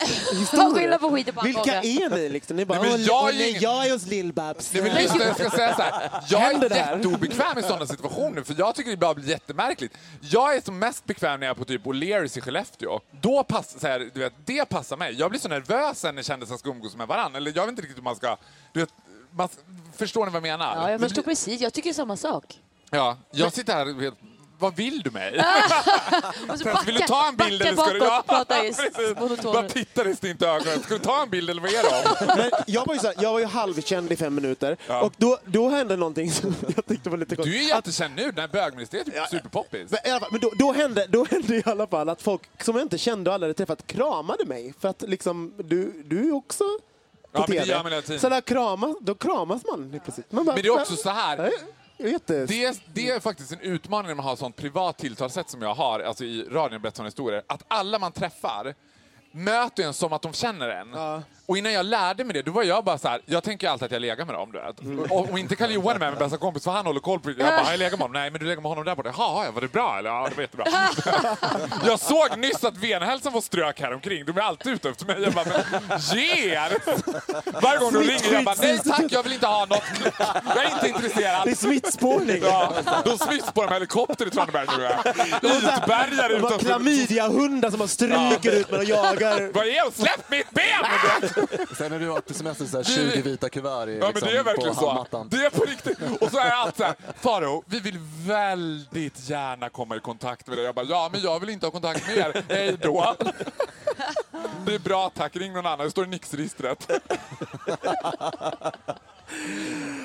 Vad 0.52 0.74
skillnad 0.76 1.00
på 1.00 1.10
skit 1.10 1.28
och 1.36 1.46
Vilka 1.46 1.74
är 1.82 2.10
ni 2.16 2.28
liksom? 2.28 2.56
Ni 2.56 2.64
bara, 2.64 2.80
Nej, 2.82 2.90
men 2.90 3.00
"Åh, 3.00 3.06
jag 3.06 3.28
är 3.28 3.32
nej, 3.32 3.48
ingen- 3.50 3.62
jag 3.62 3.86
är 3.86 3.92
hos 3.92 4.06
Lill-Babs. 4.06 4.70
Nej, 4.72 4.82
men 4.82 4.94
lyssna, 4.94 5.24
jag 5.24 5.34
ska 5.34 5.50
säga 5.50 5.74
så 5.76 5.82
här. 5.82 6.10
Jag 6.28 6.38
Händer 6.38 6.66
är 6.66 6.68
det 6.68 6.74
här? 6.80 6.96
jätteobekväm 6.96 7.58
i 7.58 7.62
sådana 7.62 7.86
situationer 7.86 8.42
för 8.42 8.54
jag 8.58 8.74
tycker 8.74 8.90
det 8.90 8.94
ibland 8.94 9.16
blir 9.16 9.28
jättemärkligt. 9.28 9.94
Jag 10.20 10.56
är 10.56 10.60
som 10.60 10.78
mest 10.78 11.04
bekväm 11.04 11.40
när 11.40 11.46
jag 11.46 11.54
är 11.54 11.58
på 11.58 11.64
typ 11.64 11.84
O'Learys 11.84 12.38
i 12.38 12.40
Skellefteå. 12.40 12.97
Då 13.20 13.44
passar, 13.44 13.78
så 13.78 13.86
här, 13.86 14.10
du 14.14 14.20
vet, 14.20 14.32
det 14.44 14.68
passar 14.68 14.96
mig. 14.96 15.14
Jag 15.14 15.30
blir 15.30 15.40
så 15.40 15.48
nervös 15.48 16.00
sen 16.00 16.14
när 16.14 16.22
kändisar 16.22 16.56
ska 16.56 16.70
umgås 16.70 16.96
med 16.96 17.08
varandra. 17.08 17.36
Eller 17.36 17.52
jag 17.56 17.62
vet 17.62 17.70
inte 17.70 17.82
riktigt 17.82 17.98
hur 17.98 18.02
man 18.02 18.16
ska... 18.16 18.36
Du 18.72 18.80
vet, 18.80 18.90
man, 19.30 19.48
förstår 19.96 20.26
ni 20.26 20.32
vad 20.32 20.36
jag 20.36 20.58
menar? 20.58 20.76
Ja, 20.76 20.90
jag 20.90 21.00
förstår 21.00 21.22
precis. 21.22 21.60
Jag 21.60 21.72
tycker 21.72 21.92
samma 21.92 22.16
sak. 22.16 22.60
Ja, 22.90 23.16
jag 23.30 23.52
sitter 23.52 23.74
här 23.74 23.86
vet, 23.86 24.14
vad 24.58 24.76
vill 24.76 25.02
du 25.02 25.10
mig? 25.10 25.32
Och 26.48 26.58
så 26.58 26.78
vill 26.86 26.94
du 26.94 27.00
ta 27.00 27.28
en 27.28 27.36
bild 27.36 27.62
eller 27.62 27.82
ska 27.82 27.92
du... 27.92 27.98
bakåt 28.00 28.18
och 28.20 28.26
prata 28.26 28.64
i 28.64 28.72
precis. 28.74 29.42
Bara 29.42 29.68
tittar 29.68 30.08
i 30.08 30.16
stint 30.16 30.42
i 30.42 30.44
ögonen. 30.44 30.82
Ska 30.82 30.94
du 30.94 31.00
ta 31.00 31.22
en 31.22 31.30
bild 31.30 31.50
eller 31.50 31.62
vad 31.62 31.70
är 31.70 31.82
det? 31.82 32.26
Men 32.36 32.50
jag 32.66 32.86
var 32.86 32.94
ju, 32.94 33.00
så 33.00 33.06
här, 33.06 33.16
jag 33.20 33.32
var 33.32 33.38
ju 33.40 33.44
halvkänd 33.46 34.12
i 34.12 34.16
fem 34.16 34.34
minuter 34.34 34.76
Ja. 34.86 35.00
och 35.02 35.12
då, 35.16 35.38
då 35.44 35.68
hände 35.68 35.96
någonting 35.96 36.32
som 36.32 36.54
jag 36.76 36.86
tyckte 36.86 37.10
var 37.10 37.16
lite 37.18 37.34
Du 37.34 37.40
är 37.40 37.44
konstigt. 37.44 37.62
ju 37.62 37.68
jättekänd 37.68 38.14
nu, 38.16 38.32
när 38.36 38.48
bögministeriet 38.48 39.08
är 39.08 39.12
typ 39.20 39.28
superpoppis. 39.30 39.90
Men, 39.90 40.00
i 40.04 40.10
alla 40.10 40.20
fall, 40.20 40.28
men 40.32 40.40
då, 40.40 40.50
då, 40.58 40.72
hände, 40.72 41.06
då 41.08 41.24
hände 41.30 41.56
i 41.56 41.62
alla 41.66 41.86
fall 41.86 42.08
att 42.08 42.22
folk 42.22 42.42
som 42.64 42.76
jag 42.76 42.84
inte 42.84 42.98
kände 42.98 43.30
och 43.30 43.34
aldrig 43.34 43.56
träffat 43.56 43.86
kramade 43.86 44.44
mig. 44.44 44.74
För 44.80 44.88
att 44.88 45.02
liksom, 45.02 45.52
du, 45.56 46.02
du 46.04 46.28
är 46.28 46.34
också 46.34 46.64
på 46.64 46.78
Ja, 47.32 47.40
men 47.48 47.56
det 47.56 47.60
TV. 47.62 47.72
gör 47.72 47.82
man 47.82 47.92
hela 47.92 48.02
tiden. 48.02 48.20
Så 48.20 48.28
där 48.28 48.40
kramas, 48.40 48.96
då 49.00 49.14
kramas 49.14 49.62
man 49.70 49.90
helt 49.92 50.04
plötsligt. 50.04 50.32
Man 50.32 50.44
bara, 50.44 50.54
Men 50.54 50.62
det 50.62 50.68
är 50.68 50.80
också 50.80 50.96
så 50.96 51.10
här. 51.10 51.50
Nej, 51.98 52.12
Jätte... 52.12 52.46
Det 52.46 52.64
är, 52.64 52.76
det 52.92 53.10
är 53.10 53.20
faktiskt 53.20 53.52
en 53.52 53.60
utmaning 53.60 54.08
när 54.08 54.14
man 54.14 54.24
har 54.24 54.36
sånt 54.36 54.56
privat 54.56 54.98
tilltalssätt 54.98 55.50
som 55.50 55.62
jag 55.62 55.74
har, 55.74 56.00
alltså 56.00 56.24
i 56.24 56.44
radion 56.44 56.92
såna 56.94 57.06
historier, 57.06 57.42
att 57.46 57.64
alla 57.68 57.98
man 57.98 58.12
träffar 58.12 58.74
möter 59.32 59.82
en 59.82 59.94
som 59.94 60.12
att 60.12 60.22
de 60.22 60.32
känner 60.32 60.68
en. 60.68 60.94
Och 61.48 61.58
innan 61.58 61.72
jag 61.72 61.86
lärde 61.86 62.24
mig 62.24 62.34
det, 62.34 62.42
då 62.42 62.52
var 62.52 62.62
jag 62.62 62.84
bara 62.84 62.98
så 62.98 63.08
här, 63.08 63.20
jag 63.26 63.44
tänker 63.44 63.68
alltid 63.68 63.86
att 63.86 63.92
jag 63.92 64.00
lägger 64.00 64.24
med 64.24 64.34
dem, 64.34 64.52
du 64.52 64.58
vet. 64.58 65.10
Och, 65.10 65.30
och 65.30 65.38
inte 65.38 65.56
Karl 65.56 65.70
Johan 65.70 65.94
är 65.94 65.98
med, 65.98 66.10
min 66.10 66.18
bästa 66.18 66.36
kompis, 66.36 66.64
för 66.64 66.70
han 66.70 66.86
håller 66.86 67.00
koll 67.00 67.20
på 67.20 67.28
det. 67.28 67.34
Jag 67.38 67.48
bara, 67.48 67.60
har 67.64 67.70
jag 67.70 67.78
legat 67.78 67.92
med 67.92 68.00
honom? 68.00 68.12
Nej, 68.12 68.30
men 68.30 68.40
du 68.40 68.46
lägger 68.46 68.62
med 68.62 68.68
honom 68.68 68.84
där 68.84 68.94
borta. 68.94 69.08
Jaha, 69.18 69.44
ja, 69.44 69.50
var 69.50 69.60
det 69.60 69.72
bra 69.72 69.98
eller? 69.98 70.10
Ja, 70.10 70.28
det 70.28 70.34
var 70.34 70.42
jättebra. 70.42 70.66
jag 71.86 72.00
såg 72.00 72.38
nyss 72.38 72.64
att 72.64 72.76
Venhälsan 72.76 73.32
får 73.32 73.40
strök 73.40 73.80
här 73.80 73.94
omkring. 73.94 74.24
De 74.24 74.38
är 74.38 74.42
alltid 74.42 74.72
ute 74.72 74.88
efter 74.88 75.06
mig. 75.06 75.22
Jag 75.22 75.32
bara, 75.32 75.44
men 75.44 75.98
ge 75.98 76.54
er! 76.54 76.72
Varje 77.62 77.78
gång 77.78 77.92
de 77.92 77.98
ringer, 77.98 78.32
jag 78.32 78.44
bara, 78.44 78.56
nej 78.62 78.78
tack, 78.78 79.04
jag 79.10 79.22
vill 79.22 79.32
inte 79.32 79.46
ha 79.46 79.66
något. 79.66 79.82
Jag 80.54 80.64
är 80.64 80.72
inte 80.74 80.88
intresserad. 80.88 81.40
Det 81.44 81.50
är 81.50 81.54
smittspårning. 81.54 82.42
Ja, 82.42 82.72
de 83.04 83.18
smittspårar 83.18 83.66
med 83.66 83.74
helikopter 83.74 84.26
i 84.26 84.30
Traneberg 84.30 84.66
nu. 84.78 84.82
var 85.42 86.30
utanför... 86.30 86.58
klamydia-hundar 86.58 87.70
som 87.70 87.78
bara 87.78 87.88
stryker 87.88 88.52
ut 88.60 88.70
med 88.70 88.80
och 88.80 88.84
jagar. 88.84 89.50
Vad 89.52 89.66
är 89.66 89.84
det? 89.84 89.92
Släpp 89.94 90.30
mitt 90.30 90.50
ben! 90.50 91.37
Sen 91.76 91.90
när 91.92 91.98
du 91.98 92.08
har 92.08 92.20
på 92.20 92.34
semester 92.34 92.64
så 92.64 92.76
här 92.76 92.84
20 92.84 93.22
vita 93.22 93.48
kuvert 93.48 93.86
i, 93.88 93.98
Ja, 93.98 93.98
men 93.98 94.08
liksom, 94.08 94.28
det 94.28 94.36
är 94.38 94.44
verkligen 94.44 94.74
på 94.74 94.80
så. 94.80 94.86
handmattan. 94.88 95.28
Det 95.30 95.36
är 95.36 95.50
på 95.50 95.64
riktigt. 95.64 95.98
Och 96.20 96.30
så 96.30 96.38
är 96.38 96.50
allt 96.50 96.76
så 96.76 96.84
här, 96.84 96.94
Faro, 97.20 97.62
vi 97.66 97.80
vill 97.80 97.98
väldigt 98.26 99.28
gärna 99.30 99.68
komma 99.68 99.96
i 99.96 100.00
kontakt 100.00 100.46
med 100.46 100.56
dig. 100.58 100.64
Jag 100.64 100.74
bara, 100.74 100.86
ja, 100.86 101.08
men 101.12 101.20
jag 101.20 101.40
vill 101.40 101.48
inte 101.48 101.66
ha 101.66 101.70
kontakt 101.70 102.06
med 102.06 102.16
er. 102.16 102.42
Hej 102.48 102.76
då. 102.82 103.14
Det 104.66 104.74
är 104.74 104.78
bra, 104.78 105.10
tack. 105.16 105.36
Ring 105.36 105.52
någon 105.52 105.66
annan. 105.66 105.84
Det 105.84 105.90
står 105.90 106.04
i 106.04 106.08
Nix-registret. 106.08 106.88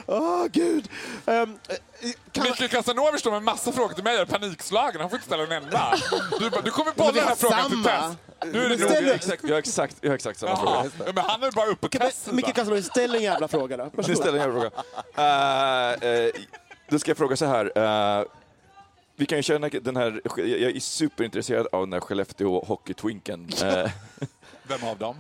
Åh, 0.07 0.45
gud. 0.51 0.89
Um, 1.25 1.59
Micke 2.43 2.71
Casanova 2.71 3.17
står 3.17 3.31
med 3.31 3.37
en 3.37 3.43
massa 3.43 3.71
frågor 3.71 3.93
till 3.93 4.03
mig. 4.03 4.13
Jag 4.13 4.21
är 4.21 4.25
panikslagen. 4.25 5.01
Han 5.01 5.09
får 5.09 5.17
inte 5.17 5.27
ställa 5.27 5.43
en 5.43 5.51
enda. 5.63 5.93
Du, 6.39 6.49
du 6.63 6.71
kommer 6.71 7.11
vi 7.13 7.19
den 7.19 7.27
här 7.27 7.35
frågan 7.35 7.69
till 7.69 7.83
samma. 7.83 8.07
test. 8.09 8.17
Nu 8.53 8.65
är 8.65 8.69
det 8.69 8.77
ställ- 8.77 9.03
Jag 9.05 9.09
har 9.09 9.15
exakt, 9.15 9.43
jag 9.43 9.49
har 9.51 9.57
exakt, 9.59 9.95
jag 10.01 10.09
har 10.09 10.15
exakt 10.15 10.39
samma 10.39 10.51
Jaha, 10.51 10.89
fråga. 10.97 11.11
men 11.15 11.23
han 11.25 11.43
är 11.43 11.51
bara 11.51 11.65
uppe 11.65 11.81
på 11.89 11.99
testen. 11.99 12.35
Micke 12.35 12.53
Casanova, 12.55 12.81
ställ 12.81 13.15
en 13.15 13.21
jävla 13.21 13.47
fråga 13.47 13.77
då. 13.77 13.89
Varsågod. 13.93 14.17
ställer 14.17 14.37
jag 14.39 14.47
en 14.47 14.53
fråga. 14.53 14.69
Uh, 15.17 16.25
uh, 16.25 16.31
då 16.89 16.99
ska 16.99 17.09
jag 17.11 17.17
fråga 17.17 17.35
så 17.35 17.45
här. 17.45 17.71
eh, 18.19 18.25
vi 19.15 19.25
kan 19.25 19.37
ju 19.37 19.41
köra 19.43 19.59
den 19.59 19.71
här- 19.71 19.79
den 19.79 19.95
här, 19.95 20.21
jag 20.37 20.75
är 20.75 20.79
superintresserad 20.79 21.67
av 21.71 21.81
den 21.81 21.93
här 21.93 21.99
Skellefteå 21.99 22.63
hockeytwinken. 22.65 23.49
Vem 24.67 24.83
av 24.83 24.97
dem? 24.97 25.15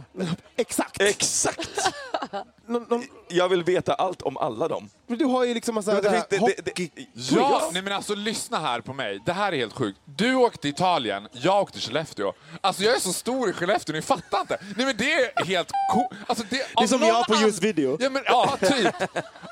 Exakt. 0.55 1.01
exakt! 1.01 1.69
Någon, 2.67 2.83
någon, 2.89 3.03
Jag 3.27 3.49
vill 3.49 3.63
veta 3.63 3.93
allt 3.93 4.21
om 4.21 4.37
alla 4.37 4.67
dem. 4.67 4.89
men 5.07 5.17
du 5.17 5.25
har 5.25 5.43
ju 5.43 5.53
liksom 5.53 5.75
massa 5.75 5.93
Men 5.93 6.03
det 6.03 6.09
det 6.09 6.15
finns- 6.29 6.41
här 6.41 6.47
det- 6.55 6.61
det- 6.65 6.71
hockey... 6.71 6.89
det- 6.95 7.31
Ja, 7.35 7.69
nej 7.73 7.81
men 7.81 7.93
alltså 7.93 8.15
lyssna 8.15 8.59
här 8.59 8.81
på 8.81 8.93
mig. 8.93 9.19
Det 9.25 9.33
här 9.33 9.51
är 9.51 9.57
helt 9.57 9.73
sjukt. 9.73 9.99
Du 10.05 10.35
åkte 10.35 10.57
till 10.61 10.69
Italien, 10.69 11.27
jag 11.31 11.61
åkte 11.61 11.73
till 11.79 11.87
Skellefteå. 11.87 12.33
Alltså 12.61 12.83
jag 12.83 12.95
är 12.95 12.99
så 12.99 13.13
stor 13.13 13.49
i 13.49 13.53
Skellefteå, 13.53 13.95
ni 13.95 14.01
fattar 14.01 14.41
inte. 14.41 14.57
Nej 14.77 14.85
men 14.85 14.97
det 14.97 15.13
är 15.13 15.45
helt 15.45 15.71
coolt. 15.93 16.07
Alltså, 16.27 16.43
det, 16.49 16.55
Det 16.55 16.63
är 16.63 16.83
av 16.83 16.87
som 16.87 16.99
någon 16.99 17.09
jag 17.09 17.27
på 17.27 17.35
Just 17.35 17.63
Video. 17.63 17.97
Ja, 17.99 18.09
men, 18.09 18.23
ja, 18.25 18.57
typ. 18.61 18.95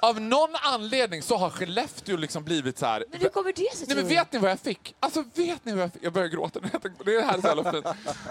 Av 0.02 0.22
någon 0.22 0.56
anledning 0.62 1.22
så 1.22 1.38
har 1.38 1.50
Skellefteå 1.50 2.18
liksom 2.18 2.44
blivit 2.44 2.78
så 2.80 2.86
här. 2.86 3.06
Men 3.12 3.22
hur 3.22 3.30
kommer 3.30 3.54
det 3.54 3.78
sig 3.78 3.88
Nej 3.88 3.96
men 3.98 4.08
vet 4.08 4.32
ni 4.34 4.39
vad 4.39 4.52
jag 4.52 4.60
fick? 4.60 4.96
Alltså 5.00 5.24
vet 5.36 5.66
ni 5.66 5.72
vad 5.74 5.84
jag 5.84 5.94
fick? 5.94 6.04
Jag 6.04 6.14
börjar 6.14 6.28
gråta 6.28 6.60
när 6.60 6.70
jag 6.74 6.82
tänker 6.82 6.98
på 6.98 7.04
det. 7.04 7.16
Det 7.18 7.22
här 7.26 7.38
är 7.38 7.42
så 7.42 7.48
jävla 7.48 7.72
fint. 7.72 7.86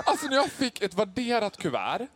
Alltså 0.04 0.26
när 0.26 0.36
jag 0.36 0.50
fick 0.50 0.82
ett 0.82 0.94
värderat 0.94 1.49
kuvert 1.56 2.08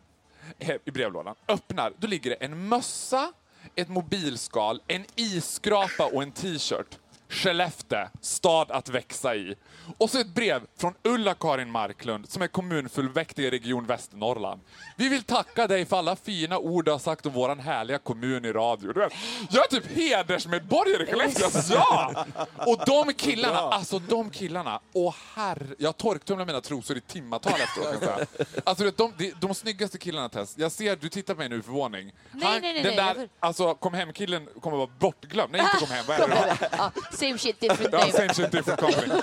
eh, 0.59 0.77
i 0.85 0.91
brevlådan, 0.91 1.35
öppnar, 1.49 1.93
då 1.99 2.07
ligger 2.07 2.31
det 2.31 2.37
en 2.37 2.69
mössa, 2.69 3.33
ett 3.75 3.89
mobilskal, 3.89 4.83
en 4.87 5.05
isskrapa 5.15 6.07
och 6.07 6.23
en 6.23 6.33
t-shirt. 6.33 6.99
Skellefteå, 7.35 8.09
stad 8.21 8.71
att 8.71 8.89
växa 8.89 9.35
i. 9.35 9.55
Och 9.99 10.11
så 10.11 10.19
ett 10.21 10.35
brev 10.35 10.63
från 10.77 10.95
Ulla-Karin 11.03 11.71
Marklund 11.71 12.31
som 12.31 12.43
är 12.43 12.47
kommunfullmäktige 12.47 13.47
i 13.47 13.51
Region 13.51 13.87
Västernorrland. 13.87 14.61
Vi 14.97 15.09
vill 15.09 15.23
tacka 15.23 15.67
dig 15.67 15.87
för 15.87 15.97
alla 15.97 16.17
fina 16.17 16.59
ord 16.59 16.85
du 16.85 16.91
har 16.91 16.99
sagt 16.99 17.27
om 17.27 17.33
våran 17.33 17.61
härliga 17.61 17.99
kommun 17.99 18.45
i 18.45 18.53
radio. 18.53 18.93
Du 18.93 19.01
vet, 19.01 19.13
jag 19.51 19.65
är 19.65 19.69
typ 19.81 19.87
hedersmedborgare 19.97 21.03
i 21.03 21.07
Skellefteå. 21.07 21.77
Ja! 21.77 22.27
Och 22.67 22.79
de 22.87 23.13
killarna, 23.17 23.59
alltså 23.59 23.99
de 23.99 24.31
killarna, 24.31 24.81
åh 24.93 25.15
herre, 25.35 25.67
jag 25.79 25.97
torktumlar 25.97 26.47
mina 26.47 26.61
trosor 26.61 26.97
i 26.97 27.01
timmatal 27.01 27.53
efteråt. 27.61 28.01
kan 28.01 28.09
jag 28.09 28.29
säga. 28.29 28.47
Alltså 28.65 28.85
du 28.85 28.91
vet, 28.91 28.97
de, 28.97 29.13
de, 29.19 29.33
de 29.41 29.55
snyggaste 29.55 29.99
killarna 29.99 30.29
Tess, 30.29 30.55
jag 30.59 30.73
ser, 30.73 30.97
du 30.97 31.09
tittar 31.09 31.35
på 31.35 31.39
mig 31.39 31.49
nu 31.49 31.59
i 31.59 31.63
förvåning. 31.63 32.13
Nej, 32.33 32.61
nej, 32.61 32.61
nej, 32.61 32.83
den 32.83 32.83
nej, 32.83 32.97
där, 33.15 33.21
jag- 33.21 33.29
alltså 33.41 33.75
kom 33.75 33.95
hem-killen 33.95 34.49
kommer 34.61 34.77
vara 34.77 34.91
bortglömd. 34.99 35.53
Nej, 35.53 35.61
inte 35.61 35.87
kom 35.87 35.95
hem, 35.95 36.05
vad 36.09 36.21
är 36.21 36.29
det? 36.29 36.69
Ja, 36.79 36.93
Same 37.25 37.39
shit, 37.39 37.61
different 37.61 37.93
Ja, 37.93 37.99
name. 37.99 38.13
same 38.13 38.35
shit, 38.35 38.53
different 38.53 38.81
company. 38.81 39.15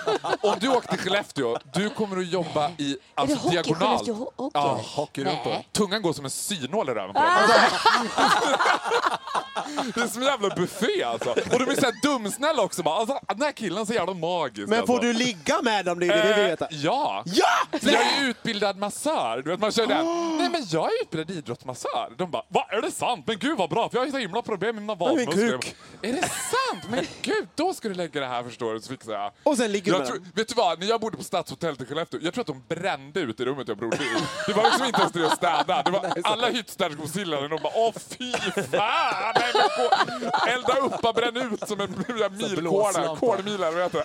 Om 0.42 0.56
du 0.60 0.68
åker 0.70 0.88
till 0.90 1.00
Skellefteå, 1.00 1.58
du 1.74 1.90
kommer 1.90 2.18
att 2.18 2.28
jobba 2.28 2.70
i 2.78 2.98
alltså, 3.16 3.38
hockey, 3.38 3.50
diagonal. 3.62 3.98
Skellefteå 3.98 4.32
hockey? 4.36 4.52
Ja, 4.60 4.82
hockey 4.96 5.24
runt 5.24 5.44
på. 5.44 5.64
Tungan 5.72 6.02
går 6.02 6.14
som 6.14 6.26
en 6.26 6.32
synål 6.32 6.90
i 6.90 6.94
röven 6.94 7.14
på 7.14 7.20
Ah. 7.20 7.40
Det 9.96 10.02
är 10.02 10.08
som 10.08 10.22
en 10.22 10.28
jävla 10.28 10.56
buffé 10.56 11.04
alltså. 11.04 11.30
Och 11.30 11.60
de 11.60 11.70
är 11.70 11.76
så 11.76 11.86
här 11.86 12.02
dumsnälla 12.02 12.62
också. 12.64 12.84
Bara, 12.84 12.96
alltså, 12.96 13.20
den 13.28 13.42
här 13.42 13.52
killen 13.52 13.82
är 13.82 13.86
så 13.86 13.94
jävla 13.94 14.14
magisk. 14.14 14.68
Men 14.68 14.88
får 14.88 14.94
alltså. 14.94 15.08
du 15.08 15.14
ligga 15.14 15.62
med 15.62 15.86
dem? 15.86 16.00
Det 16.00 16.06
är 16.06 16.18
det 16.18 16.22
vi 16.28 16.34
vill 16.34 16.44
Eh, 16.44 16.48
veta. 16.50 16.68
Ja! 16.72 17.24
Ja! 17.26 17.80
För 17.80 17.90
jag 17.92 18.02
är 18.02 18.30
utbildad 18.30 18.78
massör. 18.78 19.42
Du 19.46 19.52
vet, 19.52 19.60
man 19.60 19.72
kör 19.72 19.88
den. 19.88 20.06
Nej 20.38 20.50
men 20.50 20.64
jag 20.70 20.86
är 20.86 21.02
utbildad 21.02 21.38
idrottsmassör. 21.38 22.14
De 22.18 22.32
bara, 22.32 22.44
vad 22.48 22.64
är 22.74 22.82
det 22.82 22.92
sant? 22.92 23.24
Men 23.28 23.38
gud 23.40 23.58
vad 23.58 23.70
bra, 23.70 23.90
för 23.90 23.98
jag 23.98 24.06
har 24.06 24.12
så 24.12 24.18
himla 24.18 24.42
problem 24.42 24.76
med 24.76 24.82
mina 24.84 24.96
vadmuskler. 24.96 25.60
Är 26.02 26.14
det 26.14 26.22
sant? 26.22 26.84
Men 26.90 27.06
gud, 27.22 27.48
då 27.56 27.74
ska 27.74 27.90
du 27.92 27.98
lägga 27.98 28.20
det 28.20 28.26
här 28.28 28.44
förstår 28.44 28.74
du, 28.74 28.82
så 28.82 28.90
fixar 28.90 29.14
jag. 29.14 29.32
Och 29.44 29.58
sen 29.58 29.72
ligger 29.72 29.92
du 29.92 29.98
jag 29.98 30.08
tror. 30.08 30.22
Vet 30.36 30.48
du 30.48 30.54
vad, 30.56 30.80
när 30.80 30.88
jag 30.88 31.02
bodde 31.02 31.18
på 31.18 31.24
Stadshotellet 31.24 31.82
i 31.82 31.86
Skellefteå, 31.86 32.20
jag 32.24 32.34
tror 32.34 32.42
att 32.42 32.48
de 32.48 32.64
brände 32.76 33.20
ut 33.20 33.40
i 33.40 33.46
rummet 33.46 33.68
jag 33.68 33.78
bodde 33.78 33.96
i. 33.96 34.10
Det 34.48 34.54
var 34.54 34.64
liksom 34.64 34.86
inte 34.86 35.00
ens 35.00 35.14
det 35.14 35.26
att 35.28 35.38
städa. 35.38 35.84
Det 35.84 35.92
var 35.92 36.14
alla 36.24 36.50
hyttstäderskor 36.50 37.44
och 37.44 37.50
de 37.50 37.60
bara, 37.64 37.74
åh 37.76 37.94
fy 38.10 38.32
fan! 38.72 39.34
Nej, 39.36 39.52
men 39.54 40.54
elda 40.54 40.74
upp 40.80 41.06
och 41.06 41.14
bränn 41.16 41.38
ut 41.54 41.68
som 41.68 41.82
en 41.82 41.90
milkåda. 42.38 42.62
blåslampa. 42.62 43.16
Kolmilar, 43.20 43.72
vet 43.72 43.92
du. 43.92 44.04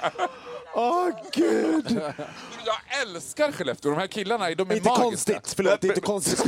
Åh 0.75 1.09
gud! 1.33 2.01
Jag 2.67 3.03
älskar 3.03 3.53
Skellefteå. 3.53 3.91
De 3.91 3.99
här 4.01 4.07
killarna, 4.07 4.45
de 4.45 4.51
är 4.51 4.55
Inte 4.77 4.89
magiska. 4.89 5.03
konstigt, 5.03 5.53
förlåt. 5.57 5.81
Det 5.81 5.87
är 5.87 5.89
inte 5.89 6.01
konstigt. 6.01 6.45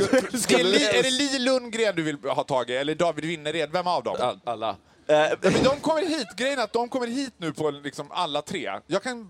Det 0.47 0.53
är, 0.59 0.63
Li, 0.63 0.85
är 0.85 1.03
det 1.03 1.11
Li 1.11 1.39
Lundgren 1.39 1.95
du 1.95 2.03
vill 2.03 2.17
ha 2.23 2.43
tag 2.43 2.69
i, 2.69 2.75
eller 2.75 2.95
David 2.95 3.25
Winnered? 3.25 3.71
Vem 3.71 3.87
av 3.87 4.03
dem? 4.03 4.15
All, 4.19 4.39
alla. 4.43 4.75
Ja, 5.09 5.29
men 5.41 5.63
de 5.63 5.79
kommer 5.79 6.01
hit. 6.01 6.27
Grejen 6.37 6.59
är 6.59 6.63
att 6.63 6.73
de 6.73 6.89
kommer 6.89 7.07
hit 7.07 7.33
nu 7.37 7.53
på 7.53 7.71
liksom 7.71 8.11
alla 8.11 8.41
tre. 8.41 8.71
Jag 8.87 9.03
kan 9.03 9.21
eh, 9.21 9.27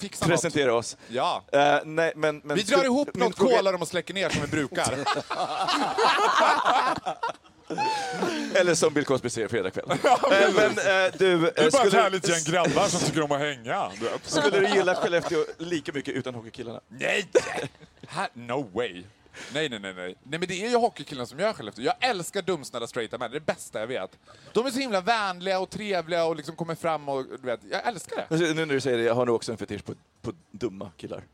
fixa 0.00 0.26
Presentera 0.26 0.74
oss. 0.74 0.96
något. 0.96 1.16
Ja. 1.16 1.42
Eh, 1.52 1.78
nej, 1.84 2.12
men, 2.16 2.38
men 2.44 2.56
Vi 2.56 2.62
drar 2.62 2.84
ihop 2.84 3.14
något 3.16 3.36
fråga- 3.36 3.56
kolare 3.56 3.76
och 3.76 3.88
släcker 3.88 4.14
ner 4.14 4.28
som 4.28 4.42
vi 4.42 4.48
brukar. 4.48 4.94
Eller 8.54 8.74
som 8.74 8.94
Bill 8.94 9.04
Cosby 9.04 9.30
säger 9.30 9.48
fredag 9.48 9.70
kväll. 9.70 9.84
Eh, 9.92 10.54
men 10.54 10.70
eh, 10.70 11.12
du, 11.18 11.32
eh, 11.34 11.40
Det 11.40 11.46
är 11.46 11.52
bara 11.54 11.66
ett 11.66 11.74
skulle, 11.74 12.02
härligt 12.02 12.28
gäng 12.28 12.44
grabbar 12.54 12.88
som 12.88 13.00
tycker 13.00 13.22
om 13.22 13.32
att 13.32 13.38
hänga. 13.40 13.90
skulle 14.22 14.60
du 14.60 14.68
gilla 14.68 14.94
Skellefteå 14.94 15.44
lika 15.58 15.92
mycket 15.92 16.14
utan 16.14 16.34
hockeykillarna? 16.34 16.80
Nej! 16.88 17.28
No 18.34 18.70
way. 18.74 19.04
Nej, 19.54 19.68
nej, 19.68 19.78
nej, 19.78 19.94
nej. 19.94 20.14
Nej, 20.22 20.38
men 20.38 20.48
det 20.48 20.64
är 20.64 20.70
ju 20.70 20.76
hockeykillarna 20.76 21.26
som 21.26 21.38
gör 21.38 21.52
Skellefteå. 21.52 21.84
Jag 21.84 21.94
älskar 22.00 22.42
dumsnälla 22.42 22.86
straighta 22.86 23.18
män. 23.18 23.30
Det 23.30 23.36
är 23.36 23.40
det 23.40 23.46
bästa 23.46 23.80
jag 23.80 23.86
vet. 23.86 24.10
De 24.52 24.66
är 24.66 24.70
så 24.70 24.78
himla 24.78 25.00
vänliga 25.00 25.58
och 25.58 25.70
trevliga 25.70 26.24
och 26.24 26.36
liksom 26.36 26.56
kommer 26.56 26.74
fram 26.74 27.08
och 27.08 27.24
du 27.24 27.36
vet, 27.46 27.60
jag 27.70 27.86
älskar 27.86 28.16
det. 28.16 28.26
Men 28.28 28.38
Nu 28.56 28.66
när 28.66 28.74
du 28.74 28.80
säger 28.80 28.98
det, 28.98 29.04
jag 29.04 29.14
har 29.14 29.26
nog 29.26 29.36
också 29.36 29.52
en 29.52 29.58
fetisch 29.58 29.84
på, 29.84 29.94
på 30.22 30.32
dumma 30.50 30.90
killar. 30.96 31.24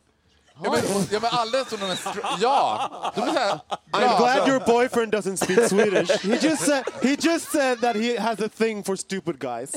Ja, 0.64 0.70
men, 0.72 0.80
ja, 1.10 1.18
men 1.22 1.30
alla 1.32 1.64
som 1.64 1.80
de 1.80 1.90
är 1.90 1.94
stra- 1.94 2.36
Ja! 2.40 3.12
De 3.14 3.20
är 3.22 3.26
så 3.32 3.38
här 3.38 3.58
I'm 3.92 4.18
glad 4.18 4.48
your 4.48 4.60
boyfriend 4.66 5.14
doesn't 5.14 5.36
speak 5.36 5.68
Swedish. 5.68 6.24
He 6.24 6.48
just 6.48 6.64
said, 6.66 6.84
he 7.02 7.16
just 7.20 7.50
said 7.52 7.80
that 7.80 7.96
he 7.96 8.20
has 8.20 8.40
a 8.40 8.48
thing 8.48 8.84
for 8.84 8.96
stupid 8.96 9.38
guys. 9.38 9.74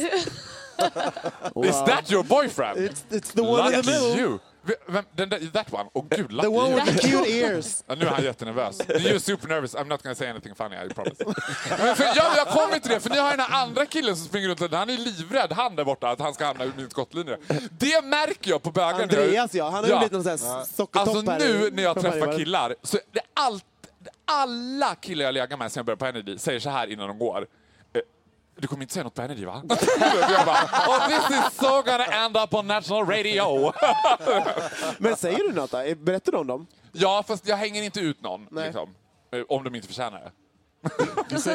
Is 1.65 1.75
that 1.85 2.11
your 2.11 2.23
boyfriend? 2.23 2.77
It's, 2.77 3.03
it's 3.09 3.31
the 3.33 3.41
one 3.43 3.65
in 3.65 3.71
the 3.71 3.77
Lucky 3.77 3.91
middle. 3.91 4.15
you. 4.17 4.39
Vem, 4.87 5.03
den 5.15 5.29
där, 5.29 5.39
that 5.53 5.73
one? 5.73 5.89
Åh 5.93 6.05
gud, 6.09 6.31
lucky 6.31 6.41
The 6.41 6.47
one 6.47 6.75
with 6.75 6.85
the 6.85 7.07
cute 7.07 7.29
ears. 7.29 7.83
Ja, 7.87 7.95
nu 7.95 8.05
är 8.05 8.09
han 8.09 8.23
jättenervös. 8.23 8.79
You're 8.79 9.19
super 9.19 9.47
nervous. 9.47 9.75
I'm 9.75 9.87
not 9.87 10.03
gonna 10.03 10.15
say 10.15 10.27
anything 10.27 10.55
funny, 10.55 10.75
I 10.75 10.93
promise. 10.93 11.23
Men 11.69 11.95
för, 11.95 12.03
ja, 12.03 12.33
jag 12.37 12.47
kommer 12.47 12.79
till 12.79 12.91
det, 12.91 12.99
för 12.99 13.09
ni 13.09 13.17
har 13.17 13.31
den 13.31 13.39
här 13.39 13.63
andra 13.63 13.85
killen 13.85 14.15
som 14.15 14.25
springer 14.25 14.47
runt. 14.47 14.73
Han 14.73 14.89
är 14.89 14.97
livrädd, 14.97 15.51
han 15.51 15.75
där 15.75 15.85
borta, 15.85 16.09
att 16.09 16.19
han 16.19 16.33
ska 16.33 16.45
hamna 16.45 16.65
i 16.65 16.71
min 16.77 16.89
skottlinje. 16.89 17.37
Det 17.71 18.05
märker 18.05 18.51
jag 18.51 18.63
på 18.63 18.71
bögar. 18.71 19.01
Andreas 19.01 19.53
ja, 19.53 19.69
han 19.69 19.83
har 19.83 19.91
ju 19.91 19.99
lite 19.99 20.13
någon 20.13 20.37
sån 20.37 20.49
här 20.49 20.63
sockertopp 20.63 21.07
Alltså 21.07 21.21
nu 21.37 21.69
när 21.71 21.83
jag 21.83 22.01
träffar 22.01 22.37
killar, 22.37 22.75
så 22.83 22.97
det 23.11 23.19
är 23.19 23.25
allt, 23.33 23.65
alla 24.25 24.95
killar 24.95 25.25
jag 25.25 25.33
lägger 25.33 25.57
med 25.57 25.71
sen 25.71 25.79
jag 25.79 25.85
började 25.85 25.99
på 25.99 26.05
Energy 26.05 26.37
säger 26.37 26.59
så 26.59 26.69
här 26.69 26.87
innan 26.87 27.07
de 27.07 27.19
går. 27.19 27.47
Eh, 28.57 28.61
Du 28.61 28.67
kommer 28.67 28.81
inte 28.83 28.93
säga 28.93 29.03
något 29.03 29.13
på 29.13 29.21
Energy 29.21 29.45
va? 29.45 29.61
jag 30.29 30.45
bara, 30.45 30.63
oh, 30.87 31.07
this 31.07 31.37
is 31.37 31.55
so 31.59 31.81
gonna 31.81 32.05
end 32.05 32.37
up 32.37 32.53
on 32.53 32.67
national 32.67 33.05
radio. 33.05 33.73
Men 34.97 35.15
säger 35.15 35.37
du 35.37 35.53
något 35.53 35.71
då? 35.71 35.83
Berättar 35.97 36.31
du 36.31 36.37
om 36.37 36.47
dem? 36.47 36.67
ja, 36.91 37.23
fast 37.27 37.47
jag 37.47 37.57
hänger 37.57 37.83
inte 37.83 37.99
ut 37.99 38.21
någon. 38.21 38.47
Liksom, 38.51 38.95
eh, 39.31 39.41
om 39.49 39.63
de 39.63 39.75
inte 39.75 39.87
förtjänar 39.87 40.19
det. 40.19 40.31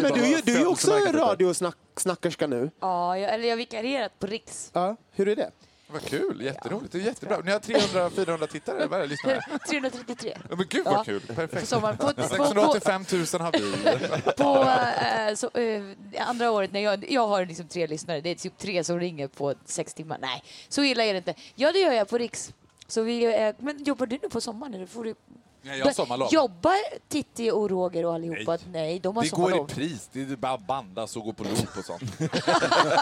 Men 0.02 0.12
du, 0.12 0.20
är 0.24 0.26
ju- 0.26 0.40
du 0.44 0.54
är 0.54 0.58
ju 0.60 0.66
också 0.66 0.90
radiosnackerska 1.12 2.46
nu. 2.46 2.70
Ja, 2.80 3.18
jag, 3.18 3.34
eller 3.34 3.44
jag 3.44 3.52
har 3.52 3.56
vikarierat 3.56 4.18
på 4.18 4.26
Riks. 4.26 4.70
Ja, 4.74 4.96
hur 5.12 5.28
är 5.28 5.36
det? 5.36 5.50
Vad 5.92 6.02
kul, 6.02 6.40
jätteroligt. 6.42 6.92
Det 6.92 6.98
är 6.98 7.02
jättebra. 7.02 7.40
Ni 7.44 7.50
har 7.50 7.58
300-400 7.58 8.46
tittare, 8.46 8.86
vad 8.86 8.98
är 8.98 9.02
det, 9.02 9.08
lyssnare? 9.08 9.40
333. 9.68 10.38
Ja, 10.50 10.56
men 10.56 10.66
gud 10.68 10.84
vad 10.84 11.06
kul, 11.06 11.20
perfekt. 11.20 11.68
sommaren. 11.68 11.96
På, 11.96 12.06
på, 12.06 12.14
på, 12.14 12.28
685 12.28 13.04
000 13.12 13.20
har 13.40 13.52
vi. 13.52 14.32
på 14.36 14.62
eh, 15.02 15.34
så, 15.34 15.50
eh, 15.58 16.28
andra 16.28 16.50
året 16.50 16.72
när 16.72 16.80
jag, 16.80 17.10
jag 17.10 17.26
har 17.26 17.46
liksom 17.46 17.68
tre 17.68 17.86
lyssnare, 17.86 18.20
det 18.20 18.30
är 18.30 18.34
typ 18.34 18.58
tre 18.58 18.84
som 18.84 19.00
ringer 19.00 19.28
på 19.28 19.54
sex 19.64 19.94
timmar. 19.94 20.18
Nej, 20.20 20.42
så 20.68 20.82
illa 20.82 21.04
är 21.04 21.12
det 21.12 21.18
inte. 21.18 21.34
Ja, 21.54 21.72
det 21.72 21.78
gör 21.78 21.92
jag 21.92 22.08
på 22.08 22.18
Riks. 22.18 22.52
Så 22.86 23.02
vi, 23.02 23.24
eh, 23.24 23.54
men 23.58 23.84
jobbar 23.84 24.06
du 24.06 24.18
nu 24.22 24.28
på 24.28 24.40
sommaren? 24.40 24.74
Eller 24.74 24.86
får 24.86 25.04
du... 25.04 25.14
Nej, 25.62 25.78
jag 25.78 25.86
har 25.86 25.92
sommarlov. 25.92 26.28
Jobbar 26.32 26.76
Titti 27.08 27.50
och 27.50 27.70
Roger 27.70 28.06
och 28.06 28.14
allihopa? 28.14 28.58
Nej, 28.72 28.98
de 29.00 29.16
har 29.16 29.22
Det 29.22 29.28
går 29.30 29.36
sommarlov. 29.36 29.70
i 29.70 29.74
pris. 29.74 30.08
Det 30.12 30.20
är 30.20 30.36
bara 30.36 30.58
bandas 30.58 31.16
och 31.16 31.22
gå 31.24 31.32
på 31.32 31.44
loop 31.44 31.78
och 31.78 31.84
sånt. 31.84 32.02
Nej, 32.18 32.30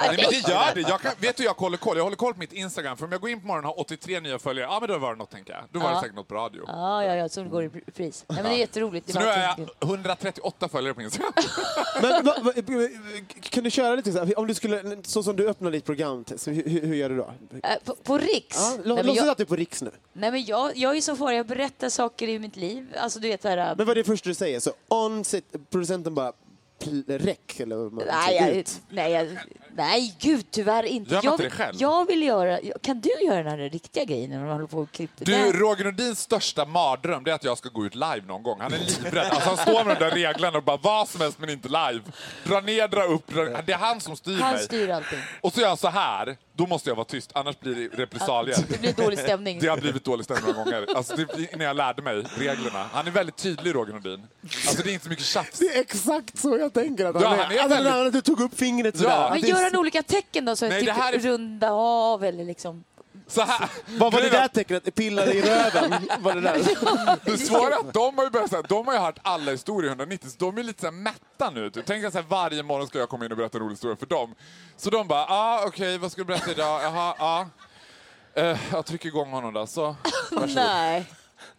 men 0.06 0.16
det 0.16 0.48
gör 0.48 0.74
det. 0.74 0.80
Jag 0.80 1.00
kan, 1.00 1.12
vet 1.18 1.36
du, 1.36 1.44
jag 1.44 1.54
håller 1.54 1.76
koll. 1.76 1.96
Jag 1.96 2.04
håller 2.04 2.16
koll 2.16 2.32
på 2.34 2.38
mitt 2.40 2.52
Instagram. 2.52 2.96
För 2.96 3.04
om 3.06 3.12
jag 3.12 3.20
går 3.20 3.30
in 3.30 3.40
på 3.40 3.46
morgonen 3.46 3.70
och 3.70 3.76
har 3.76 3.80
83 3.84 4.20
nya 4.20 4.38
följare, 4.38 4.66
ja 4.72 4.80
men 4.80 4.88
då 4.88 4.98
var 4.98 5.12
det 5.12 5.18
något 5.18 5.30
tänker 5.30 5.52
jag. 5.52 5.62
Då 5.72 5.78
var 5.78 5.88
det 5.88 5.94
Ja. 5.94 6.00
säkert 6.00 6.16
något 6.16 6.28
på 6.28 6.34
radio. 6.34 6.64
Ja, 6.66 7.04
ja, 7.04 7.14
ja, 7.16 7.28
som 7.28 7.50
går 7.50 7.64
i 7.64 7.68
pris. 7.68 8.24
Nej, 8.28 8.42
men 8.42 8.52
det 8.52 8.56
är 8.56 8.60
jätteroligt. 8.60 9.06
Det 9.06 9.12
Så 9.12 9.18
är 9.18 9.22
nu 9.24 9.28
har 9.30 9.38
jag 9.38 9.68
138 9.88 10.68
följare 10.68 10.94
på 10.94 11.02
Instagram. 11.02 11.32
Men, 12.02 12.24
va, 12.24 12.34
va, 12.40 12.52
kan 13.40 13.64
du 13.64 13.70
köra 13.70 13.94
lite 13.94 14.12
så 14.12 14.18
här, 14.24 14.38
om 14.38 14.46
du 14.46 14.54
skulle, 14.54 14.96
så 15.04 15.22
som 15.22 15.36
du 15.36 15.48
öppnar 15.48 15.70
ditt 15.70 15.84
program, 15.84 16.24
så 16.36 16.50
hur, 16.50 16.80
hur 16.86 16.94
gör 16.94 17.08
du 17.08 17.16
då? 17.16 17.30
Eh, 17.62 17.70
på, 17.84 17.94
på 17.94 18.18
Riks? 18.18 18.56
Ja, 18.58 18.76
Nej, 18.76 19.04
Låtsas 19.04 19.16
jag, 19.16 19.28
att 19.28 19.36
du 19.36 19.42
är 19.42 19.46
på 19.46 19.56
Riks 19.56 19.82
nu. 19.82 19.90
nej, 20.12 20.30
men 20.30 20.44
jag, 20.44 20.76
jag 20.76 20.96
är 20.96 21.00
så 21.00 21.16
far, 21.16 21.32
jag 21.32 21.46
berättar 21.46 21.88
saker 21.88 22.28
i 22.28 22.38
mitt 22.50 22.56
liv. 22.56 22.94
Alltså, 22.96 23.20
du 23.20 23.28
vet, 23.28 23.42
så 23.42 23.48
här, 23.48 23.58
äh, 23.58 23.76
Men 23.76 23.86
vad 23.86 23.88
är 23.88 23.94
det 23.94 24.04
första 24.04 24.28
du 24.28 24.34
säger? 24.34 24.60
Så 24.60 24.72
on 24.88 25.24
sit, 25.24 25.70
producenten 25.70 26.14
bara 26.14 26.32
räck 27.06 27.60
eller 27.60 28.06
Nej, 28.06 28.36
jag, 28.36 28.64
nej, 28.88 29.12
jag, 29.12 29.38
nej, 29.74 30.16
gud 30.20 30.46
tyvärr 30.50 30.82
inte. 30.82 31.14
Gör 31.14 31.20
jag, 31.24 31.34
inte 31.34 31.44
det 31.44 31.50
själv? 31.50 31.76
jag 31.78 32.06
vill 32.06 32.22
göra... 32.22 32.58
Kan 32.82 33.00
du 33.00 33.10
göra 33.26 33.42
den 33.42 33.60
här 33.60 33.68
riktiga 33.68 34.04
grejen 34.04 34.30
när 34.30 34.38
man 34.38 34.48
håller 34.48 34.66
på 34.66 34.78
och 34.78 34.92
klipper? 34.92 35.24
Du, 35.24 35.32
Nej. 35.32 35.52
Roger 35.52 35.84
Nordins 35.84 36.20
största 36.20 36.64
mardröm 36.64 37.24
det 37.24 37.30
är 37.30 37.34
att 37.34 37.44
jag 37.44 37.58
ska 37.58 37.68
gå 37.68 37.86
ut 37.86 37.94
live 37.94 38.22
någon 38.26 38.42
gång. 38.42 38.60
Han 38.60 38.72
är 38.72 38.78
livrädd. 38.78 39.26
Alltså, 39.26 39.48
han 39.48 39.56
står 39.56 39.84
med 39.84 39.96
de 39.96 40.04
där 40.04 40.10
reglerna 40.10 40.58
och 40.58 40.64
bara 40.64 40.76
vad 40.76 41.08
som 41.08 41.20
helst 41.20 41.38
men 41.38 41.50
inte 41.50 41.68
live. 41.68 42.00
Dra 42.44 42.60
ner, 42.60 42.88
dra 42.88 43.02
upp. 43.02 43.26
Dra... 43.26 43.44
Det 43.44 43.72
är 43.72 43.78
han 43.78 44.00
som 44.00 44.16
styr 44.16 44.40
Han 44.40 44.54
mig. 44.54 44.64
styr 44.64 44.90
allting. 44.90 45.18
Och 45.40 45.52
så 45.52 45.60
gör 45.60 45.68
jag 45.68 45.78
så 45.78 45.88
här, 45.88 46.36
då 46.60 46.66
måste 46.66 46.90
jag 46.90 46.96
vara 46.96 47.04
tyst, 47.04 47.30
annars 47.34 47.60
blir 47.60 47.74
det 47.74 48.02
repressalier. 48.02 48.56
Det 48.68 48.80
blir 48.80 48.92
dålig 48.92 49.18
stämning. 49.18 49.58
Det 49.60 49.68
har 49.68 49.76
blivit 49.76 50.04
dålig 50.04 50.24
stämning 50.24 50.44
några 50.46 50.64
gånger. 50.64 50.86
Alltså, 50.96 51.16
det, 51.16 51.56
när 51.56 51.64
jag 51.64 51.76
lärde 51.76 52.02
mig 52.02 52.24
reglerna. 52.38 52.86
Han 52.92 53.06
är 53.06 53.10
väldigt 53.10 53.36
tydlig, 53.36 53.74
Roger 53.74 53.92
Nordin. 53.92 54.26
Alltså, 54.42 54.82
det 54.82 54.90
är 54.90 54.92
inte 54.92 55.04
så 55.04 55.10
mycket 55.10 55.24
tjafs. 55.24 55.58
Det 55.58 55.76
är 55.76 55.80
exakt 55.80 56.38
så 56.38 56.58
jag 56.58 56.69
tänker 56.74 57.06
att 57.06 57.14
han 57.14 57.22
Ja, 57.22 57.34
är. 57.34 57.36
han 57.36 57.52
är 57.52 57.58
alltså, 57.58 57.68
väldigt- 57.68 57.92
där 57.92 58.06
att 58.06 58.12
du 58.12 58.20
tog 58.20 58.40
upp 58.40 58.58
fingret 58.58 58.96
sådär. 58.96 59.10
Ja. 59.10 59.30
Men 59.30 59.40
gör 59.40 59.62
han 59.62 59.76
olika 59.76 60.02
tecken 60.02 60.44
då? 60.44 60.56
Så 60.56 60.68
Nej, 60.68 60.80
typ 60.80 60.86
det 60.86 60.92
här 61.02 61.12
är- 61.12 61.18
runda 61.18 61.70
av 61.72 62.24
eller 62.24 62.44
liksom... 62.44 62.84
Så 63.26 63.42
här. 63.42 63.68
Vad 63.86 64.12
var 64.12 64.20
det 64.20 64.28
där 64.30 64.48
tecknet? 64.48 64.94
Pillade 64.94 65.32
i 65.34 65.42
röven? 65.42 65.94
Var 66.20 66.34
det 66.34 66.40
där? 66.40 66.60
Det 67.24 67.38
svåra 67.38 67.74
är 67.74 67.78
att 67.80 67.92
de 67.92 68.16
har 68.18 68.24
ju 68.24 68.30
börjat 68.30 68.50
säga, 68.50 68.62
de 68.62 68.86
har 68.86 68.94
ju 68.94 69.00
hört 69.00 69.18
alla 69.22 69.50
historier 69.50 69.84
i 69.90 69.90
190, 69.90 70.28
så 70.30 70.36
de 70.38 70.58
är 70.58 70.62
lite 70.62 70.80
så 70.80 70.86
här 70.86 70.92
mätta 70.92 71.50
nu. 71.50 71.70
Typ. 71.70 71.84
Tänk 71.86 72.04
att 72.04 72.12
så 72.12 72.18
här, 72.18 72.26
varje 72.28 72.62
morgon 72.62 72.86
ska 72.88 72.98
jag 72.98 73.08
komma 73.08 73.24
in 73.24 73.30
och 73.30 73.36
berätta 73.38 73.58
en 73.58 73.64
rolig 73.64 73.72
historia 73.72 73.96
för 73.96 74.06
dem. 74.06 74.34
Så 74.76 74.90
de 74.90 75.08
bara, 75.08 75.24
ah, 75.28 75.64
okej, 75.66 75.98
vad 75.98 76.12
ska 76.12 76.20
du 76.20 76.24
berätta 76.24 76.50
idag? 76.50 76.82
Jaha, 76.82 77.14
ja. 77.18 77.46
Eh, 78.42 78.58
jag 78.72 78.86
trycker 78.86 79.08
igång 79.08 79.30
honom 79.30 79.52
då, 79.54 79.66
så. 79.66 79.96
Varsågod. 80.30 80.50
Nej. 80.54 81.04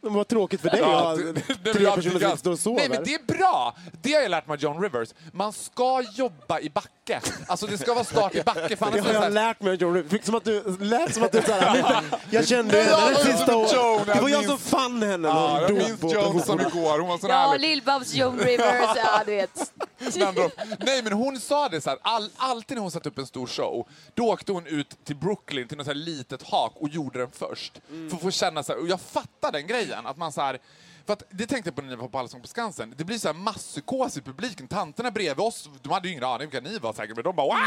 Men 0.04 0.14
vad 0.14 0.28
tråkigt 0.28 0.62
för 0.62 0.70
dig 0.70 0.80
Ja, 0.80 1.12
att 1.12 1.74
tre 1.74 1.84
jag- 1.84 1.96
personer 1.96 2.20
som 2.30 2.38
står 2.38 2.52
och 2.52 2.60
sover. 2.60 2.78
Nej 2.80 2.90
men 2.90 3.04
det 3.04 3.14
är 3.14 3.38
bra! 3.38 3.76
Det 4.02 4.14
har 4.14 4.22
jag 4.22 4.32
lärt 4.32 4.48
mig 4.48 4.54
av 4.54 4.60
John 4.62 4.82
Rivers. 4.82 5.10
Man 5.34 5.54
ska 5.54 6.02
jobba 6.14 6.60
i 6.60 6.70
backe. 6.70 7.22
Alltså 7.48 7.68
det 7.68 7.78
ska 7.78 7.94
vara 7.94 8.04
start 8.04 8.36
i 8.36 8.44
backe. 8.44 8.76
För 8.76 8.92
Det 8.92 9.00
har 9.00 9.14
jag 9.14 9.34
lärt 9.34 9.62
mig 9.62 9.70
av 9.74 9.76
John 9.82 9.94
Rivers. 9.94 10.26
Som 10.26 10.36
att 10.36 10.44
du 10.44 10.78
lät 10.80 11.14
som 11.14 11.24
att 11.24 11.32
du 11.32 11.42
såhär, 11.42 12.04
jag 12.30 12.48
kände 12.48 12.78
henne 12.78 12.90
jag 12.90 13.10
det 13.10 13.14
var 13.14 13.24
sista 13.24 13.56
året. 13.58 14.06
Det 14.06 14.22
var 14.22 14.30
jag 14.30 14.44
jag 14.44 14.46
som 14.50 14.58
fann 14.58 15.02
henne 15.04 15.18
när 15.18 15.30
ja, 15.30 15.50
hon 15.52 15.60
jag 15.62 15.70
dog 15.70 15.78
minns 15.78 16.00
på 16.00 16.12
Joan 16.14 16.42
som 16.44 16.60
igår. 16.62 17.00
Hon 17.00 17.08
var 17.10 17.18
så 17.18 17.28
Ja. 17.28 17.56
Lill-Babs, 17.60 18.14
Joan 18.16 18.40
Rivers, 18.40 18.96
ja 18.96 19.22
du 19.26 19.32
vet. 19.36 19.74
Nej 20.80 21.04
men 21.04 21.14
hon 21.14 21.40
sa 21.40 21.70
det 21.70 21.82
så 21.82 21.90
här, 21.90 22.00
all, 22.02 22.30
alltid 22.38 22.78
när 22.78 22.82
hon 22.82 22.92
satte 22.92 23.10
upp 23.10 23.18
en 23.18 23.26
stor 23.28 23.48
show, 23.48 23.88
då 24.14 24.24
åkte 24.28 24.52
hon 24.52 24.68
ut 24.68 25.06
till 25.06 25.16
Brooklyn 25.16 25.68
till 25.68 25.78
något 25.78 25.86
så 25.86 25.92
här 25.92 26.00
litet 26.00 26.44
hak 26.44 26.74
och 26.76 26.90
gjorde 26.90 27.20
den 27.20 27.32
först. 27.32 27.74
För 28.10 28.16
att 28.16 28.22
få 28.22 28.32
känna 28.32 28.64
så 28.64 28.74
här, 28.74 28.80
och 28.82 28.88
jag 28.88 29.02
fattar 29.02 29.52
den 29.52 29.68
grejen, 29.68 29.91
att 29.94 30.18
man 30.18 30.32
så 30.32 30.42
här, 30.42 30.60
för 31.06 31.14
att, 31.14 31.24
det 31.30 31.46
tänkte 31.48 31.68
jag 31.68 31.76
på 31.76 31.82
när 31.82 31.90
ni 31.90 31.96
var 31.96 32.08
på 32.08 32.20
Allsång 32.20 32.42
på 32.42 32.48
Skansen. 32.48 32.94
Det 32.98 33.04
blir 33.04 33.18
så 33.18 33.28
här 33.28 33.34
masspsykos 33.36 34.18
i 34.18 34.22
publiken. 34.22 34.68
Tanterna 34.68 35.12
bredvid 35.12 35.46
oss, 35.46 35.70
de 35.82 35.92
hade 35.92 36.08
ju 36.08 36.12
ingen 36.14 36.24
aning 36.24 36.50
vilka 36.50 36.70
ni 36.70 36.78
var 36.80 36.94
säkert, 36.94 37.16
men 37.16 37.24
de 37.24 37.36
bara 37.36 37.48
Wah! 37.48 37.58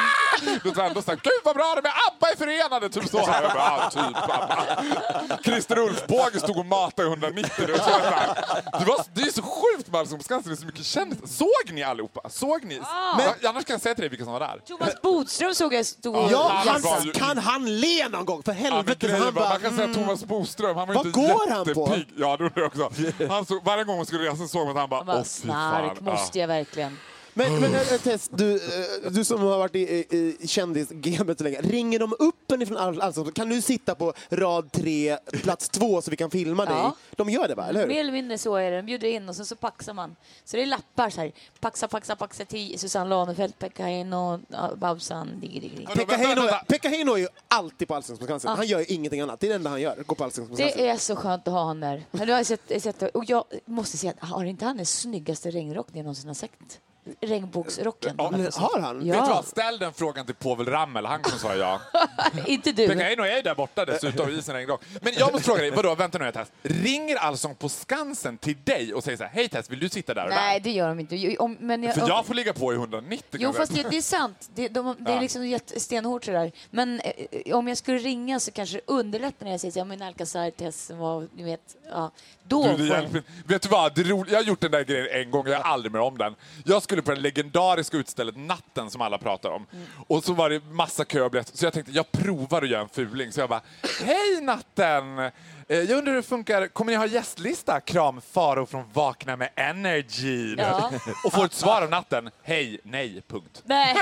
Då 0.64 0.70
var 0.72 0.84
ändå 0.84 1.02
såhär, 1.02 1.16
gud 1.22 1.32
vad 1.44 1.56
bra 1.56 1.74
de 1.82 1.88
är, 1.88 1.92
ABBA 2.08 2.28
är 2.32 2.36
förenade! 2.36 2.88
Typ 2.88 3.08
så 3.08 3.26
här. 3.26 3.42
Jag 3.42 3.52
bara, 3.52 3.78
ja, 3.78 3.90
typ 3.90 4.16
ABBA. 4.16 5.38
Christer 5.44 5.78
Ulfbåge 5.78 6.40
stod 6.40 6.56
och 6.58 6.66
matade 6.66 7.08
i 7.08 7.10
190. 7.10 7.50
Det, 7.66 7.72
var 7.72 7.78
så 7.78 8.78
det, 8.78 8.84
var, 8.84 9.04
det 9.14 9.22
är 9.22 9.32
så 9.32 9.42
sjukt 9.42 9.90
med 9.90 10.00
Allsång 10.00 10.18
på 10.18 10.24
Skansen, 10.24 10.52
det 10.52 10.54
är 10.54 10.60
så 10.60 10.66
mycket 10.66 10.86
kändisar. 10.86 11.26
Såg 11.26 11.72
ni 11.74 11.82
allihopa? 11.82 12.30
Såg 12.30 12.64
ni? 12.64 12.80
Men, 13.16 13.50
annars 13.50 13.64
kan 13.64 13.74
jag 13.74 13.80
säga 13.80 13.94
till 13.94 14.02
dig 14.02 14.08
vilka 14.10 14.24
som 14.24 14.32
var 14.32 14.40
där. 14.40 14.60
Thomas 14.66 15.02
Bodström 15.02 15.54
såg 15.54 15.74
jag 15.74 15.86
stod 15.86 16.16
och 16.16 16.32
Ja, 16.32 16.62
han 16.66 16.82
han, 16.84 17.02
ju- 17.04 17.12
kan 17.12 17.38
han 17.38 17.80
le 17.80 18.08
någon 18.08 18.24
gång? 18.24 18.42
För 18.42 18.52
Ja, 18.52 18.58
helvete. 18.58 19.06
grejen 19.06 19.22
han 19.22 19.34
var, 19.34 19.40
bara, 19.42 19.48
man 19.48 19.60
kan 19.60 19.70
säga 19.76 19.84
mm. 19.84 19.94
Thomas 19.94 20.24
Boström, 20.24 20.76
han 20.76 20.88
var 20.88 20.94
Vad 20.94 21.06
inte 21.06 21.20
går 21.20 21.50
han 21.50 21.74
på? 21.74 21.96
Ja, 22.16 22.36
det 22.36 22.42
gjorde 22.44 22.60
jag 22.60 22.66
också. 22.66 22.90
Han 23.28 23.46
såg, 23.46 23.64
varje 23.64 23.84
gång 23.84 23.96
man 23.96 24.06
skulle 24.06 24.30
resa 24.30 24.46
såg 24.48 24.66
man 24.66 24.76
att 24.76 24.80
han 24.80 24.88
bara, 24.90 24.96
Han 24.96 25.06
bara, 25.06 25.16
åh 25.16 25.22
fy 25.24 25.48
fan. 25.48 25.80
snark 25.90 26.00
måste 26.00 26.38
jag 26.38 26.48
verkligen. 26.48 26.98
Men, 27.34 27.60
men 27.60 27.74
äh, 27.74 27.80
Tess, 27.80 28.28
du, 28.32 28.54
äh, 28.54 29.10
du 29.10 29.24
som 29.24 29.40
har 29.40 29.58
varit 29.58 29.74
i, 29.74 29.78
i, 29.80 30.36
i 30.40 30.46
kändisgamet 30.48 31.38
så 31.38 31.44
länge, 31.44 31.60
ringer 31.60 31.98
de 31.98 32.14
upp 32.18 32.52
en 32.52 32.62
ifrån 32.62 32.76
all, 32.76 33.00
Allsång? 33.00 33.32
Kan 33.32 33.48
du 33.48 33.62
sitta 33.62 33.94
på 33.94 34.12
rad 34.30 34.72
tre, 34.72 35.18
plats 35.32 35.68
två 35.68 36.02
så 36.02 36.10
vi 36.10 36.16
kan 36.16 36.30
filma 36.30 36.64
dig? 36.64 36.74
Ja. 36.74 36.96
De 37.16 37.30
gör 37.30 37.48
det 37.48 37.54
va, 37.54 37.66
eller 37.66 37.80
hur? 37.80 37.88
Mer 37.88 38.00
eller 38.00 38.12
mindre 38.12 38.38
så 38.38 38.56
är 38.56 38.70
det. 38.70 38.76
De 38.76 38.82
bjuder 38.82 39.08
in 39.08 39.28
och 39.28 39.36
sen 39.36 39.46
så 39.46 39.56
paxar 39.56 39.92
man. 39.94 40.16
Så 40.44 40.56
det 40.56 40.62
är 40.62 40.66
lappar 40.66 41.10
så 41.10 41.20
här. 41.20 41.32
Paxa, 41.60 41.88
paxa, 41.88 42.16
paxa 42.16 42.44
till 42.44 42.78
Susanne 42.78 43.10
Lanefelt, 43.10 43.58
Pekka 43.58 43.84
Heino, 43.84 44.40
ja, 44.48 44.70
Babsan, 44.76 45.40
diggi, 45.40 45.60
diggi, 45.60 45.76
diggi. 45.76 45.86
Pekka 45.86 46.04
vänta, 46.04 46.16
Heino, 46.16 46.40
vänta. 46.40 46.64
Pekka 46.68 46.88
Heino 46.88 47.12
är 47.12 47.18
ju 47.18 47.28
alltid 47.48 47.88
på 47.88 47.94
Allsång 47.94 48.16
på 48.16 48.24
Skansen. 48.24 48.50
Ja. 48.50 48.56
Han 48.56 48.66
gör 48.66 48.78
ju 48.78 48.84
ingenting 48.84 49.20
annat. 49.20 49.40
Det 49.40 49.46
är 49.46 49.48
det 49.48 49.54
enda 49.54 49.70
han 49.70 49.80
gör, 49.80 49.96
gå 50.06 50.14
på. 50.14 50.30
Det 50.56 50.88
är 50.88 50.96
så 50.96 51.16
skönt 51.16 51.48
att 51.48 51.54
ha 51.54 51.60
honom 51.60 51.80
där. 51.80 52.04
Men 52.10 52.26
Du 52.26 52.32
har 52.32 52.44
sett, 52.44 52.82
sett, 52.82 53.02
och 53.02 53.24
jag 53.26 53.44
måste 53.64 53.96
säga, 53.96 54.14
att 54.20 54.28
har 54.28 54.44
inte 54.44 54.64
han 54.64 54.76
den 54.76 54.86
snyggaste 54.86 55.50
regnrocken 55.50 55.96
jag 55.96 56.04
någonsin 56.04 56.28
har 56.28 56.34
sett? 56.34 56.80
Regnbågsrocken. 57.20 58.14
Ja, 58.18 58.24
har 58.54 58.80
han? 58.80 58.98
Vet 58.98 59.06
du 59.06 59.12
Ja, 59.12 59.26
vad, 59.34 59.44
ställ 59.44 59.78
den 59.78 59.92
frågan 59.92 60.26
till 60.26 60.34
Povel 60.34 60.66
Ramel, 60.66 61.06
han 61.06 61.22
kommer 61.22 61.38
svara 61.38 61.56
ja. 61.56 61.80
inte 62.46 62.72
du. 62.72 62.88
Pekka 62.88 63.04
Heino 63.04 63.22
är 63.22 63.36
ju 63.36 63.42
där 63.42 63.54
borta 63.54 63.84
dessutom, 63.84 64.30
isen 64.30 64.54
regnrock. 64.54 64.82
Men 65.00 65.12
jag 65.16 65.32
måste 65.32 65.46
fråga 65.46 65.60
dig, 65.60 65.70
vadå, 65.70 65.94
vänta 65.94 66.18
nu 66.18 66.32
Tess. 66.32 66.48
Ringer 66.62 67.16
Allsång 67.16 67.54
på 67.54 67.68
Skansen 67.68 68.38
till 68.38 68.56
dig 68.64 68.94
och 68.94 69.04
säger 69.04 69.16
så 69.18 69.24
här, 69.24 69.30
hej 69.30 69.48
Tess, 69.48 69.70
vill 69.70 69.78
du 69.78 69.88
sitta 69.88 70.14
där 70.14 70.24
och 70.24 70.30
Nej, 70.30 70.60
där? 70.60 70.64
det 70.64 70.70
gör 70.70 70.88
de 70.88 71.00
inte. 71.00 71.36
Om, 71.38 71.56
men 71.60 71.82
jag, 71.82 71.94
För 71.94 72.08
jag 72.08 72.26
får 72.26 72.34
ligga 72.34 72.52
på 72.52 72.72
i 72.72 72.76
190 72.76 73.24
Jo, 73.32 73.52
fast 73.52 73.74
det, 73.74 73.86
det 73.90 73.96
är 73.96 74.02
sant. 74.02 74.50
Det, 74.54 74.68
de, 74.68 74.96
det 74.98 75.10
är 75.10 75.14
Ja. 75.14 75.20
liksom 75.20 75.58
stenhårt 75.76 76.24
sådär. 76.24 76.52
Men 76.70 77.00
eh, 77.00 77.56
om 77.56 77.68
jag 77.68 77.76
skulle 77.78 77.98
ringa 77.98 78.40
så 78.40 78.50
kanske 78.50 78.76
det 78.76 78.82
underlättar 78.86 79.44
när 79.44 79.50
jag 79.52 79.60
säger 79.60 79.72
så, 79.72 79.78
ja 79.78 79.84
men 79.84 80.02
Alcazar, 80.02 80.50
Tess, 80.50 80.90
vad, 80.94 81.28
ni 81.36 81.42
vet, 81.42 81.76
ja. 81.90 82.10
Då 82.46 82.62
Du, 82.62 82.68
det 82.68 82.76
får 82.76 82.86
hjälper. 82.86 83.22
Vet 83.46 83.62
du 83.62 83.68
vad? 83.68 83.94
Det 83.94 84.00
är 84.00 84.04
roligt. 84.04 84.32
Jag 84.32 84.38
har 84.38 84.44
gjort 84.44 84.60
den 84.60 84.70
där 84.70 84.84
grejen 84.84 85.22
en 85.22 85.30
gång, 85.30 85.46
jag 85.46 85.56
har 85.56 85.72
aldrig 85.72 85.92
mer 85.92 86.00
om 86.00 86.18
den. 86.18 86.34
Jag 86.64 86.82
skulle 86.94 87.02
på 87.02 87.14
det 87.14 87.20
legendariska 87.20 87.96
utstället 87.96 88.36
Natten 88.36 88.90
som 88.90 89.00
alla 89.00 89.18
pratar 89.18 89.50
om. 89.50 89.66
Mm. 89.72 89.86
Och 90.06 90.24
så 90.24 90.32
var 90.32 90.50
det 90.50 90.60
massa 90.64 91.04
kö. 91.04 91.30
Så 91.52 91.64
jag 91.66 91.72
tänkte, 91.72 91.92
jag 91.92 92.12
provar 92.12 92.62
att 92.62 92.68
göra 92.68 92.82
en 92.82 92.88
fuling. 92.88 93.32
Så 93.32 93.40
jag 93.40 93.48
bara, 93.48 93.60
hej 94.04 94.40
Natten! 94.42 95.18
Eh, 95.18 95.30
Jag 95.68 95.90
undrar 95.90 96.12
hur 96.12 96.16
det 96.16 96.22
funkar, 96.22 96.66
kommer 96.68 96.92
ni 96.92 96.98
ha 96.98 97.06
gästlista? 97.06 97.80
Kram 97.80 98.20
Faro 98.20 98.66
från 98.66 98.84
Vakna 98.92 99.36
med 99.36 99.48
Energy. 99.56 100.54
Ja. 100.58 100.90
Och 101.24 101.32
får 101.32 101.44
ett 101.44 101.52
svar 101.52 101.82
av 101.82 101.90
Natten, 101.90 102.30
hej, 102.42 102.80
nej, 102.84 103.22
punkt. 103.28 103.62
Nej. 103.64 103.96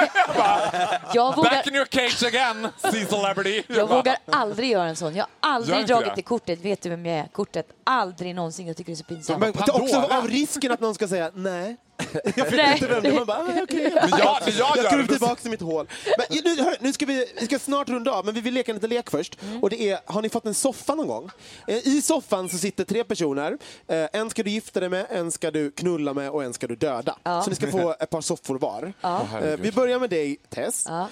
jag 1.15 1.37
vågar, 1.37 1.51
Back 1.51 1.67
in 1.67 1.75
your 1.75 1.87
cage 1.91 2.23
again, 2.27 2.69
see 2.93 3.07
celebrity. 3.07 3.63
jag 3.69 3.89
bara, 3.89 3.97
vågar 3.99 4.17
aldrig 4.33 4.71
göra 4.71 4.89
en 4.89 4.97
sån. 4.97 5.15
Jag 5.17 5.27
har 5.41 5.51
aldrig 5.51 5.79
inte 5.81 5.93
dragit 5.93 6.15
det? 6.17 6.23
kortet. 6.23 6.61
Vet 6.61 6.83
du 6.83 6.89
vem 6.91 7.07
jag 7.07 7.19
är? 7.19 7.27
Kortet. 7.27 7.67
Aldrig 7.85 8.35
någonsin. 8.35 8.67
Jag 8.67 8.77
tycker 8.77 8.93
det 8.93 8.95
är 8.95 8.97
så 8.97 9.05
pinsamt. 9.05 9.41
Men 9.41 9.51
också 9.83 10.01
av 10.01 10.29
risken 10.29 10.73
att 10.73 10.81
någon 10.81 10.95
ska 10.95 11.09
säga 11.09 11.31
nej. 11.35 11.77
Nej. 12.53 13.13
Man 13.15 13.27
bara, 13.27 13.39
ah, 13.39 13.63
okej. 13.63 13.93
Men 14.11 14.11
jag, 14.11 14.39
jag 14.59 14.77
Jag 14.79 15.09
tillbaka 15.09 15.35
till 15.35 15.51
mitt 15.51 15.61
hål. 15.61 15.87
Men, 16.19 16.27
nu, 16.45 16.63
hör, 16.63 16.77
nu 16.81 16.93
ska 16.93 17.07
vi, 17.07 17.27
vi 17.41 17.47
ska 17.47 17.59
snart 17.59 17.89
runda 17.89 18.13
av, 18.13 18.25
men 18.25 18.35
vi 18.35 18.41
vill 18.41 18.55
leka 18.55 18.71
en 18.73 18.77
liten 18.77 18.91
lek 18.91 19.11
först. 19.11 19.39
Mm. 19.43 19.63
Och 19.63 19.71
det 19.71 19.91
är, 19.91 19.99
har 20.05 20.23
ni 20.23 20.29
fått 20.29 20.47
en 20.47 20.55
soffa 20.55 20.95
någon 20.95 21.07
gång? 21.07 21.31
Eh, 21.67 21.77
I 21.89 22.03
soffan 22.03 22.49
så 22.49 22.59
sitter 22.59 22.85
tre 22.85 23.05
personer. 23.05 23.59
Eh, 23.89 24.07
En 24.13 24.31
ska 24.31 24.43
du 24.43 24.51
gifta 24.51 24.81
dig 24.81 24.89
med, 24.89 25.07
en 25.11 25.31
ska 25.31 25.51
du 25.51 25.71
knulla 25.71 26.15
med 26.15 26.31
och 26.31 26.45
en 26.45 26.53
ska 26.53 26.67
du 26.67 26.77
döda. 26.77 27.17
Ja. 27.23 27.43
Så 27.43 27.51
ni 27.51 27.57
ska 27.57 27.71
få 27.71 27.95
ett 28.01 28.11
par 28.11 28.21
soffor 28.21 28.59
var. 28.59 28.93
Ja. 29.01 29.27
Eh, 29.43 29.57
Vi 29.57 29.73
börjar 29.73 29.99
med 29.99 30.11
dig, 30.11 30.37
Tess. 30.49 30.87
Ja. 30.89 31.09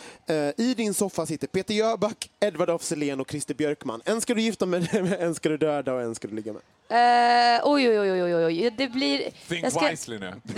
I 0.56 0.74
din 0.74 0.94
soffa 0.94 1.26
sitter 1.26 1.46
Peter 1.46 1.74
Jöback, 1.74 2.30
Edvard 2.40 2.70
af 2.70 2.92
och 3.20 3.30
Christer 3.30 3.54
Björkman. 3.54 4.02
En 4.04 4.20
ska 4.20 4.34
du 4.34 4.40
gifta 4.40 4.66
med, 4.66 5.16
en 5.20 5.34
ska 5.34 5.48
du 5.48 5.56
döda 5.56 5.94
och 5.94 6.00
en 6.00 6.14
ska 6.14 6.28
du 6.28 6.34
ligga 6.34 6.52
med. 6.52 6.62
Eh, 6.90 7.60
oj, 7.64 7.88
oj, 7.88 8.00
oj, 8.00 8.22
oj, 8.22 8.44
oj. 8.44 8.70
Det 8.70 8.88
blir... 8.88 9.18
think 9.48 9.64
jag 9.64 9.72
ska- 9.72 9.88
wisely 9.90 10.18
nu. 10.18 10.40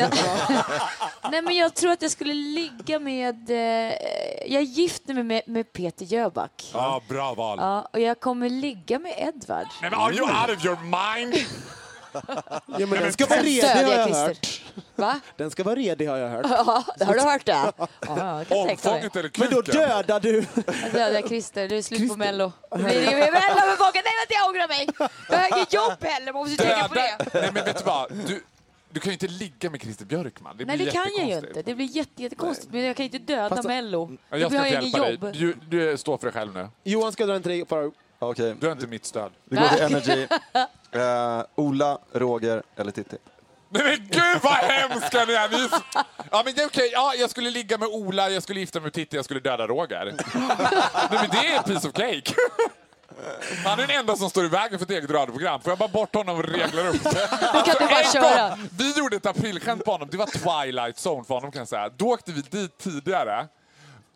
Nej, 1.31 1.43
men 1.43 1.57
jag 1.57 1.75
tror 1.75 1.93
att 1.93 2.03
jag 2.03 2.11
skulle 2.11 2.35
ligga 2.35 2.99
med... 2.99 3.51
Eh, 3.51 3.93
jag 4.47 4.63
gifter 4.63 5.15
mig 5.15 5.23
med, 5.23 5.43
med 5.47 5.73
Peter 5.73 6.05
Jöback. 6.05 6.71
Ja, 6.73 7.03
bra 7.09 7.35
val. 7.35 7.59
Ja, 7.61 7.89
och 7.93 8.01
jag 8.01 8.21
kommer 8.21 8.49
ligga 8.51 8.99
med 8.99 9.15
Edvard. 9.17 9.67
Men 9.83 9.95
are 9.95 10.15
you 10.15 10.25
out 10.25 10.57
of 10.59 10.65
your 10.65 10.79
mind? 10.83 11.35
Ja, 12.13 12.87
men 12.87 12.91
den 13.03 13.13
ska 13.13 13.27
vara 13.27 13.41
redig 13.43 13.67
har 13.67 13.93
jag 13.93 14.07
hört. 14.29 14.63
Va? 14.97 15.21
Den 15.37 15.51
ska 15.51 15.63
vara 15.65 15.75
redig 15.75 16.07
har 16.07 16.17
jag 16.17 16.29
hört. 16.29 16.47
Ja, 16.51 16.85
har 17.07 17.15
du 17.15 17.21
hört 17.21 17.45
det? 17.47 17.73
Ja. 18.07 18.45
Omfånget 18.51 19.17
eller 19.17 19.31
Men 19.39 19.49
kuken? 19.49 19.51
då 19.51 19.61
dödar 19.63 20.21
du... 20.21 20.45
Jag 20.83 20.93
dödar 20.93 21.29
Christer, 21.29 21.69
det 21.69 21.77
är 21.77 21.83
slut 21.83 22.09
på 22.11 22.17
Mello. 22.17 22.53
Det 22.71 22.77
mer 22.77 22.93
Mello 23.17 23.67
med 23.67 23.79
folket. 23.79 24.03
Nej, 24.05 24.15
vänta, 24.21 24.35
jag 24.35 24.49
ångrar 24.49 24.69
mig. 24.69 24.89
Jag 25.31 25.39
har 25.39 25.57
inget 25.59 25.73
jobb 25.73 25.93
heller, 26.05 26.33
man 26.33 26.43
måste 26.43 26.63
tänka 26.65 26.89
på 26.89 26.95
det. 26.95 27.19
Nej 27.35 27.51
men 27.55 27.65
vet 27.65 27.79
du 27.79 27.85
vad? 27.85 28.13
Du, 28.27 28.45
du 28.91 29.01
kan 29.01 29.11
ju 29.11 29.13
inte 29.13 29.29
ligga 29.29 29.71
med 29.71 29.83
Christer 29.83 30.05
Björkman. 30.05 30.57
Det 30.57 30.65
Nej, 30.65 30.77
blir 30.77 30.87
det 30.87 30.93
kan 30.93 31.07
jag 31.19 31.29
ju 31.29 31.35
inte. 31.49 31.63
Det 31.63 31.75
blir 31.75 31.87
jätte, 31.87 32.23
jättekonstigt. 32.23 32.73
Men 32.73 32.81
jag 32.85 32.97
kan 32.97 33.05
inte 33.05 33.19
döda 33.19 33.49
Fast- 33.57 33.69
Mello. 33.69 34.17
Jag 34.31 34.39
har 34.41 34.49
ska 34.49 34.57
jag 34.69 34.83
inte 34.83 34.99
hjälpa 34.99 35.11
jobb. 35.11 35.21
dig. 35.21 35.33
Du, 35.69 35.79
du 35.91 35.99
står 35.99 36.19
för 36.19 36.27
dig 36.27 36.33
själv 36.35 36.55
nu. 36.55 36.69
Johan 36.85 37.13
ska 37.13 37.27
dra 37.27 37.35
en 37.35 37.43
tre 37.43 37.65
bara. 37.65 37.91
Okej, 38.25 38.55
Du 38.61 38.67
har 38.67 38.73
inte 38.73 38.87
mitt 38.87 39.05
stöd. 39.07 39.33
vi 39.45 39.57
går 39.57 39.69
till 39.69 39.83
Energy. 39.83 40.27
Eh, 40.95 41.43
Ola, 41.55 41.99
Roger 42.13 42.63
eller 42.77 42.91
Titti? 42.91 43.17
Nej 43.69 43.83
men 43.85 44.09
gud 44.11 44.43
vad 44.43 44.53
hemska 44.55 45.25
ni 45.25 45.33
är! 45.33 45.49
Ni 45.49 45.69
så... 45.69 45.77
Ja 46.31 46.43
men 46.45 46.55
det 46.55 46.63
är 46.63 46.67
okej, 46.67 46.91
ja, 46.93 47.15
jag 47.15 47.31
skulle 47.31 47.51
ligga 47.51 47.79
med 47.79 47.89
Ola, 47.89 48.31
jag 48.31 48.43
skulle 48.43 48.61
gifta 48.61 48.79
mig 48.81 48.85
med 48.85 48.93
Titti, 48.93 49.17
jag 49.17 49.25
skulle 49.25 49.41
döda 49.41 49.67
Roger. 49.67 50.05
Nej 50.05 50.17
men 51.11 51.31
det 51.31 51.47
är 51.47 51.57
en 51.59 51.63
piece 51.63 51.89
of 51.89 51.95
cake. 51.95 52.35
Han 53.65 53.79
är 53.81 53.87
den 53.87 53.97
enda 53.99 54.17
som 54.17 54.31
står 54.31 54.45
i 54.45 54.49
vägen 54.49 54.79
för 54.79 54.87
ett 54.87 54.91
eget 54.91 55.11
radioprogram. 55.11 55.61
Får 55.61 55.71
jag 55.71 55.79
bara 55.79 55.89
bort 55.89 56.15
honom 56.15 56.37
och 56.37 56.45
regla 56.45 56.83
upp 56.89 57.05
det? 57.05 57.29
Bara 57.81 58.01
en 58.01 58.13
köra. 58.13 58.49
gång, 58.49 58.69
vi 58.79 58.99
gjorde 58.99 59.17
ett 59.17 59.27
aprilskämt 59.27 59.85
på 59.85 59.91
honom, 59.93 60.09
det 60.11 60.17
var 60.17 60.27
Twilight 60.27 60.97
Zone 61.07 61.25
för 61.25 61.35
honom 61.35 61.53
kan 61.53 61.59
jag 61.59 61.69
säga. 61.69 61.89
Då 61.97 62.07
åkte 62.07 62.33
vi 62.33 62.41
dit 62.41 62.79
tidigare. 62.79 63.47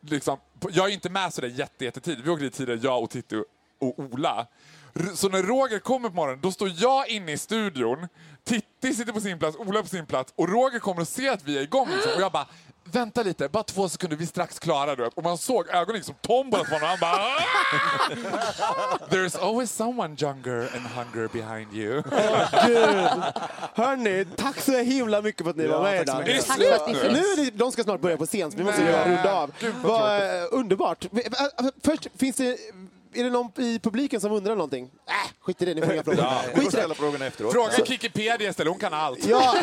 Liksom, 0.01 0.39
jag 0.71 0.89
är 0.89 0.93
inte 0.93 1.09
med 1.11 1.35
sådär 1.35 1.49
jätte, 1.49 1.85
jättetid. 1.85 2.21
Vi 2.25 2.31
åkte 2.31 2.45
dit 2.45 2.55
tidigare, 2.55 2.81
jag 2.83 3.03
och 3.03 3.11
Titti 3.11 3.43
och 3.81 3.99
Ola. 3.99 4.47
Så 5.15 5.29
när 5.29 5.43
Roger 5.43 5.79
kommer 5.79 6.09
på 6.09 6.15
morgonen, 6.15 6.41
då 6.43 6.53
står 6.53 6.71
jag 6.77 7.09
inne 7.09 7.33
i 7.33 7.39
studion, 7.39 8.09
Titti 8.45 8.95
sitter 8.95 9.13
på 9.13 9.21
sin 9.21 9.39
plats, 9.39 9.57
Ola 9.57 9.83
på 9.83 9.89
sin 9.89 10.07
plats 10.07 10.33
och 10.37 10.49
Roger 10.49 10.79
kommer 10.79 11.01
och 11.01 11.09
ser 11.09 11.31
att 11.33 11.43
vi 11.45 11.59
är 11.59 11.63
igång. 11.63 11.89
Liksom. 11.91 12.13
Och 12.17 12.21
jag 12.21 12.33
bara, 12.33 12.47
vänta 12.85 13.23
lite, 13.23 13.49
bara 13.49 13.63
två 13.63 13.89
sekunder, 13.89 14.17
vi 14.17 14.25
är 14.25 14.29
strax 14.29 14.59
klara. 14.59 14.97
Du 14.97 15.03
vet. 15.03 15.15
Och 15.15 15.23
man 15.23 15.39
såg 15.39 15.69
ögonen 15.69 15.97
liksom 15.97 16.15
tombola 16.21 16.65
på 16.65 16.71
honom. 16.75 16.89
Han 16.89 16.99
bara, 17.01 17.13
"Ah!" 17.17 17.41
There's 19.11 19.39
always 19.49 19.71
someone 19.73 20.17
younger 20.21 20.61
and 20.77 20.87
hungrier 20.87 21.29
behind 21.33 21.75
you. 21.75 22.03
Gud. 22.67 23.23
Hörni, 23.75 24.25
tack 24.37 24.61
så 24.61 24.73
himla 24.79 25.23
mycket 25.23 25.43
för 25.45 25.51
att 25.51 25.57
ni 25.57 25.67
var 25.67 25.83
med 25.83 26.03
idag. 26.03 26.17
för 26.17 26.73
att 26.75 26.87
ni 26.89 26.93
Nu 27.13 27.19
är 27.19 27.37
det, 27.45 27.51
de 27.51 27.73
ska 27.73 27.83
snart 27.83 28.01
börja 28.01 28.17
på 28.17 28.27
scen, 28.27 28.51
så 28.51 28.57
vi 28.59 28.65
måste 28.65 29.09
runda 29.09 29.33
av. 29.35 29.53
Gud, 29.61 29.75
vad 29.83 30.17
eh, 30.17 30.45
underbart. 30.51 31.07
Vi- 31.11 31.27
eh, 31.27 31.67
Först, 31.85 32.07
finns 32.19 32.37
det, 32.37 32.57
är 33.17 33.25
det 33.25 33.31
någon 33.31 33.51
i 33.57 33.79
publiken 33.79 34.21
som 34.21 34.33
undrar 34.33 34.57
någonting? 34.57 34.91
Äh, 35.07 35.13
skit 35.41 35.63
i 35.63 35.65
det, 35.65 35.75
ni 35.75 35.83
får 35.83 35.93
inga 35.93 36.03
frågor. 36.03 36.21
Ja, 36.21 36.41
vi 36.49 36.55
får 36.55 36.61
Skit 36.61 36.73
ställa 36.73 36.95
frågorna 36.95 37.27
efteråt. 37.27 37.53
Fråga 37.53 37.71
Wikipedia 37.89 38.51
istället, 38.51 38.71
hon 38.71 38.81
kan 38.81 38.95
allt. 38.95 39.27
Ja, 39.27 39.55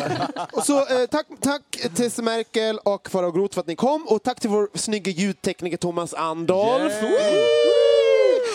och 0.52 0.64
så 0.64 0.78
eh, 0.78 1.06
tack, 1.10 1.26
tack 1.40 1.62
Tess 1.94 2.18
Merkel 2.18 2.78
och 2.78 3.10
Farao 3.10 3.30
Groth 3.32 3.54
för 3.54 3.60
att 3.60 3.66
ni 3.66 3.76
kom 3.76 4.06
och 4.08 4.22
tack 4.22 4.40
till 4.40 4.50
vår 4.50 4.68
snygga 4.74 5.12
ljudtekniker 5.12 5.76
Thomas 5.76 6.14
Andolf. 6.14 6.92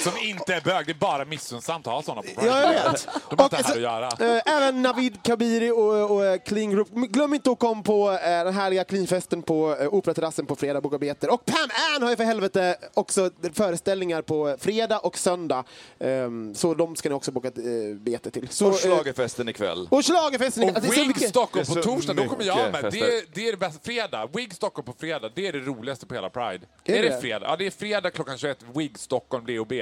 Som 0.03 0.17
inte 0.17 0.53
är 0.55 0.61
bög, 0.61 0.85
det 0.85 0.91
är 0.91 0.93
bara 0.93 1.25
missunnsamt 1.25 1.87
att 1.87 1.93
ha 1.93 2.01
såna 2.03 2.21
på 2.21 2.27
Ja, 2.45 2.61
jag 2.73 2.91
vet. 2.91 3.07
De 3.29 3.35
har 3.35 3.35
Och 3.37 3.43
inte 3.43 3.55
här 3.55 3.63
så- 3.63 3.71
att 3.73 3.81
göra. 3.81 4.07
Eh, 4.35 4.53
även 4.55 4.81
Navid 4.81 5.23
Kabiri 5.23 5.71
och, 5.71 6.11
och 6.11 6.25
eh, 6.25 6.37
Clean 6.45 6.71
Group. 6.71 6.89
Glöm 6.89 7.33
inte 7.33 7.51
att 7.51 7.59
komma 7.59 7.81
på 7.83 8.11
eh, 8.11 8.19
den 8.43 8.53
härliga 8.53 8.83
Cleanfesten 8.83 9.41
på 9.43 9.75
eh, 9.81 9.93
Operaterrassen 9.93 10.45
på 10.45 10.55
fredag, 10.55 10.81
boka 10.81 10.97
biljetter. 10.97 11.33
Och 11.33 11.45
Pam 11.45 11.69
Ann 11.95 12.03
har 12.03 12.09
ju 12.09 12.15
för 12.15 12.23
helvete 12.23 12.77
också 12.93 13.29
föreställningar 13.53 14.21
på 14.21 14.55
fredag 14.59 14.99
och 14.99 15.17
söndag. 15.17 15.63
Ehm, 15.99 16.55
så 16.55 16.73
de 16.73 16.95
ska 16.95 17.09
ni 17.09 17.15
också 17.15 17.31
boka 17.31 17.51
biljetter 17.95 18.31
till. 18.31 18.47
Så, 18.49 18.67
Och 18.67 18.75
schlagerfesten 18.79 19.49
ikväll. 19.49 19.87
och 19.91 20.05
schlagerfesten. 20.05 20.63
Och 20.63 20.75
Alltså, 20.75 20.91
Wig 20.91 21.29
Stockholm 21.29 21.65
på 21.65 21.75
torsdag, 21.75 22.13
då 22.13 22.25
kommer 22.27 22.43
jag 22.43 22.71
med. 22.71 22.83
Det 22.83 23.23
det 23.33 23.47
är 23.47 23.51
det 23.51 23.57
bästa. 23.57 23.79
Fredag, 23.83 24.29
Wig 24.33 24.53
Stockholm 24.53 24.85
på 24.85 24.93
fredag, 24.99 25.31
det 25.35 25.47
är 25.47 25.53
det 25.53 25.59
roligaste 25.59 26.05
på 26.05 26.13
hela 26.15 26.29
Pride. 26.29 26.65
Är 26.85 26.93
Är, 26.93 27.03
det? 27.03 27.09
det? 27.09 27.21
fredag? 27.21 27.47
Ja, 27.49 27.55
det 27.55 27.65
är 27.65 27.71
fredag 27.71 28.11
klockan 28.11 28.37
21, 28.37 28.57
Wig 28.75 28.99
Stockholm, 28.99 29.45
DOB. 29.45 29.73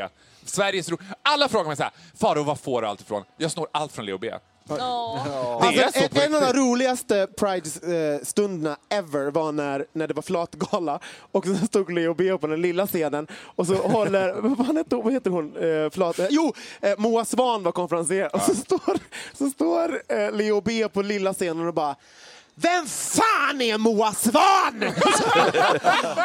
Sveriges 0.45 0.89
ro... 0.89 0.97
Alla 1.23 1.49
frågar 1.49 1.67
mig 1.67 1.75
så 1.75 1.83
här, 1.83 1.91
Faro, 2.19 2.43
var 2.43 2.55
får 2.55 2.81
du 2.81 2.87
allt 2.87 3.01
ifrån? 3.01 3.23
Jag 3.37 3.51
snor 3.51 3.67
allt 3.71 3.91
från 3.91 4.05
LOB. 4.05 4.25
Alltså, 4.69 5.99
en, 5.99 6.23
en 6.23 6.35
av 6.35 6.41
de 6.41 6.59
roligaste 6.59 7.27
Pride-stunderna 7.37 8.77
ever 8.89 9.31
var 9.31 9.51
när, 9.51 9.85
när 9.93 10.07
det 10.07 10.13
var 10.13 10.21
flatgala 10.21 10.99
och 11.31 11.45
så 11.45 11.55
stod 11.55 11.93
Leo 11.93 12.13
B 12.13 12.37
på 12.37 12.47
den 12.47 12.61
lilla 12.61 12.87
scenen 12.87 13.27
och 13.31 13.67
så 13.67 13.75
håller, 13.75 14.33
vad, 14.41 14.65
fan 14.65 14.77
heter, 14.77 14.97
vad 14.97 15.13
heter 15.13 15.29
hon, 15.29 15.55
eh, 15.57 15.89
flat, 15.89 16.19
eh, 16.19 16.27
jo, 16.29 16.53
eh, 16.81 16.93
Moa 16.97 17.25
Svan 17.25 17.63
var 17.63 17.71
konferencier. 17.71 18.35
Och 18.35 18.41
så 18.41 18.55
står, 18.55 18.97
så 19.33 19.49
står 19.49 20.01
eh, 20.07 20.31
Leo 20.31 20.61
B 20.61 20.87
på 20.89 21.01
lilla 21.01 21.33
scenen 21.33 21.67
och 21.67 21.73
bara 21.73 21.95
vem 22.61 22.85
fan 22.87 23.61
är 23.61 23.77
Moa 23.77 24.13
Svan? 24.13 24.83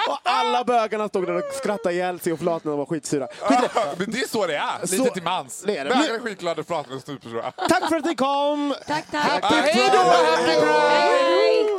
och 0.09 0.19
alla 0.23 0.65
bögarna 0.65 1.09
stod 1.09 1.27
där 1.27 1.35
och 1.35 1.55
skrattade 1.55 1.95
ihjäl 1.95 2.21
sig 2.21 2.33
och 2.33 2.39
flatorna 2.39 2.77
var 2.77 2.87
skitsura. 2.87 3.27
Skit 3.41 3.59
i 3.59 3.63
det. 3.75 3.95
Men 3.99 4.11
det 4.11 4.19
är 4.21 4.29
så 4.29 4.47
det 4.47 4.57
är, 4.57 4.81
lite 4.83 4.97
Så- 4.97 5.11
till 5.11 5.23
mans. 5.23 5.63
det 5.67 5.77
är 5.77 5.85
det. 5.85 5.91
Bögar 5.91 6.15
är 6.15 6.19
skitglada, 6.19 6.65
flatorna 6.65 6.97
är 6.97 7.01
supersura. 7.01 7.53
Tack 7.53 7.89
för 7.89 7.97
att 7.97 8.05
ni 8.05 8.15
kom! 8.15 8.75
Tack, 8.87 9.05
tack. 9.11 9.43
Happy 9.43 9.55
Hej 9.55 9.91
då, 9.93 9.99
Pride! 9.99 10.31
happy 10.31 10.61
Pride! 10.61 11.79